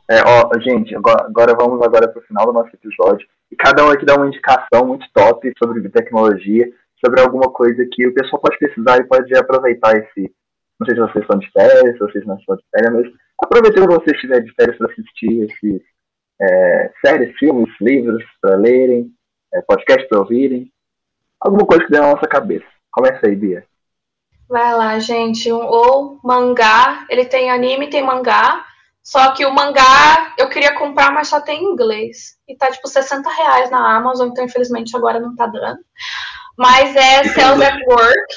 É, 0.10 0.24
ó, 0.26 0.50
gente, 0.60 0.96
agora, 0.96 1.26
agora 1.26 1.56
vamos 1.56 1.82
agora 1.84 2.08
pro 2.08 2.22
final 2.24 2.48
do 2.48 2.54
nosso 2.54 2.72
episódio. 2.74 3.28
E 3.52 3.56
cada 3.56 3.86
um 3.86 3.92
aqui 3.92 4.06
dá 4.06 4.16
uma 4.16 4.28
indicação 4.28 4.86
muito 4.86 5.06
top 5.14 5.52
sobre 5.58 5.88
tecnologia, 5.90 6.68
sobre 7.04 7.22
alguma 7.22 7.52
coisa 7.52 7.86
que 7.92 8.08
o 8.08 8.14
pessoal 8.14 8.42
pode 8.42 8.58
pesquisar 8.58 8.98
e 8.98 9.08
pode 9.08 9.36
aproveitar 9.38 9.96
esse. 9.98 10.34
Não 10.80 10.88
sei 10.88 10.96
se 10.96 11.02
vocês 11.02 11.24
estão 11.24 11.38
de 11.38 11.52
férias, 11.52 11.94
se 11.94 12.00
vocês 12.00 12.26
não 12.26 12.38
estão 12.38 12.56
de 12.56 12.64
férias, 12.72 12.94
mas 12.94 13.14
aproveitando 13.44 13.88
que 13.88 13.96
vocês 13.96 14.16
estiverem 14.16 14.46
de 14.46 14.54
férias 14.54 14.78
para 14.78 14.92
assistir 14.92 15.42
esses 15.44 15.82
é, 16.42 16.92
séries, 17.06 17.38
filmes, 17.38 17.70
livros 17.80 18.24
para 18.42 18.56
lerem, 18.56 19.12
é, 19.54 19.62
podcast 19.62 20.08
para 20.08 20.20
ouvirem. 20.20 20.72
Alguma 21.40 21.66
coisa 21.66 21.86
que 21.86 21.92
dê 21.92 22.00
na 22.00 22.14
nossa 22.14 22.28
cabeça. 22.28 22.66
Começa 22.92 23.26
aí, 23.26 23.36
Bia. 23.36 23.66
Vai 24.48 24.76
lá, 24.76 25.00
gente. 25.00 25.52
Ou 25.52 26.20
mangá. 26.24 27.06
Ele 27.10 27.26
tem 27.26 27.50
anime, 27.50 27.90
tem 27.90 28.04
mangá. 28.04 28.66
Só 29.02 29.32
que 29.32 29.46
o 29.46 29.54
mangá 29.54 30.34
eu 30.38 30.50
queria 30.50 30.76
comprar, 30.76 31.12
mas 31.12 31.28
só 31.28 31.40
tem 31.40 31.64
em 31.64 31.72
inglês. 31.72 32.38
E 32.48 32.56
tá 32.56 32.70
tipo 32.70 32.88
60 32.88 33.30
reais 33.30 33.72
na 33.72 33.96
Amazon, 33.96 34.30
então 34.30 34.46
infelizmente 34.46 34.96
agora 34.96 35.20
não 35.20 35.36
tá 35.36 35.48
dando. 35.48 35.80
Mas 36.58 36.96
é 36.96 37.24
Cells 37.24 37.64
at 37.64 37.80
Work. 37.88 38.36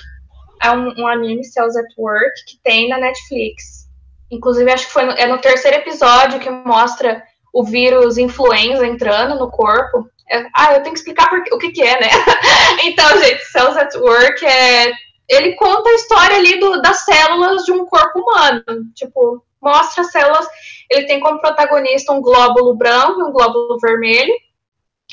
É 0.62 0.70
um, 0.70 0.94
um 0.96 1.06
anime, 1.08 1.44
Cells 1.44 1.78
at 1.78 1.92
Work, 1.98 2.44
que 2.46 2.56
tem 2.62 2.88
na 2.88 2.98
Netflix. 2.98 3.88
Inclusive, 4.30 4.70
acho 4.70 4.86
que 4.86 4.92
foi 4.92 5.04
no, 5.04 5.12
é 5.12 5.26
no 5.26 5.38
terceiro 5.38 5.76
episódio 5.76 6.40
que 6.40 6.48
mostra 6.48 7.22
o 7.52 7.64
vírus 7.64 8.16
influenza 8.16 8.86
entrando 8.86 9.38
no 9.38 9.50
corpo. 9.50 10.08
Ah, 10.54 10.74
eu 10.74 10.82
tenho 10.82 10.94
que 10.94 10.98
explicar 10.98 11.28
por, 11.28 11.40
o 11.52 11.58
que, 11.58 11.72
que 11.72 11.82
é, 11.82 12.00
né? 12.00 12.08
então, 12.84 13.06
gente, 13.18 13.44
Cells 13.46 13.78
at 13.78 13.94
Work 13.96 14.44
é 14.44 14.92
ele 15.28 15.54
conta 15.54 15.88
a 15.88 15.94
história 15.94 16.36
ali 16.36 16.58
do- 16.60 16.82
das 16.82 17.04
células 17.04 17.64
de 17.64 17.72
um 17.72 17.86
corpo 17.86 18.20
humano. 18.20 18.64
Tipo, 18.94 19.42
mostra 19.60 20.04
células. 20.04 20.46
Ele 20.90 21.06
tem 21.06 21.20
como 21.20 21.40
protagonista 21.40 22.12
um 22.12 22.20
glóbulo 22.20 22.74
branco 22.74 23.20
e 23.20 23.24
um 23.24 23.32
glóbulo 23.32 23.78
vermelho. 23.80 24.34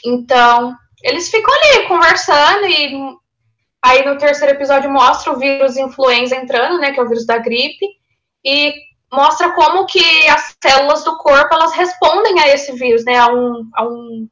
Então, 0.06 0.76
eles 1.04 1.30
ficam 1.30 1.54
ali 1.54 1.88
conversando 1.88 2.66
e 2.66 3.18
aí 3.82 4.06
no 4.06 4.18
terceiro 4.18 4.54
episódio 4.54 4.92
mostra 4.92 5.32
o 5.32 5.40
vírus 5.40 5.78
influenza 5.78 6.36
entrando, 6.36 6.80
né, 6.80 6.92
que 6.92 7.00
é 7.00 7.04
o 7.04 7.08
vírus 7.08 7.26
da 7.26 7.38
gripe, 7.38 7.86
e 8.44 8.74
mostra 9.12 9.52
como 9.54 9.86
que 9.86 10.28
as 10.28 10.56
células 10.62 11.04
do 11.06 11.18
corpo 11.18 11.54
elas 11.54 11.74
respondem 11.74 12.40
a 12.42 12.50
esse 12.50 12.74
vírus, 12.74 13.06
né, 13.06 13.18
a 13.18 13.28
um, 13.28 13.70
a 13.74 13.86
um 13.86 14.28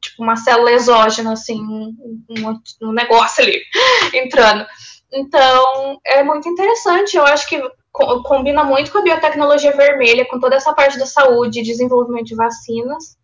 tipo 0.00 0.22
uma 0.22 0.36
célula 0.36 0.72
exógena, 0.72 1.32
assim, 1.32 1.60
um, 1.60 2.24
um, 2.28 2.88
um 2.88 2.92
negócio 2.92 3.42
ali 3.42 3.60
entrando. 4.14 4.66
Então, 5.12 6.00
é 6.04 6.22
muito 6.22 6.48
interessante. 6.48 7.16
Eu 7.16 7.24
acho 7.24 7.48
que 7.48 7.60
combina 7.92 8.64
muito 8.64 8.92
com 8.92 8.98
a 8.98 9.02
biotecnologia 9.02 9.76
vermelha, 9.76 10.26
com 10.26 10.38
toda 10.38 10.56
essa 10.56 10.72
parte 10.72 10.98
da 10.98 11.06
saúde, 11.06 11.62
desenvolvimento 11.62 12.26
de 12.26 12.36
vacinas. 12.36 13.18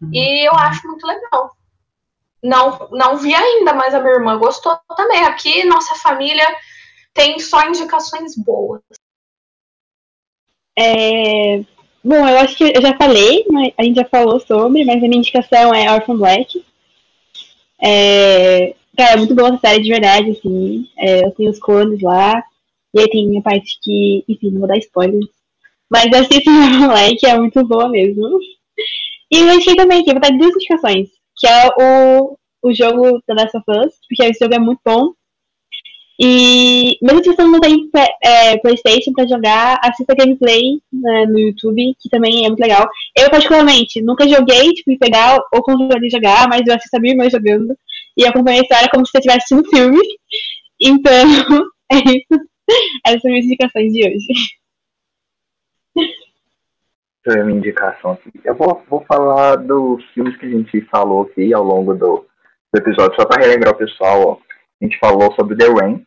Uhum. 0.00 0.10
E 0.12 0.48
eu 0.48 0.52
acho 0.52 0.86
muito 0.86 1.06
legal. 1.06 1.50
Não, 2.42 2.88
não 2.90 3.16
vi 3.16 3.34
ainda, 3.34 3.72
mas 3.72 3.94
a 3.94 4.00
minha 4.00 4.14
irmã 4.14 4.38
gostou 4.38 4.78
também. 4.96 5.24
Aqui, 5.24 5.64
nossa 5.64 5.94
família 5.96 6.46
tem 7.12 7.38
só 7.38 7.66
indicações 7.66 8.34
boas. 8.36 8.80
É... 10.78 11.64
Bom, 12.04 12.28
eu 12.28 12.38
acho 12.38 12.56
que 12.56 12.64
eu 12.64 12.82
já 12.82 12.96
falei, 12.96 13.44
a 13.78 13.82
gente 13.84 13.96
já 13.96 14.04
falou 14.04 14.40
sobre, 14.40 14.84
mas 14.84 14.96
a 14.96 15.06
minha 15.06 15.18
indicação 15.18 15.72
é 15.72 15.92
Orphan 15.92 16.16
Black. 16.16 16.64
É... 17.80 18.74
Cara, 18.96 19.12
é 19.12 19.16
muito 19.16 19.34
boa 19.34 19.48
essa 19.48 19.58
série 19.58 19.82
de 19.82 19.88
verdade, 19.88 20.30
assim. 20.30 20.88
É, 20.98 21.24
eu 21.24 21.30
tenho 21.30 21.50
os 21.50 21.58
clones 21.58 22.02
lá. 22.02 22.42
E 22.94 23.00
aí 23.00 23.08
tem 23.08 23.38
a 23.38 23.42
parte 23.42 23.78
que, 23.82 24.24
enfim, 24.28 24.50
não 24.50 24.60
vou 24.60 24.68
dar 24.68 24.78
spoilers. 24.78 25.26
Mas 25.90 26.06
eu 26.06 26.20
assisti 26.20 26.48
Orphan 26.50 26.88
Black, 26.88 27.26
é 27.26 27.38
muito 27.38 27.64
boa 27.66 27.88
mesmo. 27.88 28.38
E 29.30 29.38
eu 29.38 29.50
achei 29.50 29.74
também 29.76 30.04
que 30.04 30.12
vou 30.12 30.20
dar 30.20 30.30
duas 30.30 30.54
indicações. 30.54 31.08
Que 31.38 31.46
é 31.46 31.68
o, 31.68 32.36
o 32.62 32.74
jogo 32.74 33.22
The 33.26 33.34
Last 33.34 33.56
of 33.56 33.64
Us, 33.68 33.94
porque 34.08 34.24
esse 34.24 34.40
jogo 34.40 34.54
é 34.54 34.58
muito 34.58 34.80
bom. 34.84 35.12
E 36.24 36.98
mesmo 37.02 37.24
se 37.24 37.34
você 37.34 37.42
não 37.42 37.58
tem 37.58 37.90
é, 38.22 38.56
Playstation 38.58 39.12
pra 39.12 39.26
jogar, 39.26 39.80
assista 39.82 40.14
gameplay 40.14 40.80
né, 40.92 41.26
no 41.26 41.36
YouTube, 41.36 41.96
que 41.98 42.08
também 42.08 42.44
é 42.44 42.48
muito 42.48 42.60
legal. 42.60 42.88
Eu, 43.18 43.28
particularmente, 43.28 44.00
nunca 44.00 44.28
joguei, 44.28 44.70
tipo, 44.70 44.96
pegar 45.00 45.36
o 45.52 45.62
controle 45.62 46.08
jogar, 46.08 46.48
mas 46.48 46.62
eu 46.64 46.76
assisto 46.76 46.96
a 46.96 47.00
minha 47.00 47.14
irmã 47.14 47.28
jogando. 47.28 47.76
E 48.16 48.24
acompanhei 48.24 48.60
a 48.60 48.62
história 48.62 48.88
como 48.88 49.04
se 49.04 49.10
eu 49.16 49.18
estivesse 49.18 49.52
assistindo 49.52 49.68
filme. 49.68 49.98
Então, 50.84 51.12
é 51.92 51.96
isso. 51.96 52.44
Essas 53.06 53.20
são 53.20 53.30
as 53.30 53.34
minhas 53.34 53.44
indicações 53.44 53.92
de 53.92 54.04
hoje. 54.04 54.26
Essa 57.24 57.38
é 57.38 57.40
a 57.40 57.44
minha 57.44 57.58
indicação 57.58 58.12
aqui. 58.12 58.32
Eu 58.44 58.56
vou, 58.56 58.82
vou 58.88 59.04
falar 59.06 59.56
dos 59.56 60.04
filmes 60.12 60.36
que 60.38 60.46
a 60.46 60.48
gente 60.48 60.80
falou 60.86 61.22
aqui 61.22 61.54
ao 61.54 61.62
longo 61.62 61.94
do, 61.94 62.26
do 62.72 62.80
episódio, 62.80 63.14
só 63.14 63.26
para 63.26 63.42
relembrar 63.42 63.74
o 63.74 63.78
pessoal, 63.78 64.28
ó. 64.28 64.38
A 64.80 64.84
gente 64.84 64.98
falou 64.98 65.32
sobre 65.34 65.56
The 65.56 65.68
Rain, 65.68 66.04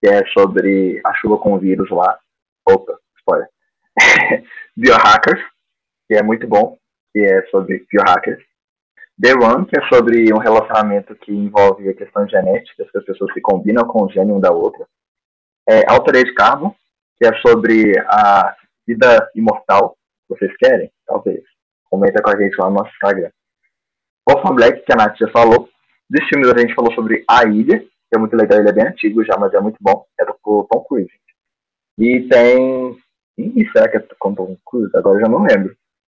que 0.00 0.08
é 0.08 0.24
sobre 0.28 1.00
a 1.04 1.14
chuva 1.14 1.38
com 1.38 1.58
vírus 1.58 1.90
lá. 1.90 2.18
Opa, 2.66 2.98
spoiler. 3.18 3.48
Biohackers, 4.76 5.40
que 6.08 6.14
é 6.14 6.22
muito 6.22 6.46
bom, 6.46 6.78
que 7.12 7.20
é 7.20 7.42
sobre 7.50 7.86
biohackers. 7.90 8.42
The 9.20 9.34
One, 9.34 9.66
que 9.66 9.78
é 9.78 9.86
sobre 9.88 10.32
um 10.32 10.38
relacionamento 10.38 11.14
que 11.14 11.30
envolve 11.30 11.88
a 11.88 11.94
questão 11.94 12.26
genética, 12.26 12.86
que 12.90 12.98
as 12.98 13.04
pessoas 13.04 13.32
se 13.34 13.40
combinam 13.42 13.86
com 13.86 14.04
o 14.04 14.10
gênio 14.10 14.36
um 14.36 14.40
da 14.40 14.50
outra. 14.50 14.86
É 15.68 15.84
Altered 15.90 16.32
Carbon, 16.34 16.74
que 17.18 17.26
é 17.26 17.36
sobre 17.40 17.98
a 18.08 18.56
vida 18.86 19.30
imortal. 19.34 19.96
Vocês 20.28 20.56
querem? 20.56 20.90
Talvez. 21.06 21.42
Comenta 21.90 22.22
com 22.22 22.30
a 22.30 22.40
gente 22.40 22.56
lá 22.56 22.70
no 22.70 22.76
nosso 22.76 22.90
Instagram. 22.92 23.30
Orphan 24.26 24.54
Black, 24.54 24.84
que 24.86 24.92
a 24.92 24.96
Nath 24.96 25.18
já 25.18 25.28
falou. 25.28 25.68
Desse 26.08 26.28
filme 26.28 26.50
a 26.50 26.58
gente 26.58 26.74
falou 26.74 26.92
sobre 26.94 27.24
A 27.28 27.44
Ilha, 27.44 27.84
que 28.10 28.16
é 28.16 28.18
muito 28.18 28.36
legal, 28.36 28.58
ele 28.58 28.68
é 28.68 28.72
bem 28.72 28.86
antigo 28.86 29.24
já, 29.24 29.36
mas 29.38 29.54
é 29.54 29.60
muito 29.60 29.78
bom. 29.80 30.04
É 30.20 30.24
do 30.24 30.34
Tom 30.42 30.84
Cruise. 30.88 31.10
E 31.98 32.28
tem. 32.28 32.98
Ih, 33.38 33.70
será 33.72 33.88
que 33.88 33.98
é 33.98 34.04
com 34.18 34.34
Tom 34.34 34.56
Cruise? 34.66 34.90
Agora 34.96 35.18
eu 35.18 35.20
já 35.22 35.28
não 35.28 35.42
lembro. 35.42 35.74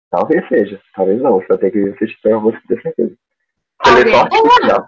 Talvez 0.10 0.48
seja, 0.48 0.82
talvez 0.96 1.22
não. 1.22 1.34
Você 1.34 1.48
vai 1.48 1.58
ter 1.60 1.72
que 1.72 1.90
assistir 1.90 2.20
pra 2.22 2.38
você 2.38 2.58
ter 2.68 2.82
certeza. 2.82 3.16
Seleção 3.86 4.22
artificial. 4.22 4.88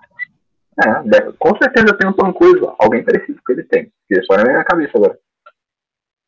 É, 0.84 1.32
com 1.38 1.58
certeza 1.58 1.98
tem 1.98 2.10
um 2.10 2.14
Tom 2.14 2.34
Cruise, 2.34 2.66
alguém 2.80 3.04
parecido 3.04 3.40
que 3.46 3.54
ele 3.54 3.64
tem. 3.64 3.92
Porque 4.08 4.26
só 4.26 4.38
na 4.38 4.44
minha 4.44 4.64
cabeça 4.64 4.92
agora. 4.96 5.18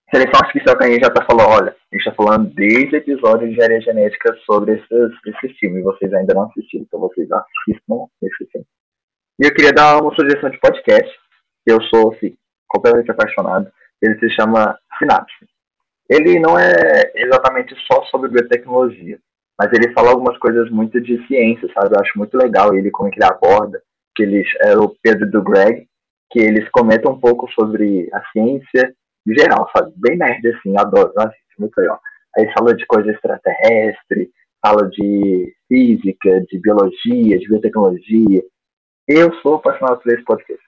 Seleção 0.09 0.39
artificial 0.41 0.77
que 0.77 0.83
a 0.85 0.87
gente 0.87 1.03
já 1.03 1.09
tá 1.09 1.25
falando, 1.25 1.49
olha, 1.49 1.75
a 1.91 1.95
gente 1.95 2.05
tá 2.05 2.13
falando 2.13 2.53
desde 2.53 2.95
o 2.95 2.97
episódio 2.97 3.47
de 3.47 3.53
engenharia 3.53 3.81
genética 3.81 4.33
sobre 4.45 4.75
esses, 4.75 5.11
esses 5.25 5.57
filmes, 5.57 5.83
vocês 5.83 6.13
ainda 6.13 6.33
não 6.33 6.43
assistiram, 6.43 6.85
então 6.85 6.99
vocês 6.99 7.27
assistam 7.29 8.07
esse 8.21 8.45
filme. 8.51 8.66
E 9.39 9.45
eu 9.45 9.53
queria 9.53 9.71
dar 9.71 10.01
uma 10.01 10.13
sugestão 10.15 10.49
de 10.49 10.59
podcast, 10.59 11.11
eu 11.63 11.79
sou 11.83 12.11
assim, 12.11 12.35
completamente 12.67 13.11
apaixonado. 13.11 13.71
Ele 14.01 14.17
se 14.19 14.31
chama 14.31 14.75
Sinapse. 14.97 15.45
Ele 16.09 16.39
não 16.39 16.57
é 16.57 17.11
exatamente 17.15 17.75
só 17.85 18.03
sobre 18.05 18.29
biotecnologia, 18.29 19.19
mas 19.59 19.71
ele 19.73 19.93
fala 19.93 20.09
algumas 20.09 20.37
coisas 20.39 20.71
muito 20.71 20.99
de 20.99 21.23
ciência, 21.27 21.69
sabe? 21.73 21.95
Eu 21.95 22.01
acho 22.01 22.17
muito 22.17 22.35
legal 22.35 22.73
ele, 22.73 22.89
como 22.89 23.09
é 23.09 23.11
que 23.11 23.19
ele 23.19 23.31
aborda, 23.31 23.79
que 24.15 24.23
eles, 24.23 24.47
é 24.61 24.75
o 24.75 24.95
Pedro 25.03 25.29
do 25.29 25.43
Greg, 25.43 25.87
que 26.31 26.39
eles 26.39 26.67
comentam 26.69 27.13
um 27.13 27.19
pouco 27.19 27.47
sobre 27.51 28.09
a 28.13 28.21
ciência 28.31 28.91
em 29.27 29.37
geral, 29.37 29.69
sabe? 29.75 29.93
Bem 29.97 30.17
nerd, 30.17 30.47
assim, 30.47 30.73
adoro, 30.77 31.11
assisto, 31.17 31.43
muito 31.59 31.77
legal. 31.77 31.99
Aí 32.37 32.51
fala 32.53 32.73
de 32.73 32.85
coisa 32.87 33.11
extraterrestre, 33.11 34.31
fala 34.65 34.89
de 34.89 35.53
física, 35.67 36.41
de 36.49 36.59
biologia, 36.59 37.37
de 37.37 37.47
biotecnologia, 37.47 38.41
eu 39.07 39.33
sou 39.41 39.55
apaixonado 39.55 40.01
por 40.01 40.11
esse 40.11 40.23
podcast. 40.23 40.63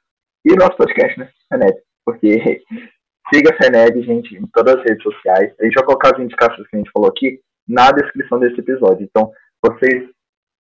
E 0.46 0.56
nosso 0.56 0.78
podcast, 0.78 1.20
né? 1.20 1.30
Fened. 1.50 1.78
Porque 2.06 2.64
siga 3.34 3.56
a 3.60 4.02
gente, 4.02 4.36
em 4.36 4.48
todas 4.48 4.76
as 4.76 4.84
redes 4.84 5.04
sociais. 5.04 5.54
A 5.60 5.66
gente 5.66 5.76
vai 5.76 5.84
colocar 5.84 6.16
as 6.16 6.22
indicações 6.22 6.68
que 6.68 6.76
a 6.76 6.80
gente 6.80 6.92
falou 6.92 7.10
aqui 7.10 7.42
na 7.68 7.92
descrição 7.92 8.40
desse 8.40 8.60
episódio. 8.60 9.04
Então, 9.04 9.32
vocês, 9.64 10.10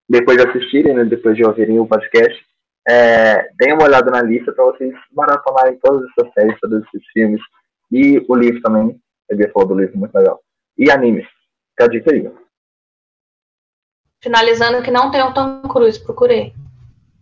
depois 0.09 0.37
de 0.37 0.49
assistirem, 0.49 0.95
né, 0.95 1.05
depois 1.05 1.37
de 1.37 1.45
ouvirem 1.45 1.79
o 1.79 1.87
podcast, 1.87 2.45
é, 2.89 3.49
deem 3.59 3.75
uma 3.75 3.85
olhada 3.85 4.11
na 4.11 4.23
lista 4.23 4.53
para 4.53 4.65
vocês 4.65 4.95
maratonarem 5.13 5.79
todas 5.79 6.09
essas 6.11 6.33
séries, 6.33 6.59
todos 6.61 6.83
esses 6.85 7.07
filmes. 7.13 7.41
E 7.93 8.25
o 8.29 8.35
livro 8.35 8.61
também. 8.61 9.01
A 9.31 9.35
Bia 9.35 9.51
falou 9.53 9.69
do 9.69 9.79
livro, 9.79 9.99
muito 9.99 10.15
legal. 10.15 10.41
E 10.77 10.91
animes. 10.91 11.27
Fica 11.71 11.85
a 11.85 11.89
dica 11.89 12.13
aí. 12.13 12.31
Finalizando 14.23 14.83
que 14.83 14.91
não 14.91 15.11
tem 15.11 15.23
o 15.23 15.33
Tom 15.33 15.63
Cruise, 15.63 16.03
procurei. 16.03 16.53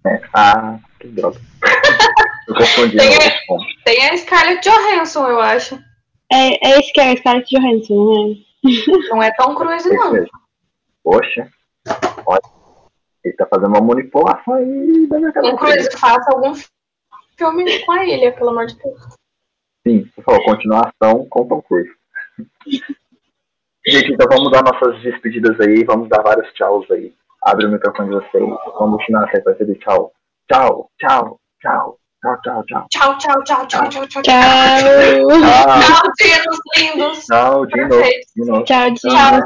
É. 0.07 0.21
Ah, 0.33 0.79
que 1.01 1.09
droga. 1.09 1.39
eu 2.49 2.55
confundi. 2.55 2.97
Tem, 2.97 3.17
a, 3.17 3.85
tem 3.85 4.09
a 4.09 4.17
Scarlett 4.17 4.69
Johansson, 4.69 5.27
eu 5.29 5.41
acho. 5.41 5.75
É, 6.33 6.69
é 6.69 6.79
esse 6.79 6.93
que 6.93 7.01
é 7.01 7.13
a 7.13 7.17
Scarlett 7.17 7.49
Johansson, 7.51 7.95
não 7.95 8.33
é? 8.33 8.47
Não 9.11 9.23
é 9.23 9.33
Tom 9.33 9.55
Cruise, 9.55 9.89
não. 9.89 10.27
Poxa. 11.03 11.49
Olha. 12.25 12.41
Ele 13.25 13.35
tá 13.35 13.47
fazendo 13.47 13.69
uma 13.69 13.81
manipulação 13.81 14.55
aí 14.55 15.07
da 15.09 15.19
minha 15.19 15.33
cabeça. 15.33 15.53
Tom 15.53 15.59
Cruise, 15.59 15.99
faça 15.99 16.31
algum 16.33 16.55
filme 17.37 17.85
com 17.85 17.93
a 17.93 18.05
ilha, 18.05 18.33
pelo 18.33 18.51
amor 18.51 18.67
de 18.67 18.77
Deus. 18.77 19.01
Sim, 19.87 20.05
por 20.15 20.25
favor, 20.25 20.45
continuação 20.45 21.27
com 21.29 21.49
Tom 21.49 21.63
Cruise. 21.63 21.91
Gente, 23.89 24.13
então 24.13 24.27
vamos 24.29 24.51
dar 24.51 24.65
nossas 24.65 25.01
despedidas 25.01 25.61
aí, 25.61 25.85
vamos 25.85 26.09
dar 26.09 26.21
vários 26.23 26.53
tchauz 26.55 26.91
aí 26.91 27.15
abre 27.47 27.67
o 27.67 27.71
microfone 27.71 28.11
de 28.11 28.17
vocês. 28.17 28.45
Vamos 28.79 28.99
continuar 28.99 29.25
a 29.25 29.31
sequência 29.31 29.65
de 29.65 29.75
tchau. 29.77 30.13
Tchau, 30.51 30.91
tchau, 30.99 31.41
tchau. 31.63 31.99
Tchau, 32.23 32.41
tchau, 32.43 32.65
tchau. 32.67 32.87
Tchau, 32.91 33.19
tchau, 33.19 33.45
tchau, 33.45 33.67
tchau, 33.67 33.89
tchau, 33.89 34.09
tchau. 34.09 34.23
Tchau, 34.23 34.23
tchau, 35.81 36.13
dinos 36.19 36.59
lindos. 36.77 37.25
Tchau, 37.27 37.67
Dino. 37.67 38.65
Tchau, 38.65 38.91
Dino. 38.91 39.15